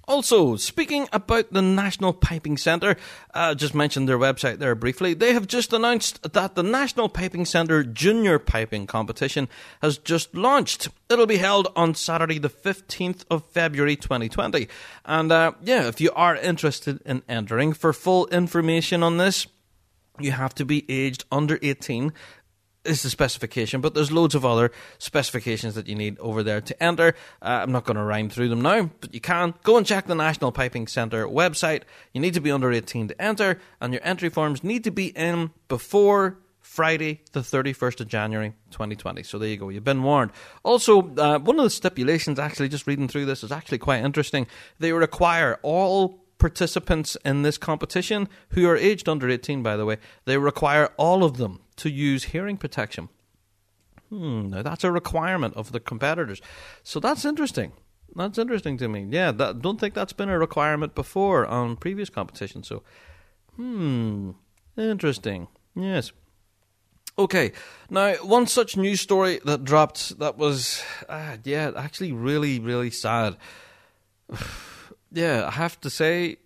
[0.07, 2.97] Also, speaking about the National Piping Centre,
[3.33, 5.15] uh, just mentioned their website there briefly.
[5.15, 9.49] They have just announced that the National Piping Centre Junior Piping Competition
[9.81, 10.89] has just launched.
[11.09, 14.69] It'll be held on Saturday, the 15th of February 2020.
[15.05, 19.47] And uh, yeah, if you are interested in entering, for full information on this,
[20.21, 22.13] you have to be aged under 18
[22.85, 26.83] is the specification, but there's loads of other specifications that you need over there to
[26.83, 27.15] enter.
[27.43, 30.07] Uh, I'm not going to rhyme through them now, but you can go and check
[30.07, 31.83] the National Piping Centre website.
[32.13, 35.07] You need to be under 18 to enter, and your entry forms need to be
[35.09, 39.23] in before Friday, the 31st of January 2020.
[39.23, 40.33] So there you go, you've been warned.
[40.65, 44.47] Also, uh, one of the stipulations, actually, just reading through this, is actually quite interesting.
[44.79, 49.99] They require all participants in this competition who are aged under 18, by the way,
[50.25, 53.09] they require all of them to use hearing protection.
[54.11, 56.41] Hmm, now that's a requirement of the competitors.
[56.83, 57.73] So that's interesting.
[58.15, 59.07] That's interesting to me.
[59.11, 62.69] Yeah, that, don't think that's been a requirement before on previous competitions.
[62.69, 62.83] So,
[63.57, 64.31] hmm,
[64.77, 65.49] interesting.
[65.75, 66.13] Yes.
[67.17, 67.53] Okay,
[67.91, 73.37] now one such news story that dropped that was, uh, yeah, actually really, really sad.
[75.13, 76.39] yeah, I have to say,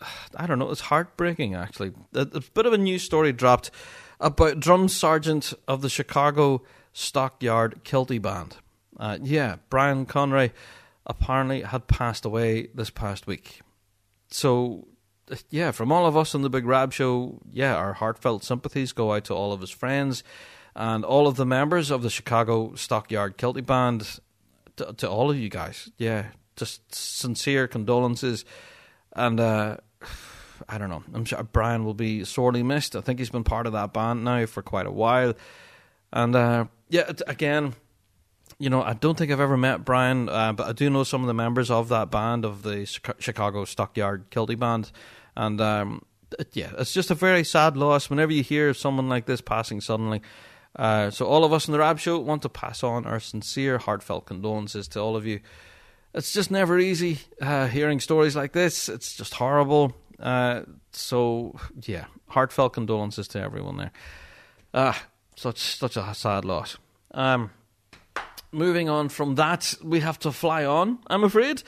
[0.36, 1.92] I don't know, it's heartbreaking actually.
[2.14, 3.70] A, a bit of a news story dropped
[4.20, 6.62] about drum sergeant of the Chicago
[6.92, 8.56] Stockyard Kilty Band.
[8.98, 10.52] Uh, yeah, Brian Conray
[11.06, 13.62] apparently had passed away this past week.
[14.28, 14.86] So,
[15.48, 19.14] yeah, from all of us on the Big Rab Show, yeah, our heartfelt sympathies go
[19.14, 20.22] out to all of his friends
[20.76, 24.20] and all of the members of the Chicago Stockyard Kilty Band.
[24.76, 28.44] To, to all of you guys, yeah, just sincere condolences.
[29.12, 29.78] And uh,
[30.70, 31.02] I don't know.
[31.12, 32.94] I'm sure Brian will be sorely missed.
[32.94, 35.34] I think he's been part of that band now for quite a while.
[36.12, 37.74] And uh, yeah, again,
[38.58, 41.22] you know, I don't think I've ever met Brian, uh, but I do know some
[41.22, 42.86] of the members of that band of the
[43.18, 44.92] Chicago Stockyard Kilty Band,
[45.36, 46.04] and um,
[46.52, 48.08] yeah, it's just a very sad loss.
[48.08, 50.22] Whenever you hear of someone like this passing suddenly,
[50.76, 53.78] uh, so all of us in the Rab Show want to pass on our sincere,
[53.78, 55.40] heartfelt condolences to all of you.
[56.12, 58.88] It's just never easy uh, hearing stories like this.
[58.88, 59.94] It's just horrible.
[60.20, 60.62] Uh,
[60.92, 63.92] so yeah, heartfelt condolences to everyone there.
[64.74, 65.06] Ah,
[65.36, 66.78] such such a sad loss.
[67.12, 67.50] Um,
[68.52, 70.98] moving on from that, we have to fly on.
[71.06, 71.62] I'm afraid.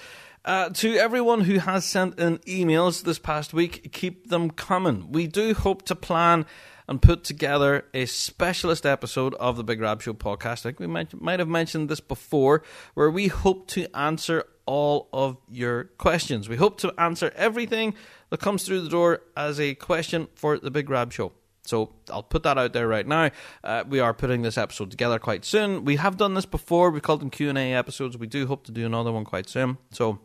[0.45, 5.13] Uh, to everyone who has sent in emails this past week, keep them coming.
[5.13, 6.47] We do hope to plan
[6.89, 10.61] and put together a specialist episode of the Big Rab Show podcast.
[10.61, 15.09] I think we might, might have mentioned this before, where we hope to answer all
[15.13, 16.49] of your questions.
[16.49, 17.95] We hope to answer everything
[18.31, 21.33] that comes through the door as a question for the Big Rab Show.
[21.65, 23.31] So I'll put that out there right now.
[23.63, 25.85] Uh, we are putting this episode together quite soon.
[25.85, 26.91] We have done this before.
[26.91, 28.19] We called them Q and A episodes.
[28.19, 29.79] We do hope to do another one quite soon.
[29.93, 30.19] So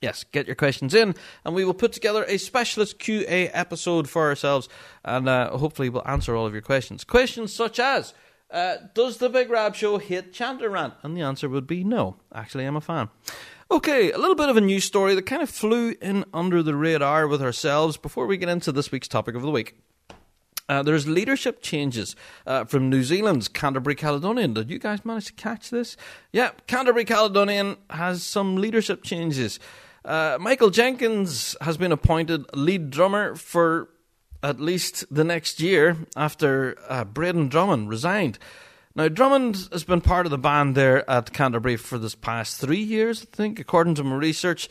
[0.00, 1.14] yes, get your questions in,
[1.44, 4.68] and we will put together a specialist QA episode for ourselves,
[5.04, 7.04] and uh, hopefully we'll answer all of your questions.
[7.04, 8.14] Questions such as.
[8.48, 10.94] Uh, does the Big Rab Show hit Chanter Rant?
[11.02, 12.16] And the answer would be no.
[12.32, 13.08] Actually, I'm a fan.
[13.68, 16.76] Okay, a little bit of a news story that kind of flew in under the
[16.76, 19.74] radar with ourselves before we get into this week's topic of the week.
[20.68, 22.14] Uh, there's leadership changes
[22.46, 24.54] uh, from New Zealand's Canterbury Caledonian.
[24.54, 25.96] Did you guys manage to catch this?
[26.32, 29.58] Yeah, Canterbury Caledonian has some leadership changes.
[30.04, 33.88] Uh, Michael Jenkins has been appointed lead drummer for
[34.44, 38.38] at least the next year after uh, Braden Drummond resigned.
[38.96, 42.80] Now, Drummond has been part of the band there at Canterbury for this past three
[42.80, 44.70] years, I think, according to my research.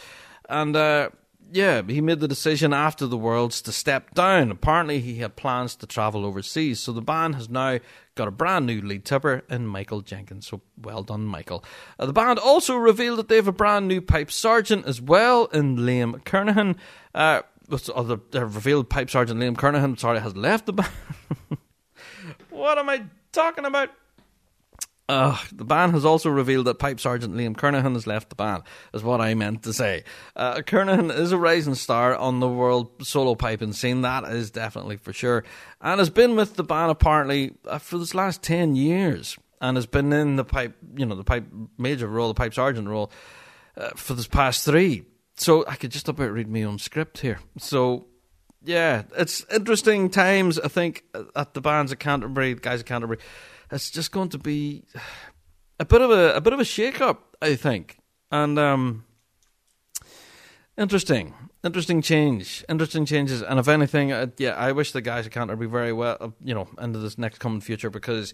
[0.49, 1.09] And uh,
[1.51, 4.49] yeah, he made the decision after the Worlds to step down.
[4.49, 6.79] Apparently, he had plans to travel overseas.
[6.79, 7.77] So the band has now
[8.15, 10.47] got a brand new lead tipper in Michael Jenkins.
[10.47, 11.63] So well done, Michael.
[11.99, 15.45] Uh, the band also revealed that they have a brand new pipe sergeant as well
[15.53, 16.77] in Liam Kernahan.
[17.13, 17.43] Uh,
[18.31, 20.89] they revealed pipe sergeant Liam Kernahan, sorry, has left the band.
[22.49, 23.91] what am I talking about?
[25.07, 28.63] Uh, the band has also revealed that pipe sergeant Liam Kernahan has left the band,
[28.93, 30.03] is what I meant to say.
[30.35, 34.97] Uh, Kernahan is a rising star on the world solo piping scene, that is definitely
[34.97, 35.43] for sure,
[35.79, 39.85] and has been with the band apparently uh, for this last 10 years, and has
[39.85, 41.45] been in the pipe, you know, the pipe
[41.77, 43.11] major role, the pipe sergeant role,
[43.77, 45.05] uh, for this past three.
[45.37, 47.39] So I could just about read my own script here.
[47.59, 48.07] So
[48.63, 51.03] yeah, it's interesting times, I think,
[51.35, 53.19] at the bands at Canterbury, guys at Canterbury
[53.71, 54.83] it's just going to be
[55.79, 57.97] a bit of a a bit of a shake up, I think.
[58.31, 59.05] And um,
[60.77, 63.41] interesting, interesting change, interesting changes.
[63.41, 66.53] And if anything, uh, yeah, I wish the guys at Canterbury very well, uh, you
[66.53, 68.33] know, into this next coming future because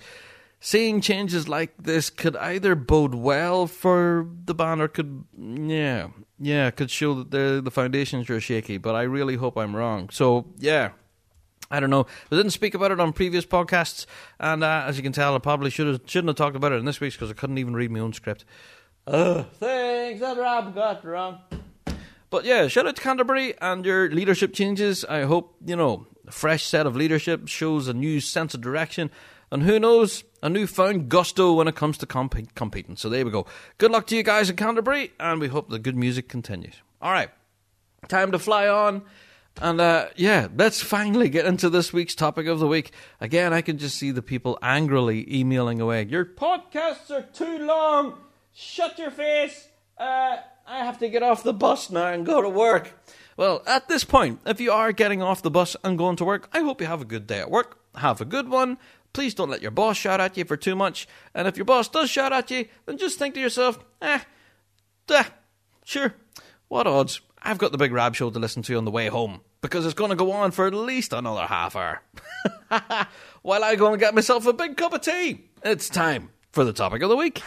[0.59, 6.09] seeing changes like this could either bode well for the band or could, yeah,
[6.39, 8.77] yeah, could show that the the foundations are shaky.
[8.77, 10.09] But I really hope I'm wrong.
[10.09, 10.91] So yeah,
[11.71, 12.05] I don't know.
[12.31, 14.05] I didn't speak about it on previous podcasts,
[14.39, 16.75] and uh, as you can tell, I probably should have shouldn't have talked about it
[16.75, 18.45] in this week's because I couldn't even read my own script.
[19.07, 21.39] Uh, things that Rob got wrong.
[22.29, 25.03] But yeah, shout out to Canterbury and your leadership changes.
[25.05, 29.09] I hope you know a fresh set of leadership shows a new sense of direction,
[29.51, 32.95] and who knows, a newfound gusto when it comes to comp- competing.
[32.95, 33.45] So there we go.
[33.77, 36.75] Good luck to you guys in Canterbury, and we hope the good music continues.
[37.01, 37.29] All right,
[38.07, 39.01] time to fly on.
[39.59, 42.91] And uh, yeah, let's finally get into this week's topic of the week.
[43.19, 46.05] Again, I can just see the people angrily emailing away.
[46.05, 48.17] Your podcasts are too long.
[48.53, 49.67] Shut your face.
[49.97, 50.37] Uh,
[50.67, 52.93] I have to get off the bus now and go to work.
[53.37, 56.49] Well, at this point, if you are getting off the bus and going to work,
[56.53, 57.79] I hope you have a good day at work.
[57.95, 58.77] Have a good one.
[59.13, 61.07] Please don't let your boss shout at you for too much.
[61.33, 64.21] And if your boss does shout at you, then just think to yourself, eh,
[65.07, 65.23] duh,
[65.83, 66.15] sure,
[66.67, 67.21] what odds?
[67.43, 69.95] I've got the big Rab show to listen to on the way home because it's
[69.95, 72.03] going to go on for at least another half hour.
[73.41, 76.73] While I go and get myself a big cup of tea, it's time for the
[76.73, 77.41] topic of the week.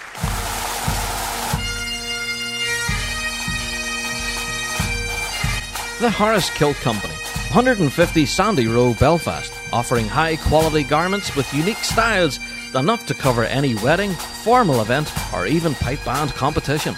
[6.00, 12.40] The Harris Kilt Company, 150 Sandy Row, Belfast, offering high quality garments with unique styles
[12.74, 16.96] enough to cover any wedding, formal event, or even pipe band competition.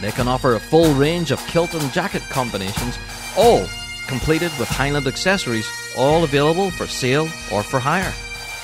[0.00, 2.98] They can offer a full range of kilt and jacket combinations,
[3.36, 3.66] all
[4.06, 8.12] completed with Highland accessories, all available for sale or for hire.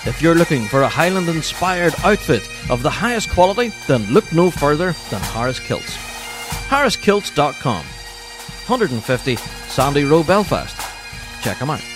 [0.07, 4.51] If you're looking for a Highland inspired outfit of the highest quality, then look no
[4.51, 5.97] further than Harris Kilts.
[6.69, 7.85] HarrisKilts.com
[8.67, 10.77] 150 Sandy Row, Belfast.
[11.43, 11.94] Check them out.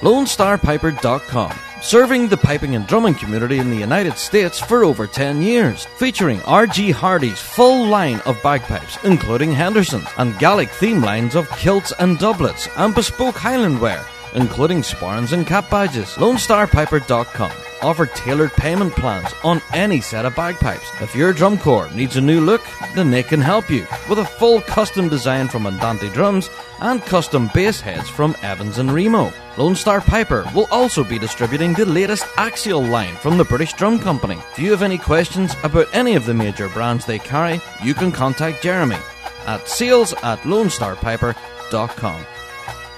[0.00, 1.52] LoneStarPiper.com.
[1.80, 5.86] Serving the piping and drumming community in the United States for over 10 years.
[5.96, 6.90] Featuring R.G.
[6.90, 12.68] Hardy's full line of bagpipes, including Henderson's, and Gallic theme lines of kilts and doublets,
[12.76, 16.14] and bespoke Highland wear, including sporrans and cap badges.
[16.16, 20.90] LoneStarPiper.com offer tailored payment plans on any set of bagpipes.
[21.00, 22.62] If your drum corps needs a new look,
[22.94, 26.50] then they can help you with a full custom design from Andante Drums
[26.80, 29.32] and custom bass heads from Evans and Remo.
[29.56, 33.98] Lone Star Piper will also be distributing the latest Axial line from the British Drum
[33.98, 34.38] Company.
[34.52, 38.12] If you have any questions about any of the major brands they carry, you can
[38.12, 38.98] contact Jeremy
[39.46, 42.26] at sales at lonestarpiper.com.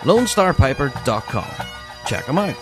[0.01, 1.66] lonestarpiper.com.
[2.07, 2.57] Check them out.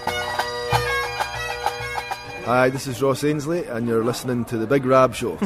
[2.45, 5.39] Hi, this is Ross Ainslie, and you're listening to The Big Rab Show.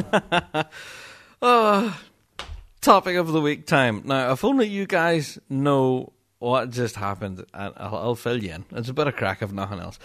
[1.41, 1.99] Oh,
[2.81, 4.01] topic of the week time.
[4.05, 8.65] Now, if only you guys know what just happened, and I'll, I'll fill you in.
[8.71, 9.99] It's a bit of crack, if nothing else.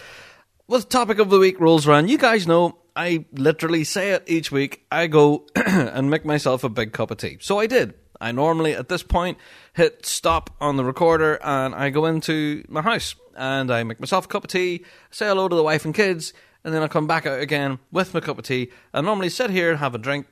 [0.66, 4.52] With topic of the week rolls around, you guys know I literally say it each
[4.52, 4.84] week.
[4.90, 7.38] I go and make myself a big cup of tea.
[7.40, 7.94] So I did.
[8.20, 9.38] I normally, at this point,
[9.72, 14.26] hit stop on the recorder and I go into my house and I make myself
[14.26, 16.34] a cup of tea, say hello to the wife and kids,
[16.64, 18.70] and then I come back out again with my cup of tea.
[18.92, 20.26] I normally sit here and have a drink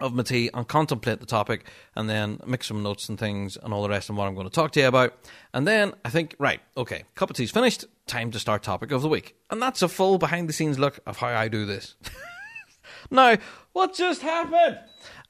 [0.00, 3.72] of my tea and contemplate the topic and then make some notes and things and
[3.72, 5.14] all the rest of what I'm going to talk to you about.
[5.52, 9.02] And then I think, right, okay, cup of tea's finished, time to start topic of
[9.02, 9.36] the week.
[9.50, 11.94] And that's a full behind the scenes look of how I do this.
[13.10, 13.36] now,
[13.72, 14.80] what just happened?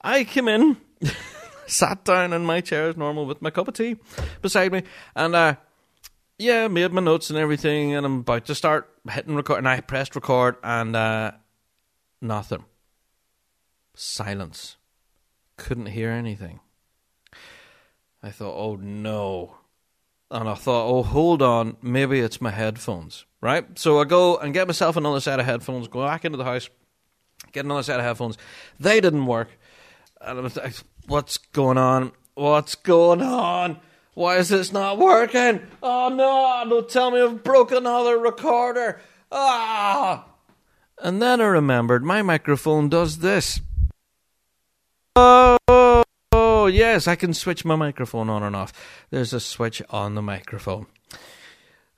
[0.01, 0.77] I came in,
[1.67, 3.97] sat down in my chair as normal with my cup of tea
[4.41, 4.83] beside me,
[5.15, 5.55] and uh,
[6.37, 9.79] yeah, made my notes and everything, and I'm about to start hitting record, and I
[9.81, 11.31] pressed record, and uh,
[12.21, 12.65] nothing.
[13.95, 14.77] Silence.
[15.57, 16.59] Couldn't hear anything.
[18.21, 19.55] I thought, oh no.
[20.31, 23.77] And I thought, oh, hold on, maybe it's my headphones, right?
[23.77, 26.67] So I go and get myself another set of headphones, go back into the house,
[27.51, 28.37] get another set of headphones.
[28.79, 29.49] They didn't work.
[30.19, 30.75] And I was like,
[31.07, 32.11] what's going on?
[32.33, 33.79] What's going on?
[34.15, 35.61] Why is this not working?
[35.83, 38.99] Oh no, don't tell me I've broken another recorder.
[39.31, 40.25] Ah!
[40.97, 43.61] And then I remembered my microphone does this.
[45.15, 48.73] Oh, oh, yes, I can switch my microphone on and off.
[49.11, 50.87] There's a switch on the microphone.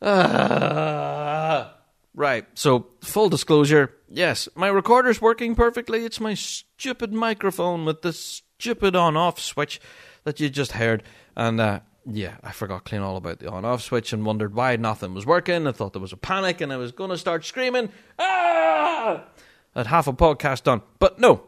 [0.01, 1.75] Ah,
[2.13, 6.05] right, so full disclosure yes, my recorder's working perfectly.
[6.05, 9.79] It's my stupid microphone with the stupid on off switch
[10.23, 11.03] that you just heard.
[11.35, 14.75] And uh, yeah, I forgot clean all about the on off switch and wondered why
[14.77, 15.67] nothing was working.
[15.67, 17.89] I thought there was a panic and I was going to start screaming.
[18.17, 19.25] Ah!
[19.75, 20.81] At half a podcast done.
[20.99, 21.43] But no,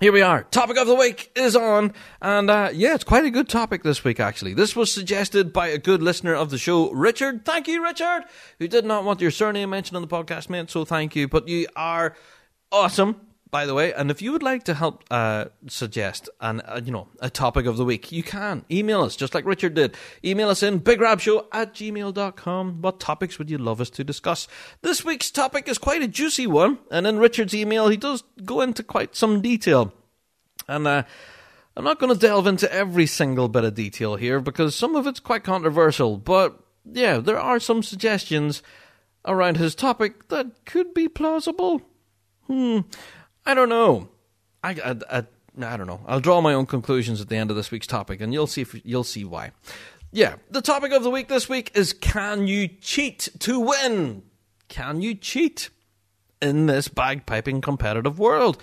[0.00, 0.44] here we are.
[0.44, 1.92] Topic of the week is on.
[2.20, 4.54] And uh, yeah, it's quite a good topic this week, actually.
[4.54, 7.44] This was suggested by a good listener of the show, Richard.
[7.44, 8.24] Thank you, Richard,
[8.58, 10.70] who did not want your surname mentioned on the podcast, mate.
[10.70, 11.28] So thank you.
[11.28, 12.16] But you are
[12.72, 13.20] awesome.
[13.52, 16.90] By the way, and if you would like to help uh, suggest an uh, you
[16.90, 19.94] know a topic of the week, you can email us just like Richard did.
[20.24, 22.80] Email us in bigrabshow at gmail.com.
[22.80, 24.48] What topics would you love us to discuss?
[24.80, 28.62] This week's topic is quite a juicy one, and in Richard's email, he does go
[28.62, 29.92] into quite some detail.
[30.66, 31.02] And uh,
[31.76, 35.06] I'm not going to delve into every single bit of detail here because some of
[35.06, 36.58] it's quite controversial, but
[36.90, 38.62] yeah, there are some suggestions
[39.26, 41.82] around his topic that could be plausible.
[42.46, 42.80] Hmm.
[43.44, 44.08] I don't know.
[44.62, 45.26] I, I, I,
[45.60, 46.00] I, don't know.
[46.06, 48.62] I'll draw my own conclusions at the end of this week's topic, and you'll see
[48.62, 49.52] if, you'll see why.
[50.12, 54.22] Yeah, the topic of the week this week is: Can you cheat to win?
[54.68, 55.70] Can you cheat
[56.40, 58.62] in this bagpiping competitive world?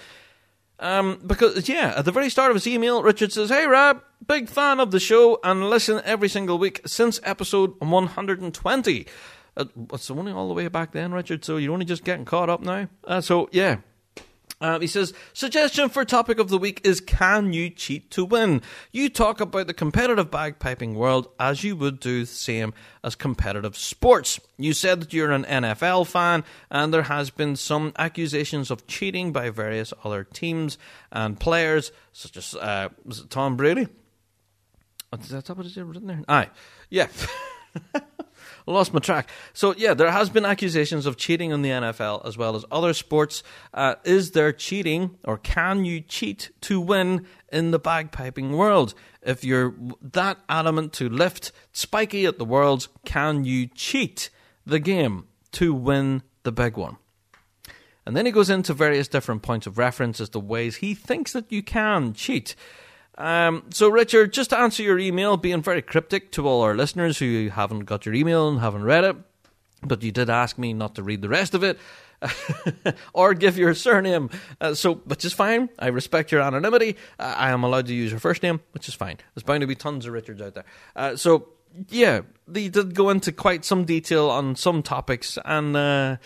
[0.80, 4.48] Um, because yeah, at the very start of his email, Richard says, "Hey Rob, big
[4.48, 9.08] fan of the show and listen every single week since episode 120."
[9.58, 11.44] Uh, it's only all the way back then, Richard.
[11.44, 12.88] So you're only just getting caught up now.
[13.04, 13.78] Uh, so yeah,
[14.62, 18.62] uh, he says, suggestion for topic of the week is can you cheat to win?
[18.92, 22.74] You talk about the competitive bagpiping world as you would do the same
[23.04, 24.40] as competitive sports.
[24.58, 29.32] You said that you're an NFL fan and there has been some accusations of cheating
[29.32, 30.78] by various other teams
[31.12, 32.90] and players, such as, uh,
[33.30, 33.88] Tom Brady?
[35.22, 36.22] Is that what is written there?
[36.28, 36.50] Aye.
[36.90, 37.08] Yeah.
[38.70, 39.30] lost my track.
[39.54, 42.94] So yeah, there has been accusations of cheating in the NFL as well as other
[42.94, 43.44] sports.
[43.74, 48.94] Uh, is there cheating, or can you cheat to win in the bagpiping world?
[49.22, 54.30] If you're that adamant to lift spiky at the Worlds, can you cheat
[54.66, 56.98] the game to win the big one?
[58.06, 61.34] And then he goes into various different points of reference as to ways he thinks
[61.34, 62.56] that you can cheat.
[63.20, 67.20] Um, so, Richard, just to answer your email, being very cryptic to all our listeners
[67.20, 69.18] who haven't got your email and haven't read it,
[69.84, 71.78] but you did ask me not to read the rest of it.
[73.14, 74.30] or give your surname,
[74.60, 75.70] uh, so which is fine.
[75.80, 76.98] I respect your anonymity.
[77.18, 79.18] Uh, I am allowed to use your first name, which is fine.
[79.34, 80.66] There's bound to be tons of Richards out there.
[80.98, 81.48] Uh, so
[81.88, 86.18] yeah, they did go into quite some detail on some topics, and uh,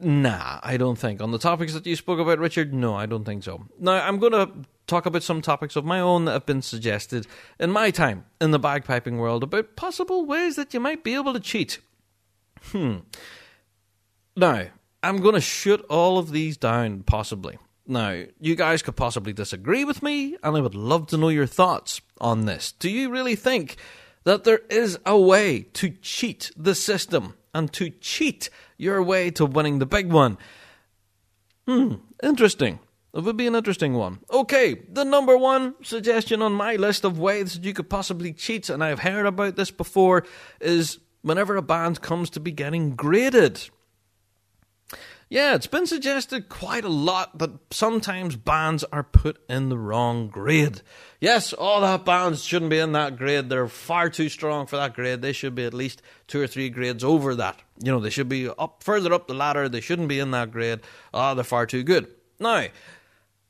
[0.00, 2.74] nah, I don't think on the topics that you spoke about, Richard.
[2.74, 3.64] No, I don't think so.
[3.78, 4.50] Now I'm going to
[4.86, 7.26] talk about some topics of my own that have been suggested
[7.58, 11.32] in my time in the bagpiping world about possible ways that you might be able
[11.32, 11.78] to cheat.
[12.72, 12.98] Hmm.
[14.36, 14.66] Now,
[15.02, 17.58] I'm going to shoot all of these down, possibly.
[17.86, 21.46] Now, you guys could possibly disagree with me, and I would love to know your
[21.46, 22.72] thoughts on this.
[22.72, 23.76] Do you really think
[24.24, 28.48] that there is a way to cheat the system and to cheat
[28.78, 30.38] your way to winning the big one?
[31.68, 32.78] Hmm, interesting.
[33.14, 34.18] It would be an interesting one.
[34.28, 38.68] Okay, the number one suggestion on my list of ways that you could possibly cheat,
[38.68, 40.24] and I've heard about this before,
[40.60, 43.70] is whenever a band comes to be getting graded.
[45.28, 50.28] Yeah, it's been suggested quite a lot that sometimes bands are put in the wrong
[50.28, 50.82] grade.
[51.20, 53.48] Yes, all that bands shouldn't be in that grade.
[53.48, 55.22] They're far too strong for that grade.
[55.22, 57.62] They should be at least two or three grades over that.
[57.82, 59.68] You know, they should be up further up the ladder.
[59.68, 60.80] They shouldn't be in that grade.
[61.12, 62.08] Ah, oh, they're far too good.
[62.38, 62.66] Now,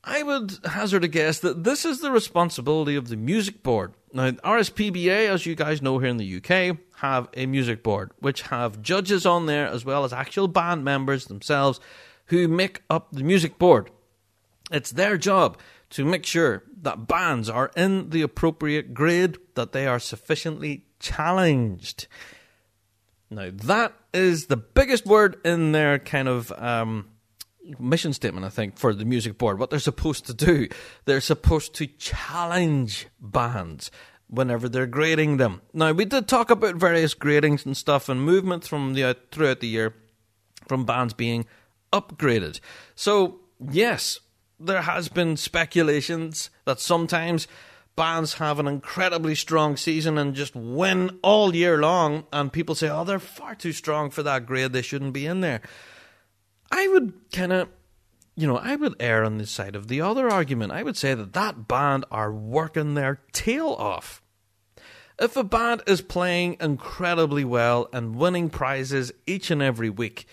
[0.07, 3.95] I would hazard a guess that this is the responsibility of the music board.
[4.13, 8.43] Now, RSPBA, as you guys know here in the UK, have a music board which
[8.43, 11.79] have judges on there as well as actual band members themselves
[12.27, 13.89] who make up the music board.
[14.71, 15.57] It's their job
[15.91, 22.07] to make sure that bands are in the appropriate grade, that they are sufficiently challenged.
[23.31, 27.09] Now, that is the biggest word in their kind of um,
[27.79, 29.59] mission statement, I think, for the music board.
[29.59, 30.67] What they're supposed to do,
[31.05, 33.91] they're supposed to challenge bands
[34.27, 35.61] whenever they're grading them.
[35.73, 39.59] Now, we did talk about various gradings and stuff and movements from the uh, throughout
[39.59, 39.93] the year
[40.67, 41.45] from bands being
[41.93, 42.59] upgraded.
[42.95, 44.19] So, yes,
[44.59, 47.47] there has been speculations that sometimes
[47.95, 52.89] bands have an incredibly strong season and just win all year long, and people say,
[52.89, 55.61] "Oh, they're far too strong for that grade; they shouldn't be in there."
[56.71, 57.69] I would kind of,
[58.35, 60.71] you know, I would err on the side of the other argument.
[60.71, 64.21] I would say that that band are working their tail off.
[65.17, 70.27] If a band is playing incredibly well and winning prizes each and every week,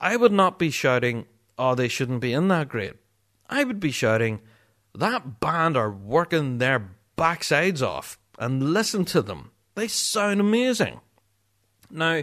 [0.00, 1.26] I would not be shouting,
[1.58, 2.94] oh, they shouldn't be in that grade.
[3.50, 4.40] I would be shouting,
[4.94, 9.50] that band are working their backsides off and listen to them.
[9.74, 11.00] They sound amazing.
[11.90, 12.22] Now,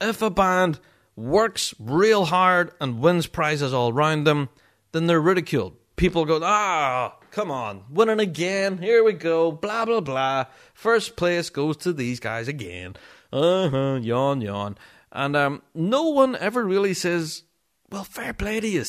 [0.00, 0.80] if a band
[1.16, 4.48] works real hard and wins prizes all round them,
[4.92, 5.76] then they're ridiculed.
[5.96, 10.46] People go, ah, come on, winning again, here we go, blah, blah, blah.
[10.72, 12.96] First place goes to these guys again.
[13.32, 14.76] Uh huh, yawn, yawn.
[15.12, 17.42] And um, no one ever really says,
[17.90, 18.84] well, fair play to you.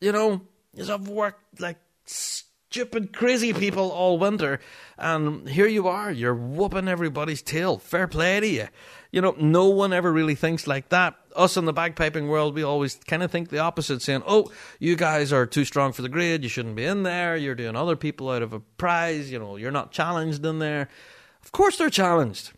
[0.00, 0.42] You know,
[0.74, 4.60] you have worked like stupid, crazy people all winter,
[4.98, 7.78] and here you are, you're whooping everybody's tail.
[7.78, 8.68] Fair play to you.
[9.16, 11.14] You know, no one ever really thinks like that.
[11.34, 14.94] Us in the bagpiping world, we always kind of think the opposite, saying, oh, you
[14.94, 17.96] guys are too strong for the grade, you shouldn't be in there, you're doing other
[17.96, 20.90] people out of a prize, you know, you're not challenged in there.
[21.42, 22.52] Of course they're challenged.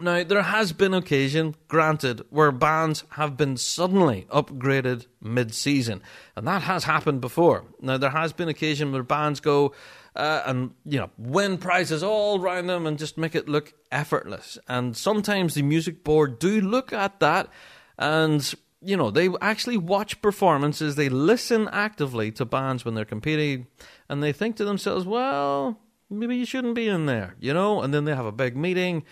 [0.00, 6.02] Now, there has been occasion, granted, where bands have been suddenly upgraded mid season,
[6.34, 7.66] and that has happened before.
[7.80, 9.74] Now, there has been occasion where bands go
[10.18, 14.58] uh, and, you know, win prizes all around them and just make it look effortless.
[14.68, 17.48] And sometimes the music board do look at that
[17.96, 23.68] and, you know, they actually watch performances, they listen actively to bands when they're competing,
[24.08, 25.80] and they think to themselves, well,
[26.10, 29.04] maybe you shouldn't be in there, you know, and then they have a big meeting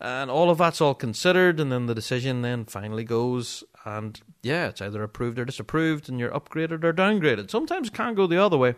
[0.00, 4.68] and all of that's all considered, and then the decision then finally goes, and yeah,
[4.68, 7.50] it's either approved or disapproved, and you're upgraded or downgraded.
[7.50, 8.74] Sometimes it can go the other way.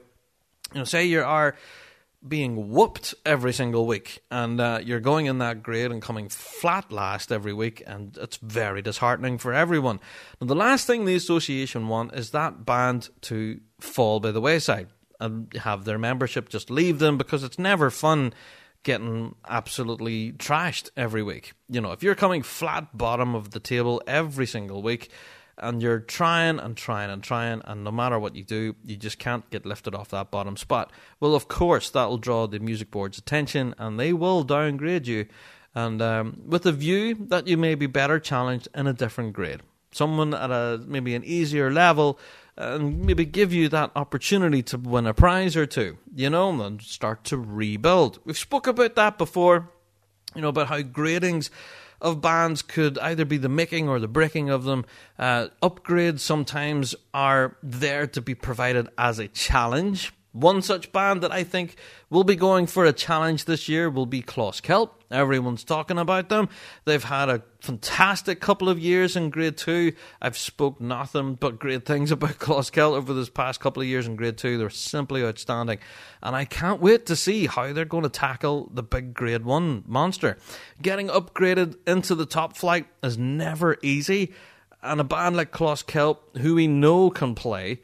[0.72, 1.54] You know, say you are
[2.26, 6.90] being whooped every single week, and uh, you're going in that grade and coming flat
[6.90, 10.00] last every week, and it's very disheartening for everyone.
[10.40, 14.88] Now, the last thing the association want is that band to fall by the wayside
[15.20, 18.34] and have their membership just leave them because it's never fun
[18.82, 21.52] getting absolutely trashed every week.
[21.68, 25.10] You know, if you're coming flat bottom of the table every single week
[25.58, 29.18] and you're trying and trying and trying, and no matter what you do, you just
[29.18, 33.18] can't get lifted off that bottom spot, well, of course, that'll draw the music board's
[33.18, 35.26] attention and they will downgrade you.
[35.74, 39.60] And um, with a view that you may be better challenged in a different grade.
[39.92, 42.18] Someone at a maybe an easier level
[42.56, 46.80] and maybe give you that opportunity to win a prize or two, you know, and
[46.80, 48.18] start to rebuild.
[48.24, 49.70] We've spoke about that before,
[50.34, 51.50] you know, about how gradings
[52.00, 54.84] of bands could either be the making or the breaking of them.
[55.18, 61.32] Uh, upgrades sometimes are there to be provided as a challenge one such band that
[61.32, 61.76] I think
[62.10, 64.90] will be going for a challenge this year will be Closkelt.
[65.10, 66.48] Everyone's talking about them.
[66.84, 69.92] They've had a fantastic couple of years in grade two.
[70.20, 74.16] I've spoke nothing but great things about Closkelt over this past couple of years in
[74.16, 74.58] grade two.
[74.58, 75.78] They're simply outstanding.
[76.22, 79.84] And I can't wait to see how they're going to tackle the big grade one
[79.86, 80.36] monster.
[80.82, 84.34] Getting upgraded into the top flight is never easy.
[84.82, 87.80] And a band like Closkelt, who we know can play,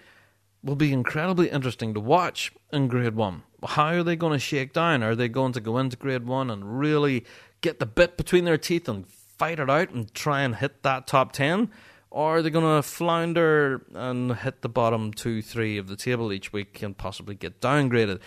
[0.63, 3.43] will be incredibly interesting to watch in grade one.
[3.65, 5.03] How are they going to shake down?
[5.03, 7.25] Are they going to go into grade one and really
[7.61, 11.07] get the bit between their teeth and fight it out and try and hit that
[11.07, 11.71] top 10?
[12.11, 16.33] Or are they going to flounder and hit the bottom two, three of the table
[16.33, 18.21] each week and possibly get downgraded?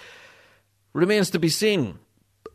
[0.94, 2.00] Remains to be seen.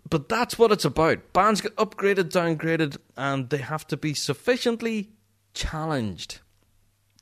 [0.08, 1.32] But that's what it's about.
[1.32, 5.10] Bands get upgraded, downgraded, and they have to be sufficiently
[5.54, 6.40] challenged.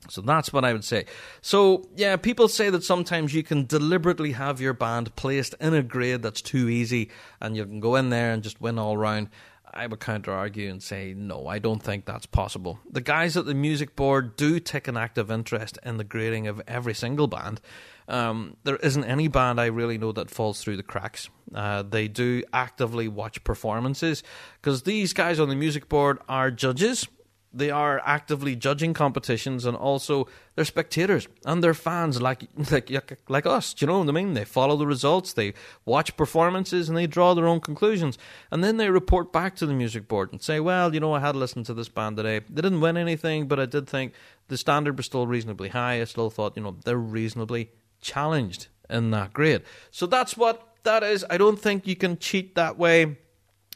[0.07, 1.05] So that's what I would say.
[1.41, 5.83] So, yeah, people say that sometimes you can deliberately have your band placed in a
[5.83, 7.09] grade that's too easy
[7.41, 9.29] and you can go in there and just win all round.
[9.71, 12.79] I would counter argue and say, no, I don't think that's possible.
[12.89, 16.61] The guys at the music board do take an active interest in the grading of
[16.67, 17.61] every single band.
[18.07, 21.29] Um, there isn't any band I really know that falls through the cracks.
[21.53, 24.23] Uh, they do actively watch performances
[24.59, 27.07] because these guys on the music board are judges
[27.51, 32.91] they are actively judging competitions and also they're spectators and they're fans like like
[33.27, 33.73] like us.
[33.73, 34.33] Do you know what I mean?
[34.33, 35.53] They follow the results, they
[35.85, 38.17] watch performances, and they draw their own conclusions,
[38.51, 41.19] and then they report back to the music board and say, "Well, you know, I
[41.21, 42.39] had listened to this band today.
[42.39, 44.13] They didn't win anything, but I did think
[44.47, 46.01] the standard was still reasonably high.
[46.01, 47.71] I still thought, you know, they're reasonably
[48.01, 49.63] challenged in that grade.
[49.91, 51.25] So that's what that is.
[51.29, 53.17] I don't think you can cheat that way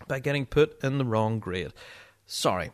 [0.07, 1.73] by getting put in the wrong grade.
[2.27, 2.71] Sorry."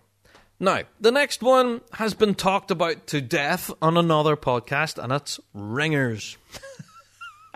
[0.59, 5.39] Now, the next one has been talked about to death on another podcast, and it's
[5.53, 6.37] ringers.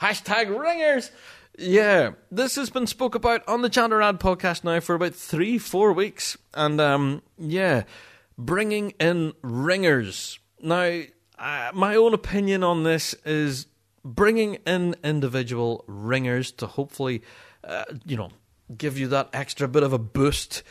[0.00, 1.10] Hashtag ringers.
[1.58, 5.58] Yeah, this has been spoke about on the Chanter Rant podcast now for about three,
[5.58, 7.82] four weeks, and um, yeah,
[8.38, 10.38] bringing in ringers.
[10.62, 11.02] Now,
[11.38, 13.66] uh, my own opinion on this is
[14.02, 17.20] bringing in individual ringers to hopefully,
[17.64, 18.30] uh, you know,
[18.76, 20.62] give you that extra bit of a boost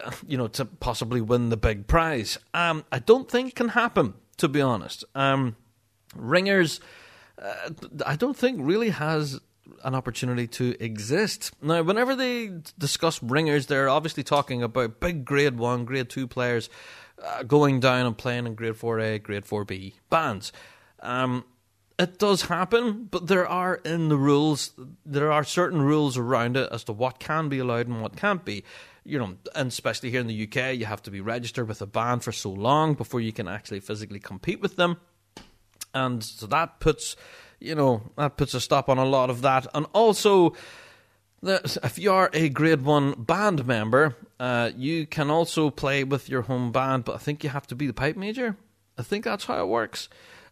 [0.26, 2.38] you know, to possibly win the big prize.
[2.54, 5.04] Um, I don't think it can happen, to be honest.
[5.14, 5.56] Um,
[6.14, 6.80] Ringers,
[7.40, 7.70] uh,
[8.06, 9.40] I don't think really has
[9.84, 11.52] an opportunity to exist.
[11.60, 16.70] Now, whenever they discuss ringers, they're obviously talking about big grade one, grade two players
[17.22, 20.52] uh, going down and playing in grade 4A, grade 4B bands.
[21.00, 21.44] Um,
[21.98, 24.72] it does happen, but there are in the rules,
[25.04, 28.44] there are certain rules around it as to what can be allowed and what can't
[28.44, 28.64] be
[29.06, 31.86] you know, and especially here in the UK, you have to be registered with a
[31.86, 34.98] band for so long before you can actually physically compete with them.
[35.94, 37.16] And so that puts,
[37.60, 39.66] you know, that puts a stop on a lot of that.
[39.74, 40.54] And also,
[41.42, 46.42] if you are a grade one band member, uh, you can also play with your
[46.42, 48.56] home band, but I think you have to be the pipe major.
[48.98, 50.08] I think that's how it works.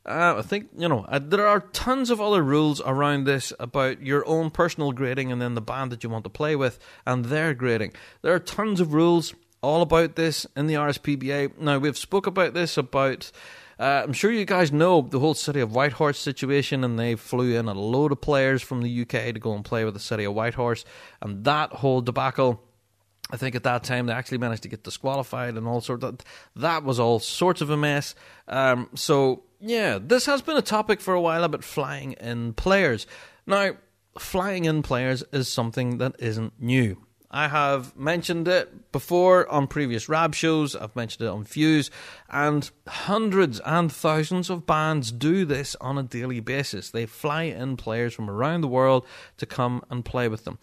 [0.07, 4.03] Uh, I think, you know, uh, there are tons of other rules around this about
[4.03, 7.27] your own personal grading and then the band that you want to play with and
[7.27, 7.95] their grading.
[8.21, 11.59] There are tons of rules all about this in the RSPBA.
[11.59, 13.33] Now, we've spoke about this about.
[13.77, 17.59] Uh, I'm sure you guys know the whole City of Whitehorse situation, and they flew
[17.59, 20.25] in a load of players from the UK to go and play with the City
[20.25, 20.85] of Whitehorse,
[21.21, 22.63] and that whole debacle.
[23.31, 26.05] I think at that time they actually managed to get disqualified and all sorts.
[26.05, 26.19] Of,
[26.57, 28.15] that was all sorts of a mess.
[28.47, 33.07] Um, so yeah, this has been a topic for a while about flying in players.
[33.47, 33.77] Now,
[34.19, 36.99] flying in players is something that isn't new.
[37.31, 41.91] I have mentioned it before on previous Rab shows, I've mentioned it on Fuse,
[42.31, 46.91] and hundreds and thousands of bands do this on a daily basis.
[46.91, 49.05] They fly in players from around the world
[49.39, 50.59] to come and play with them.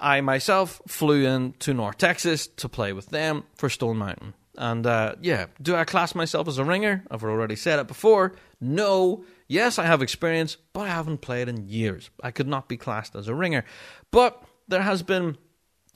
[0.00, 4.34] I myself flew in to North Texas to play with them for Stone Mountain.
[4.56, 7.04] And uh, yeah, do I class myself as a ringer?
[7.10, 8.34] I've already said it before.
[8.60, 9.24] No.
[9.48, 12.10] Yes, I have experience, but I haven't played in years.
[12.22, 13.64] I could not be classed as a ringer.
[14.10, 15.36] But there has been,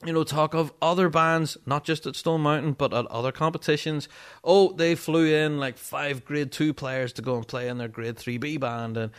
[0.05, 4.07] you know, talk of other bands, not just at Stone Mountain, but at other competitions.
[4.43, 7.87] Oh, they flew in like five grade two players to go and play in their
[7.87, 8.97] grade 3B band.
[8.97, 9.11] And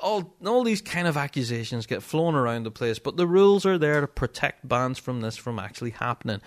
[0.00, 3.78] all all these kind of accusations get flown around the place, but the rules are
[3.78, 6.40] there to protect bands from this from actually happening.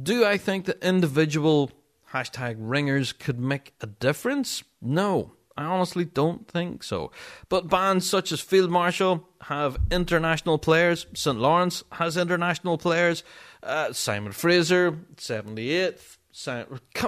[0.00, 1.70] Do I think that individual
[2.12, 4.62] hashtag ringers could make a difference?
[4.82, 7.10] No, I honestly don't think so.
[7.48, 11.06] But bands such as Field Marshal have international players.
[11.14, 11.38] St.
[11.38, 13.24] Laurence has international players.
[13.62, 16.18] Uh, Simon Fraser, 78th.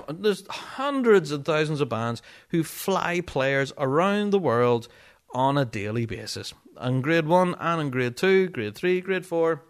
[0.08, 4.88] There's hundreds and thousands of bands who fly players around the world
[5.34, 6.54] on a daily basis.
[6.82, 9.62] In grade 1 and in grade 2, grade 3, grade 4.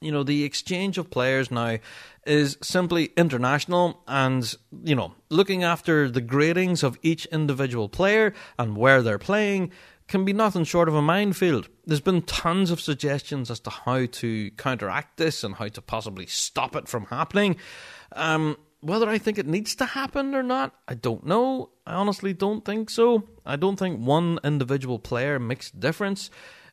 [0.00, 1.78] You know, the exchange of players now
[2.24, 8.78] is simply international and, you know, looking after the gradings of each individual player and
[8.78, 9.72] where they're playing
[10.08, 11.68] can be nothing short of a minefield.
[11.84, 16.24] There's been tons of suggestions as to how to counteract this and how to possibly
[16.24, 17.56] stop it from happening.
[18.12, 21.72] Um, whether I think it needs to happen or not, I don't know.
[21.86, 23.28] I honestly don't think so.
[23.44, 26.30] I don't think one individual player makes a difference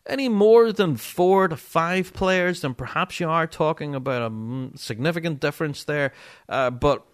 [0.07, 5.39] any more than four to five players, then perhaps you are talking about a significant
[5.39, 6.13] difference there.
[6.49, 7.05] Uh, but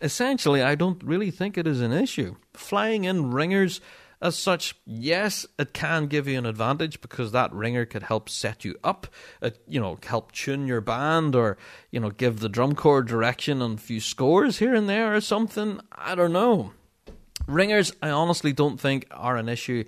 [0.00, 2.36] essentially, I don't really think it is an issue.
[2.54, 3.80] Flying in ringers
[4.20, 8.64] as such, yes, it can give you an advantage because that ringer could help set
[8.64, 9.08] you up,
[9.42, 11.58] it, you know, help tune your band or,
[11.90, 15.20] you know, give the drum corps direction on a few scores here and there or
[15.20, 15.80] something.
[15.90, 16.72] I don't know.
[17.48, 19.84] Ringers, I honestly don't think are an issue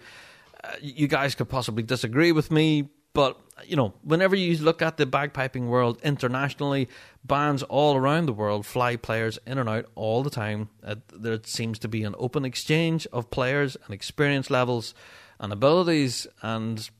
[0.81, 5.07] you guys could possibly disagree with me, but you know, whenever you look at the
[5.07, 6.89] bagpiping world internationally,
[7.24, 10.69] bands all around the world fly players in and out all the time.
[10.85, 14.95] Uh, there seems to be an open exchange of players and experience levels
[15.39, 16.91] and abilities and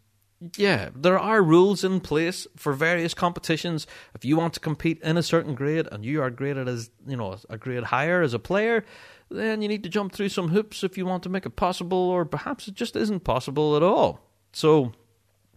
[0.57, 3.86] yeah, there are rules in place for various competitions.
[4.15, 7.16] If you want to compete in a certain grade and you are graded as, you
[7.16, 8.85] know, a grade higher as a player,
[9.31, 11.99] then you need to jump through some hoops if you want to make it possible,
[11.99, 14.21] or perhaps it just isn't possible at all.
[14.53, 14.93] So,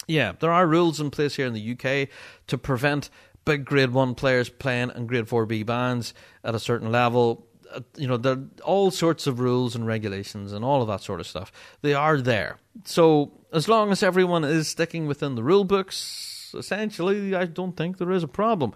[0.08, 2.10] yeah, there are rules in place here in the UK
[2.48, 3.10] to prevent
[3.46, 6.14] big grade 1 players playing in grade 4B bands
[6.44, 7.48] at a certain level.
[7.74, 11.02] Uh, you know, there are all sorts of rules and regulations and all of that
[11.02, 11.52] sort of stuff.
[11.82, 12.58] They are there.
[12.86, 17.98] So, as long as everyone is sticking within the rule books, essentially, I don't think
[17.98, 18.74] there is a problem.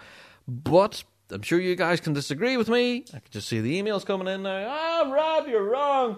[0.47, 3.05] But I'm sure you guys can disagree with me.
[3.09, 4.65] I can just see the emails coming in now.
[4.67, 6.17] Ah, oh, Rob, you're wrong.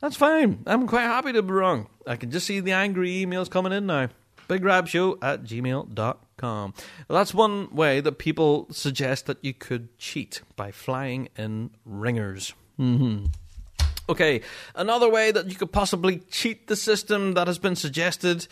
[0.00, 0.62] That's fine.
[0.66, 1.88] I'm quite happy to be wrong.
[2.06, 4.08] I can just see the angry emails coming in now.
[4.48, 6.74] BigRabShow at gmail.com.
[7.08, 12.54] That's one way that people suggest that you could cheat by flying in ringers.
[12.78, 13.26] Mm-hmm.
[14.08, 14.40] Okay,
[14.74, 18.46] another way that you could possibly cheat the system that has been suggested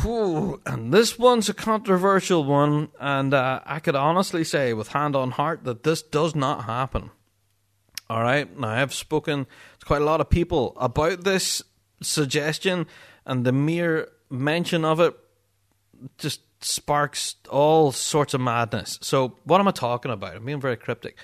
[0.00, 5.14] Whew, and this one's a controversial one, and uh, I could honestly say, with hand
[5.14, 7.10] on heart, that this does not happen.
[8.08, 9.46] All right, now I've spoken
[9.78, 11.62] to quite a lot of people about this
[12.00, 12.86] suggestion,
[13.26, 15.14] and the mere mention of it
[16.18, 18.98] just sparks all sorts of madness.
[19.02, 20.36] So, what am I talking about?
[20.36, 21.16] I'm being very cryptic.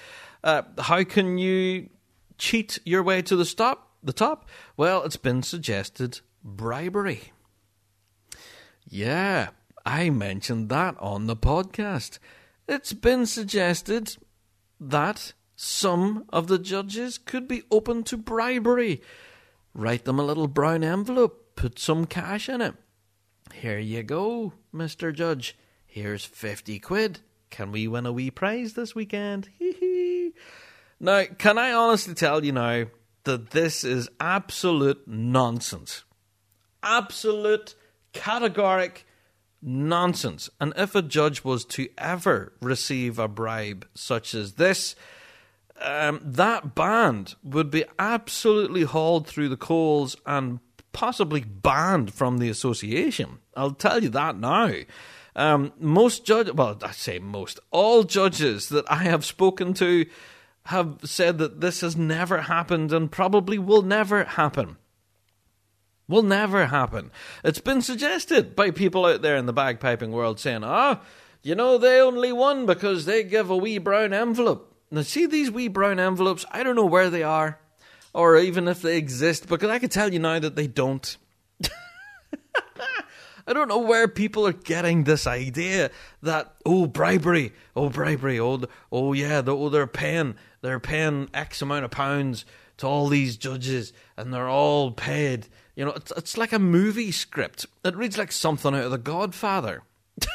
[0.44, 1.88] Uh, how can you
[2.36, 3.92] cheat your way to the top?
[4.02, 4.48] The top?
[4.76, 7.32] Well, it's been suggested bribery.
[8.90, 9.50] Yeah,
[9.84, 12.18] I mentioned that on the podcast.
[12.66, 14.16] It's been suggested
[14.80, 19.02] that some of the judges could be open to bribery.
[19.74, 22.76] Write them a little brown envelope, put some cash in it.
[23.52, 25.14] Here you go, Mr.
[25.14, 25.56] Judge.
[25.84, 27.20] Here's 50 quid.
[27.50, 29.50] Can we win a wee prize this weekend?
[29.58, 30.32] Hee hee.
[30.98, 32.86] Now, can I honestly tell you now
[33.24, 36.04] that this is absolute nonsense?
[36.82, 37.74] Absolute
[38.18, 39.04] categoric
[39.62, 40.50] nonsense.
[40.60, 44.94] And if a judge was to ever receive a bribe such as this,
[45.80, 50.58] um, that band would be absolutely hauled through the coals and
[50.92, 53.38] possibly banned from the association.
[53.56, 54.72] I'll tell you that now.
[55.36, 60.06] Um, most judges, well, I say most, all judges that I have spoken to
[60.64, 64.76] have said that this has never happened and probably will never happen
[66.08, 67.10] will never happen.
[67.44, 71.06] It's been suggested by people out there in the bagpiping world saying, ah, oh,
[71.42, 74.74] you know, they only won because they give a wee brown envelope.
[74.90, 76.44] Now, see these wee brown envelopes?
[76.50, 77.60] I don't know where they are
[78.14, 81.16] or even if they exist because I can tell you now that they don't.
[83.46, 85.90] I don't know where people are getting this idea
[86.22, 91.84] that oh bribery, oh bribery, oh oh yeah, oh they're paying they're paying X amount
[91.84, 92.44] of pounds
[92.78, 95.46] to all these judges and they're all paid
[95.78, 97.64] you know, it's, it's like a movie script.
[97.84, 99.82] It reads like something out of The Godfather.
[100.20, 100.26] Do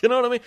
[0.00, 0.40] you know what I mean?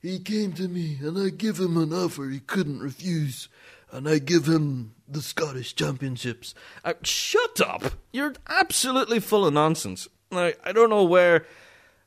[0.00, 3.48] He came to me and I give him an offer he couldn't refuse.
[3.90, 6.54] And I give him the Scottish Championships.
[6.84, 7.94] Uh, shut up!
[8.12, 10.06] You're absolutely full of nonsense.
[10.30, 11.44] Now, I don't know where.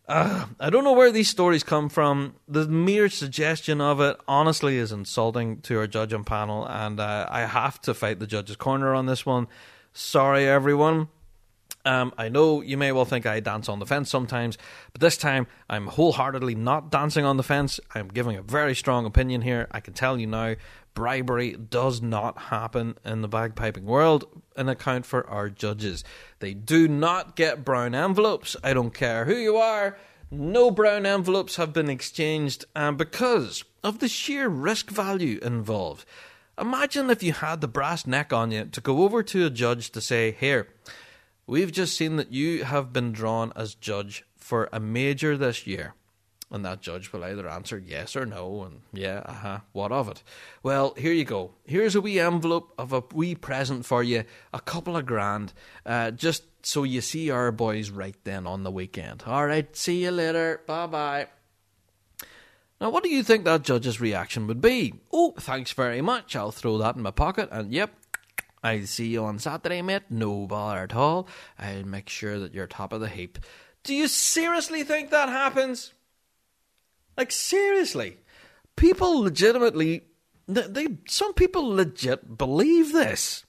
[0.07, 2.35] Uh, I don't know where these stories come from.
[2.47, 7.27] The mere suggestion of it, honestly, is insulting to our judge and panel, and uh,
[7.29, 9.47] I have to fight the judge's corner on this one.
[9.91, 11.09] Sorry, everyone.
[11.85, 14.57] Um, I know you may well think I dance on the fence sometimes,
[14.93, 17.79] but this time I'm wholeheartedly not dancing on the fence.
[17.93, 19.67] I'm giving a very strong opinion here.
[19.71, 20.55] I can tell you now,
[20.93, 26.05] bribery does not happen in the bagpiping world and account for our judges.
[26.39, 28.55] They do not get brown envelopes.
[28.63, 29.97] I don't care who you are.
[30.31, 36.05] No brown envelopes have been exchanged, and because of the sheer risk value involved.
[36.59, 39.91] Imagine if you had the brass neck on you to go over to a judge
[39.91, 40.67] to say, Here,
[41.47, 45.93] we've just seen that you have been drawn as judge for a major this year.
[46.51, 50.07] And that judge will either answer yes or no, and yeah, uh huh, what of
[50.07, 50.21] it?
[50.61, 51.55] Well, here you go.
[51.65, 55.51] Here's a wee envelope of a wee present for you, a couple of grand,
[55.83, 59.23] uh, just so you see our boys right then on the weekend.
[59.25, 60.61] All right, see you later.
[60.67, 61.27] Bye bye.
[62.79, 64.93] Now, what do you think that judge's reaction would be?
[65.11, 66.35] Oh, thanks very much.
[66.35, 67.95] I'll throw that in my pocket, and yep,
[68.63, 70.03] I'll see you on Saturday, mate.
[70.09, 71.27] No bother at all.
[71.59, 73.39] I'll make sure that you're top of the heap.
[73.83, 75.93] Do you seriously think that happens?
[77.17, 78.17] Like, seriously?
[78.75, 80.05] People legitimately.
[80.47, 83.45] They, they Some people legit believe this.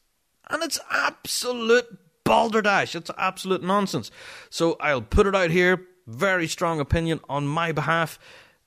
[0.51, 1.87] And it's absolute
[2.25, 2.95] balderdash.
[2.95, 4.11] It's absolute nonsense.
[4.51, 5.87] So I'll put it out here.
[6.07, 8.19] Very strong opinion on my behalf.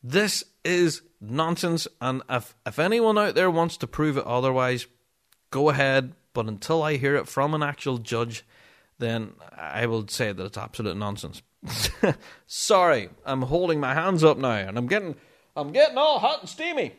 [0.01, 4.87] This is nonsense, and if if anyone out there wants to prove it otherwise,
[5.51, 6.13] go ahead.
[6.37, 8.45] But until I hear it from an actual judge,
[8.99, 11.41] then I will say that it's absolute nonsense.
[12.45, 15.15] Sorry, I'm holding my hands up now, and I'm getting
[15.55, 16.93] I'm getting all hot and steamy.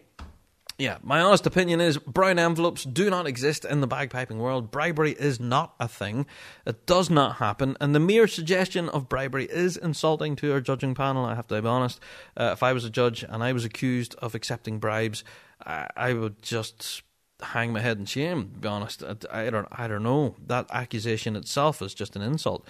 [0.77, 4.73] Yeah, my honest opinion is brown envelopes do not exist in the bagpiping world.
[4.73, 6.27] Bribery is not a thing.
[6.67, 7.77] It does not happen.
[7.81, 11.63] And the mere suggestion of bribery is insulting to our judging panel, I have to
[11.63, 12.01] be honest.
[12.37, 15.23] Uh, if I was a judge and I was accused of accepting bribes,
[15.65, 17.03] I, I would just
[17.41, 19.03] hang my head in shame, to be honest.
[19.03, 20.35] I, I, don't, I don't know.
[20.47, 22.67] That accusation itself is just an insult.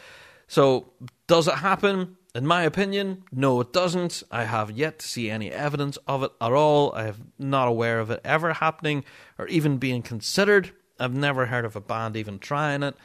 [0.46, 0.92] So,
[1.26, 2.16] does it happen?
[2.34, 4.22] In my opinion, no, it doesn't.
[4.30, 6.92] I have yet to see any evidence of it at all.
[6.94, 9.04] I am not aware of it ever happening
[9.38, 10.72] or even being considered.
[11.00, 12.96] I've never heard of a band even trying it.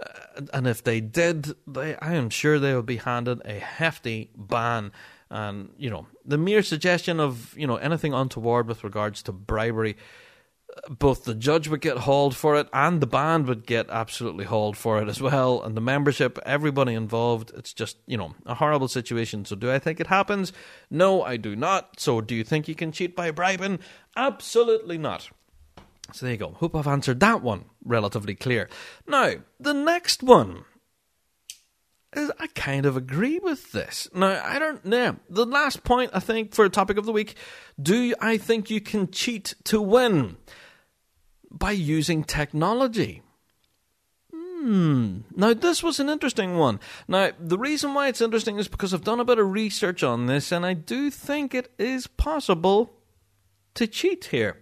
[0.00, 4.30] Uh, and if they did, they, I am sure they would be handed a hefty
[4.36, 4.92] ban.
[5.30, 9.96] And, you know, the mere suggestion of, you know, anything untoward with regards to bribery
[10.88, 14.76] both the judge would get hauled for it and the band would get absolutely hauled
[14.76, 15.62] for it as well.
[15.62, 19.44] And the membership everybody involved it's just you know a horrible situation.
[19.44, 20.52] So do i think it happens?
[20.90, 22.00] No i do not.
[22.00, 23.78] So do you think you can cheat by bribing?
[24.16, 25.30] Absolutely not.
[26.12, 26.52] So there you go.
[26.52, 28.68] Hope i've answered that one relatively clear.
[29.06, 30.64] Now the next one
[32.14, 34.06] is I kind of agree with this.
[34.14, 35.16] Now, I don't know.
[35.30, 37.36] The last point, I think, for a topic of the week
[37.80, 40.36] do I think you can cheat to win?
[41.52, 43.22] By using technology.
[44.32, 45.18] Hmm.
[45.34, 46.80] Now, this was an interesting one.
[47.08, 50.26] Now, the reason why it's interesting is because I've done a bit of research on
[50.26, 52.94] this, and I do think it is possible
[53.74, 54.58] to cheat here.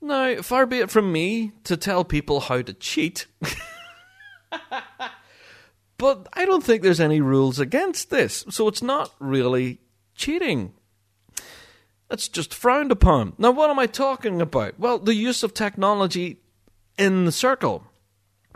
[0.00, 3.26] Now, far be it from me to tell people how to cheat,
[5.98, 9.80] but I don't think there's any rules against this, so it's not really
[10.14, 10.74] cheating.
[12.08, 13.34] That's just frowned upon.
[13.38, 14.78] Now, what am I talking about?
[14.78, 16.40] Well, the use of technology
[16.96, 17.84] in the circle.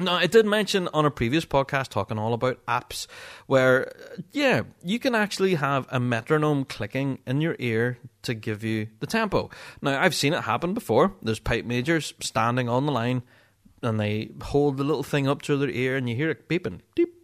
[0.00, 3.06] Now, I did mention on a previous podcast talking all about apps
[3.46, 3.92] where,
[4.32, 9.06] yeah, you can actually have a metronome clicking in your ear to give you the
[9.06, 9.50] tempo.
[9.82, 11.12] Now, I've seen it happen before.
[11.22, 13.22] There's pipe majors standing on the line
[13.82, 16.80] and they hold the little thing up to their ear and you hear it beeping.
[16.96, 17.14] Deep,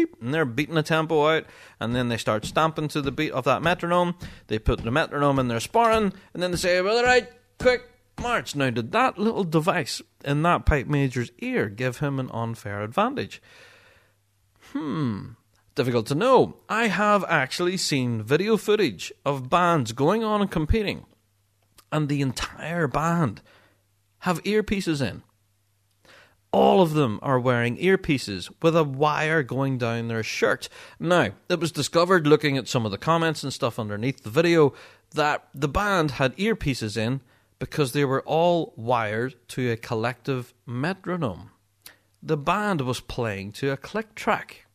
[0.00, 1.44] beep, and they're beating the tempo out,
[1.78, 4.14] and then they start stamping to the beat of that metronome.
[4.46, 7.28] They put the metronome in their sporran, and then they say, "Well, right,
[7.58, 7.82] quick
[8.20, 12.82] march." Now, did that little device in that pipe major's ear give him an unfair
[12.82, 13.42] advantage?
[14.72, 15.30] Hmm.
[15.74, 16.56] Difficult to know.
[16.68, 21.06] I have actually seen video footage of bands going on and competing,
[21.92, 23.40] and the entire band
[24.20, 25.22] have earpieces in
[26.52, 30.68] all of them are wearing earpieces with a wire going down their shirt.
[30.98, 34.72] Now, it was discovered looking at some of the comments and stuff underneath the video
[35.14, 37.20] that the band had earpieces in
[37.58, 41.50] because they were all wired to a collective metronome.
[42.22, 44.66] The band was playing to a click track.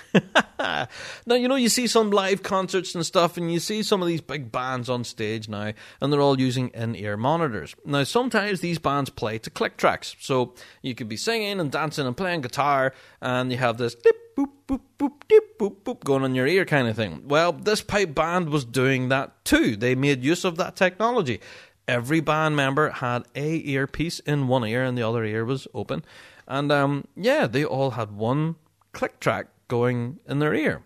[0.58, 4.08] now, you know, you see some live concerts and stuff, and you see some of
[4.08, 7.74] these big bands on stage now, and they're all using in ear monitors.
[7.84, 10.16] Now, sometimes these bands play to click tracks.
[10.20, 14.36] So you could be singing and dancing and playing guitar, and you have this dip,
[14.36, 17.22] boop, boop, boop, dip, boop, boop going on your ear kind of thing.
[17.26, 19.76] Well, this pipe band was doing that too.
[19.76, 21.40] They made use of that technology.
[21.88, 26.04] Every band member had a earpiece in one ear and the other ear was open.
[26.46, 28.56] And um, yeah, they all had one
[28.92, 30.82] click track going in their ear.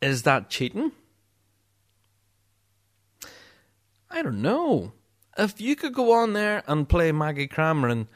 [0.00, 0.92] Is that cheating?
[4.08, 4.92] I don't know.
[5.36, 8.06] If you could go on there and play Maggie Cameron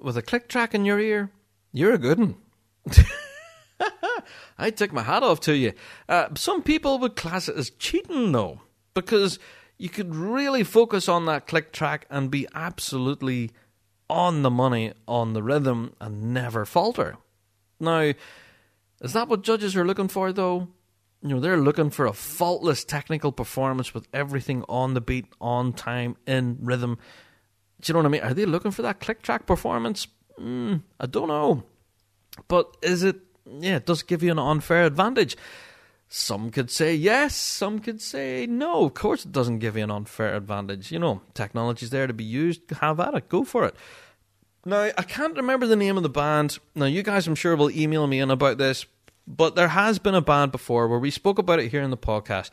[0.00, 1.32] with a click track in your ear,
[1.72, 2.36] you're a good one.
[4.56, 5.72] I take my hat off to you.
[6.08, 8.60] Uh, some people would class it as cheating, though,
[8.94, 9.40] because
[9.78, 13.50] you could really focus on that click track and be absolutely
[14.08, 17.16] on the money on the rhythm and never falter.
[17.80, 18.12] Now,
[19.02, 20.68] is that what judges are looking for, though?
[21.22, 25.72] You know, they're looking for a faultless technical performance with everything on the beat, on
[25.72, 26.98] time, in rhythm.
[27.80, 28.22] Do you know what I mean?
[28.22, 30.08] Are they looking for that click track performance?
[30.40, 31.64] Mm, I don't know.
[32.48, 35.36] But is it, yeah, it does give you an unfair advantage.
[36.08, 38.84] Some could say yes, some could say no.
[38.84, 40.92] Of course, it doesn't give you an unfair advantage.
[40.92, 42.70] You know, technology's there to be used.
[42.80, 43.28] Have at it.
[43.28, 43.74] Go for it.
[44.64, 46.58] Now, I can't remember the name of the band.
[46.74, 48.86] Now, you guys, I'm sure, will email me in about this,
[49.26, 51.96] but there has been a band before where we spoke about it here in the
[51.96, 52.50] podcast.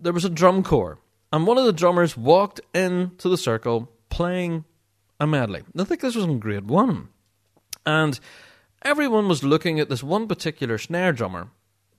[0.00, 0.98] There was a drum corps,
[1.32, 4.64] and one of the drummers walked into the circle playing
[5.20, 5.62] a medley.
[5.78, 7.08] I think this was in grade one.
[7.86, 8.18] And
[8.82, 11.48] everyone was looking at this one particular snare drummer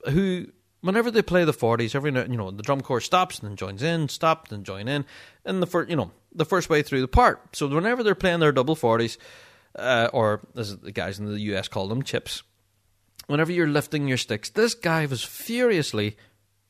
[0.08, 0.46] who
[0.80, 3.82] whenever they play the 40s, every you know the drum corps stops and then joins
[3.82, 5.04] in, stops and join in,
[5.44, 7.56] in the first you know the first way through the part.
[7.56, 9.18] So whenever they're playing their double 40s,
[9.76, 12.42] uh, or as the guys in the US call them, chips,
[13.26, 16.16] whenever you're lifting your sticks, this guy was furiously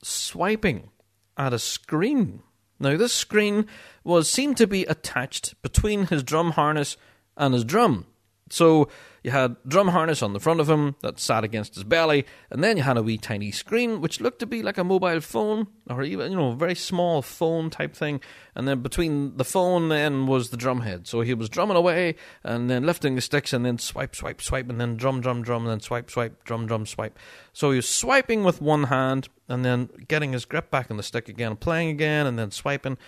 [0.03, 0.91] swiping
[1.37, 2.43] at a screen.
[2.78, 3.66] Now this screen
[4.05, 6.97] was seemed to be attached between his drum harness
[7.37, 8.07] and his drum.
[8.51, 8.89] So
[9.23, 12.65] you had drum harness on the front of him that sat against his belly, and
[12.65, 15.67] then you had a wee tiny screen which looked to be like a mobile phone
[15.89, 18.21] or even you know a very small phone type thing.
[18.55, 21.07] And then between the phone then was the drum head.
[21.07, 24.69] So he was drumming away and then lifting the sticks and then swipe, swipe, swipe,
[24.69, 27.19] and then drum, drum, drum, and then swipe, swipe, drum, drum, swipe.
[27.53, 31.03] So he was swiping with one hand and then getting his grip back on the
[31.03, 32.99] stick again, playing again, and then swiping.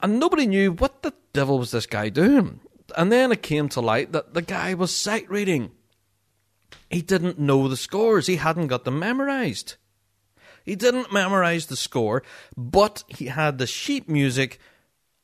[0.00, 2.60] And nobody knew what the devil was this guy doing.
[2.96, 5.70] And then it came to light that the guy was sight reading.
[6.88, 9.76] He didn't know the scores, he hadn't got them memorized.
[10.64, 12.22] He didn't memorize the score,
[12.56, 14.58] but he had the sheet music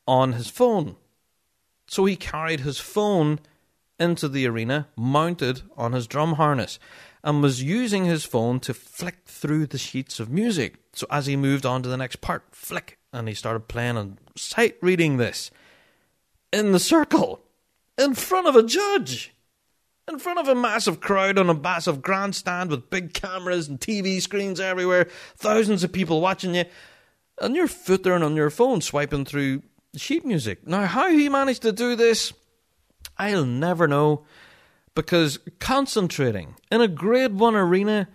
[0.07, 0.97] on his phone.
[1.89, 3.41] So he carried his phone
[3.99, 6.79] into the arena, mounted on his drum harness,
[7.23, 10.77] and was using his phone to flick through the sheets of music.
[10.93, 14.19] So as he moved on to the next part, flick, and he started playing and
[14.37, 15.51] sight reading this
[16.53, 17.43] in the circle
[17.99, 19.35] in front of a judge,
[20.09, 24.21] in front of a massive crowd on a massive grandstand with big cameras and TV
[24.21, 26.65] screens everywhere, thousands of people watching you,
[27.41, 29.63] and you're footering on your phone swiping through
[29.97, 30.67] sheet music.
[30.67, 32.33] Now, how he managed to do this,
[33.19, 34.25] I'll never know,
[34.95, 38.09] because concentrating in a grade one arena,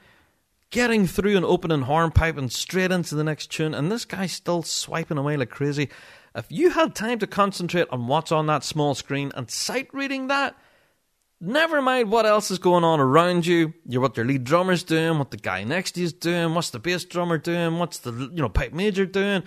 [0.69, 4.63] getting through an opening hornpipe and straight into the next tune, and this guy's still
[4.63, 5.89] swiping away like crazy.
[6.33, 10.27] If you had time to concentrate on what's on that small screen and sight reading
[10.27, 10.55] that,
[11.41, 15.17] never mind what else is going on around you, you're what your lead drummer's doing,
[15.17, 18.11] what the guy next to you is doing, what's the bass drummer doing, what's the
[18.11, 19.43] you know pipe major doing.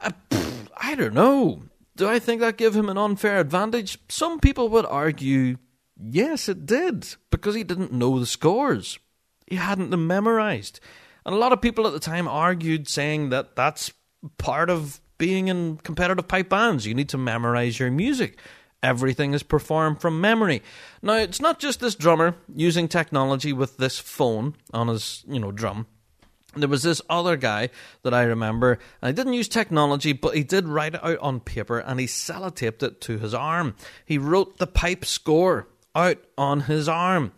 [0.00, 1.62] I, pff, I don't know.
[1.96, 3.98] Do I think that gave him an unfair advantage?
[4.08, 5.56] Some people would argue,
[6.00, 9.00] yes, it did, because he didn't know the scores.
[9.48, 10.78] He hadn't them memorized.
[11.26, 13.92] And a lot of people at the time argued, saying that that's
[14.36, 16.86] part of being in competitive pipe bands.
[16.86, 18.38] You need to memorize your music.
[18.82, 20.62] Everything is performed from memory.
[21.02, 25.50] Now, it's not just this drummer using technology with this phone on his, you know,
[25.50, 25.86] drum.
[26.54, 27.70] There was this other guy
[28.02, 28.78] that I remember.
[29.02, 32.82] I didn't use technology, but he did write it out on paper and he sellotaped
[32.82, 33.74] it to his arm.
[34.04, 37.32] He wrote the pipe score out on his arm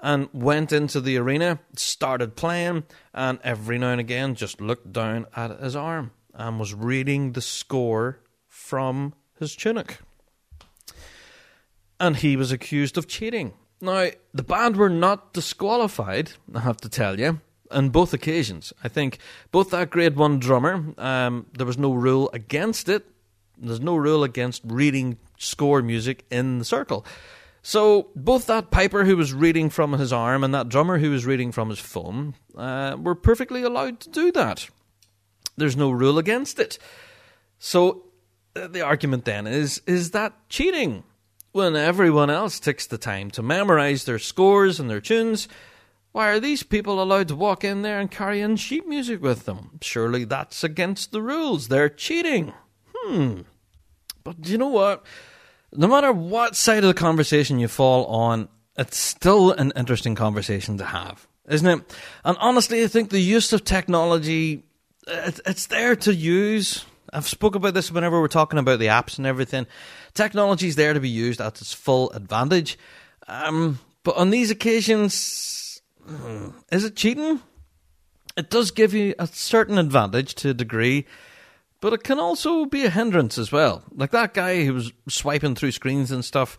[0.00, 5.26] and went into the arena, started playing, and every now and again just looked down
[5.36, 6.10] at his arm
[6.40, 8.18] and was reading the score
[8.48, 9.98] from his tunic.
[12.00, 13.52] And he was accused of cheating.
[13.82, 17.40] Now, the band were not disqualified, I have to tell you,
[17.70, 18.72] on both occasions.
[18.82, 19.18] I think
[19.50, 23.06] both that grade one drummer, um, there was no rule against it.
[23.58, 27.04] There's no rule against reading score music in the circle.
[27.62, 31.26] So both that piper who was reading from his arm and that drummer who was
[31.26, 34.70] reading from his phone uh, were perfectly allowed to do that.
[35.60, 36.78] There's no rule against it.
[37.58, 38.06] So
[38.56, 41.04] uh, the argument then is is that cheating?
[41.52, 45.48] When everyone else takes the time to memorize their scores and their tunes,
[46.12, 49.44] why are these people allowed to walk in there and carry in sheet music with
[49.46, 49.78] them?
[49.80, 51.68] Surely that's against the rules.
[51.68, 52.52] They're cheating.
[52.94, 53.40] hmm.
[54.24, 55.04] But you know what?
[55.72, 60.78] No matter what side of the conversation you fall on, it's still an interesting conversation
[60.78, 61.96] to have, isn't it?
[62.24, 64.64] And honestly, I think the use of technology,
[65.10, 66.84] it's there to use.
[67.12, 69.66] I've spoke about this whenever we're talking about the apps and everything.
[70.14, 72.78] Technology is there to be used at its full advantage.
[73.26, 77.40] Um, but on these occasions, hmm, is it cheating?
[78.36, 81.06] It does give you a certain advantage to a degree,
[81.80, 83.82] but it can also be a hindrance as well.
[83.94, 86.56] Like that guy who was swiping through screens and stuff.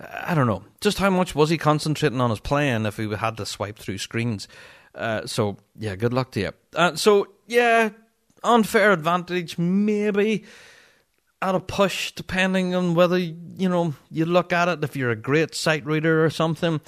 [0.00, 0.64] I don't know.
[0.80, 3.98] Just how much was he concentrating on his playing if he had to swipe through
[3.98, 4.48] screens?
[4.94, 6.52] Uh, so, yeah, good luck to you.
[6.74, 7.90] Uh, so, yeah,
[8.42, 10.44] unfair advantage, maybe
[11.40, 15.16] at a push, depending on whether, you know, you look at it, if you're a
[15.16, 16.80] great sight reader or something.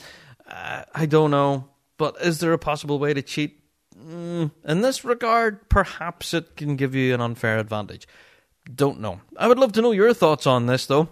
[0.48, 1.68] Uh, I don't know.
[1.96, 3.60] But is there a possible way to cheat?
[3.96, 8.08] Mm, in this regard, perhaps it can give you an unfair advantage.
[8.72, 9.20] Don't know.
[9.36, 11.10] I would love to know your thoughts on this, though.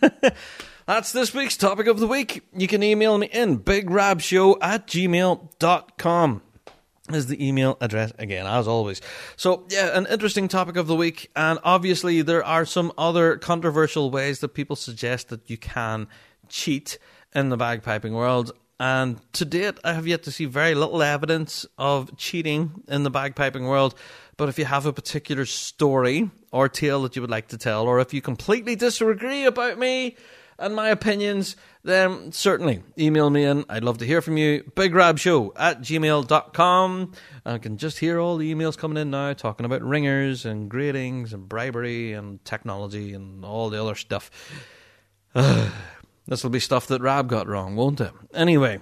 [0.86, 2.42] That's this week's topic of the week.
[2.56, 6.42] You can email me in bigrabshow at gmail.com
[7.14, 9.00] is the email address again, as always.
[9.36, 11.30] So, yeah, an interesting topic of the week.
[11.36, 16.08] And obviously, there are some other controversial ways that people suggest that you can
[16.48, 16.98] cheat
[17.34, 18.52] in the bagpiping world.
[18.80, 23.10] And to date, I have yet to see very little evidence of cheating in the
[23.10, 23.94] bagpiping world.
[24.36, 27.88] But if you have a particular story or tale that you would like to tell,
[27.88, 30.16] or if you completely disagree about me,
[30.58, 33.64] and my opinions, then certainly email me in.
[33.68, 34.62] I'd love to hear from you.
[34.74, 37.12] BigRabShow at gmail.com.
[37.46, 41.32] I can just hear all the emails coming in now talking about ringers and gradings
[41.32, 44.30] and bribery and technology and all the other stuff.
[45.32, 48.12] this will be stuff that Rab got wrong, won't it?
[48.34, 48.80] Anyway.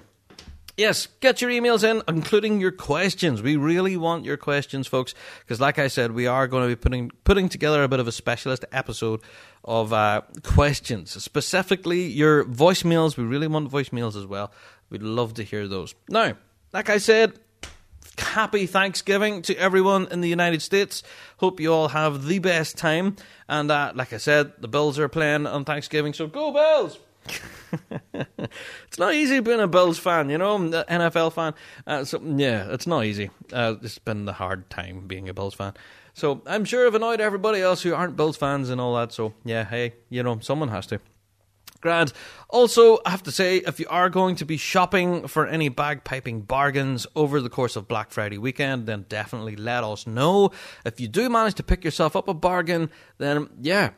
[0.77, 3.41] Yes, get your emails in, including your questions.
[3.41, 6.77] We really want your questions, folks, because, like I said, we are going to be
[6.77, 9.23] putting putting together a bit of a specialist episode
[9.65, 13.17] of uh, questions, specifically your voicemails.
[13.17, 14.53] We really want voicemails as well.
[14.91, 15.95] We'd love to hear those.
[16.11, 16.37] Now,
[16.75, 17.39] like I said,
[18.19, 21.03] happy Thanksgiving to everyone in the United States.
[21.39, 23.17] Hope you all have the best time.
[23.49, 26.99] And uh, like I said, the Bills are playing on Thanksgiving, so go Bills!
[28.15, 31.55] it's not easy being a Bills fan, you know, NFL fan.
[31.87, 33.31] Uh, so yeah, it's not easy.
[33.53, 35.75] Uh, it's been the hard time being a Bills fan.
[36.15, 39.13] So I'm sure I've annoyed everybody else who aren't Bills fans and all that.
[39.13, 41.01] So yeah, hey, you know, someone has to.
[41.81, 42.13] Grad.
[42.49, 46.47] Also, I have to say, if you are going to be shopping for any bagpiping
[46.47, 50.51] bargains over the course of Black Friday weekend, then definitely let us know.
[50.85, 53.91] If you do manage to pick yourself up a bargain, then yeah,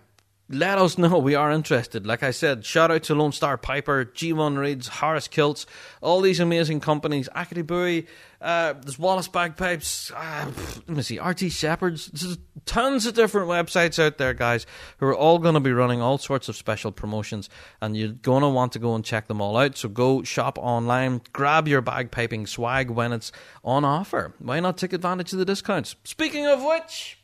[0.50, 1.18] let us know.
[1.18, 2.06] We are interested.
[2.06, 5.66] Like I said, shout out to Lone Star Piper, G1 Reeds, Harris Kilts,
[6.00, 7.28] all these amazing companies.
[7.34, 8.06] Acadie Bowie,
[8.40, 10.50] uh, there's Wallace Bagpipes, uh,
[10.86, 12.06] let me see, RT Shepherds.
[12.06, 14.64] There's tons of different websites out there, guys,
[14.98, 17.50] who are all going to be running all sorts of special promotions,
[17.82, 19.76] and you're going to want to go and check them all out.
[19.76, 23.32] So go shop online, grab your bagpiping swag when it's
[23.64, 24.32] on offer.
[24.38, 25.96] Why not take advantage of the discounts?
[26.04, 27.17] Speaking of which,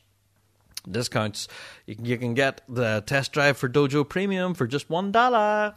[0.89, 1.47] discounts.
[1.85, 5.73] You can, you can get the test drive for Dojo Premium for just one dollar.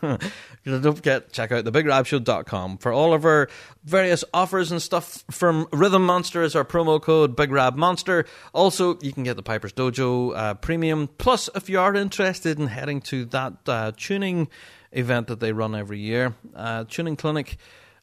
[0.64, 3.48] Don't forget, check out thebigrabshow.com for all of our
[3.84, 8.24] various offers and stuff from Rhythm Monster is our promo code Big Rab Monster.
[8.52, 11.08] Also, you can get the Piper's Dojo uh, Premium.
[11.18, 14.48] Plus, if you are interested in heading to that uh, tuning
[14.92, 17.56] event that they run every year, uh, tuning clinic.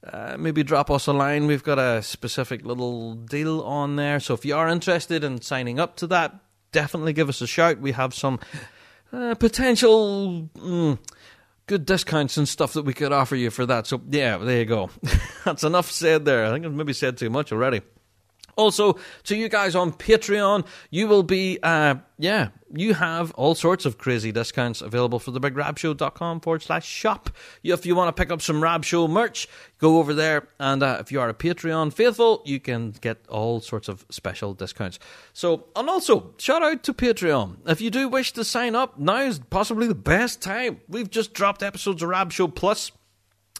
[0.04, 1.46] Uh, maybe drop us a line.
[1.46, 4.20] We've got a specific little deal on there.
[4.20, 6.34] So if you are interested in signing up to that,
[6.72, 7.80] definitely give us a shout.
[7.80, 8.40] We have some
[9.14, 10.98] uh, potential mm,
[11.68, 13.86] good discounts and stuff that we could offer you for that.
[13.86, 14.90] So yeah, there you go.
[15.46, 16.46] That's enough said there.
[16.46, 17.82] I think I've maybe said too much already.
[18.56, 23.86] Also, to you guys on Patreon, you will be, uh, yeah, you have all sorts
[23.86, 27.30] of crazy discounts available for the bigrabshow.com forward slash shop.
[27.64, 29.48] If you want to pick up some Rab Show merch,
[29.78, 30.48] go over there.
[30.60, 34.54] And uh, if you are a Patreon faithful, you can get all sorts of special
[34.54, 35.00] discounts.
[35.34, 37.58] So, and also, shout out to Patreon.
[37.68, 40.82] If you do wish to sign up, now is possibly the best time.
[40.88, 42.92] We've just dropped episodes of Rab Show Plus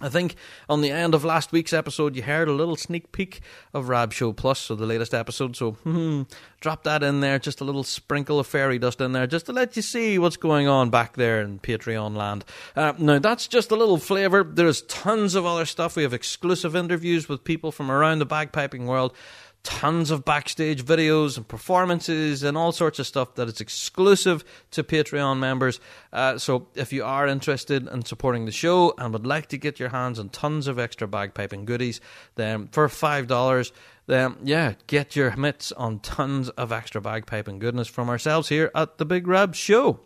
[0.02, 0.36] I think
[0.68, 3.42] on the end of last week's episode, you heard a little sneak peek
[3.74, 5.56] of Rab Show Plus, so the latest episode.
[5.56, 6.24] So, hmm,
[6.60, 9.54] drop that in there, just a little sprinkle of fairy dust in there, just to
[9.54, 12.46] let you see what's going on back there in Patreon land.
[12.76, 14.44] Uh, now, that's just a little flavour.
[14.44, 15.96] There's tons of other stuff.
[15.96, 19.14] We have exclusive interviews with people from around the bagpiping world
[19.64, 24.84] tons of backstage videos and performances and all sorts of stuff that is exclusive to
[24.84, 25.80] Patreon members.
[26.12, 29.80] Uh, so if you are interested in supporting the show and would like to get
[29.80, 32.02] your hands on tons of extra bagpiping goodies,
[32.36, 33.72] then for five dollars
[34.08, 38.98] then yeah, get your mitts on tons of extra bagpiping goodness from ourselves here at
[38.98, 40.02] the Big Rab Show.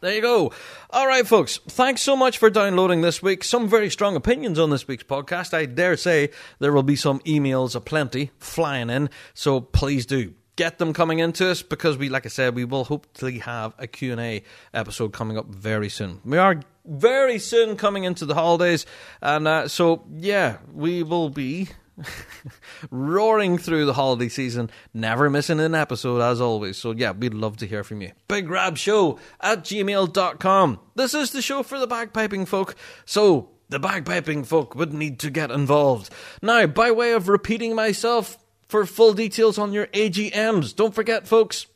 [0.00, 0.52] There you go.
[0.90, 1.58] All right, folks.
[1.68, 3.42] Thanks so much for downloading this week.
[3.42, 5.52] Some very strong opinions on this week's podcast.
[5.52, 6.30] I dare say
[6.60, 9.10] there will be some emails aplenty flying in.
[9.34, 12.84] So please do get them coming into us because we, like I said, we will
[12.84, 16.20] hopefully have a Q&A episode coming up very soon.
[16.24, 18.86] We are very soon coming into the holidays.
[19.20, 21.70] And uh, so, yeah, we will be
[22.90, 26.76] roaring through the holiday season, never missing an episode as always.
[26.76, 28.12] So, yeah, we'd love to hear from you.
[28.28, 30.80] Big Rab Show at gmail.com.
[30.94, 32.76] This is the show for the bagpiping folk.
[33.04, 36.10] So, the bagpiping folk would need to get involved.
[36.42, 38.38] Now, by way of repeating myself,
[38.68, 41.66] for full details on your AGMs, don't forget, folks,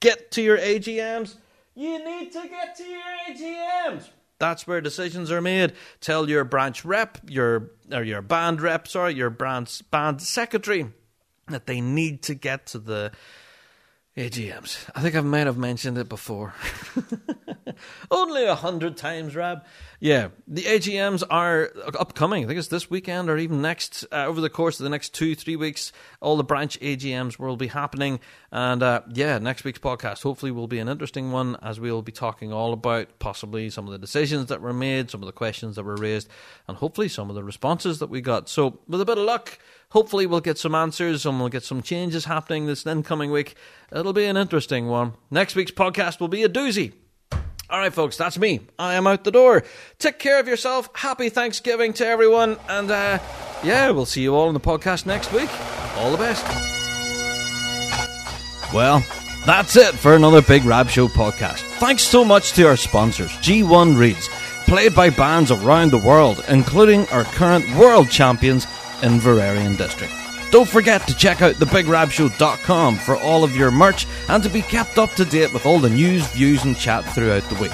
[0.00, 1.36] get to your AGMs.
[1.74, 4.08] You need to get to your AGMs.
[4.40, 5.74] That's where decisions are made.
[6.00, 10.86] Tell your branch rep, your or your band rep, sorry, your branch band secretary
[11.48, 13.12] that they need to get to the
[14.16, 14.88] AGMs.
[14.94, 16.54] I think I might have mentioned it before.
[18.10, 19.64] Only a hundred times, Rab.
[20.00, 22.44] Yeah, the AGMs are upcoming.
[22.44, 25.14] I think it's this weekend or even next, uh, over the course of the next
[25.14, 25.92] two, three weeks.
[26.20, 28.20] All the branch AGMs will be happening.
[28.50, 32.12] And uh, yeah, next week's podcast hopefully will be an interesting one as we'll be
[32.12, 35.76] talking all about possibly some of the decisions that were made, some of the questions
[35.76, 36.28] that were raised,
[36.66, 38.48] and hopefully some of the responses that we got.
[38.48, 39.58] So, with a bit of luck,
[39.90, 43.54] hopefully we'll get some answers and we'll get some changes happening this incoming week.
[43.92, 45.14] It'll be an interesting one.
[45.30, 46.92] Next week's podcast will be a doozy.
[47.70, 48.60] All right, folks, that's me.
[48.80, 49.62] I am out the door.
[50.00, 50.90] Take care of yourself.
[50.92, 52.58] Happy Thanksgiving to everyone.
[52.68, 53.20] And uh,
[53.62, 55.48] yeah, we'll see you all in the podcast next week.
[55.96, 56.44] All the best.
[58.74, 59.04] Well,
[59.46, 61.60] that's it for another Big Rab Show podcast.
[61.78, 64.28] Thanks so much to our sponsors, G1 Reeds,
[64.66, 68.66] played by bands around the world, including our current world champions
[69.00, 70.12] Inveraray and District.
[70.50, 74.98] Don't forget to check out thebigrabshow.com for all of your merch and to be kept
[74.98, 77.72] up to date with all the news, views, and chat throughout the week.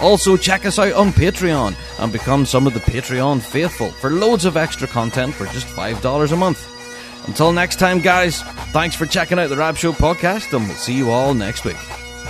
[0.00, 4.44] Also, check us out on Patreon and become some of the Patreon faithful for loads
[4.44, 6.68] of extra content for just $5 a month.
[7.26, 8.42] Until next time, guys,
[8.72, 11.76] thanks for checking out the Rab Show podcast, and we'll see you all next week.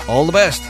[0.09, 0.63] All the best.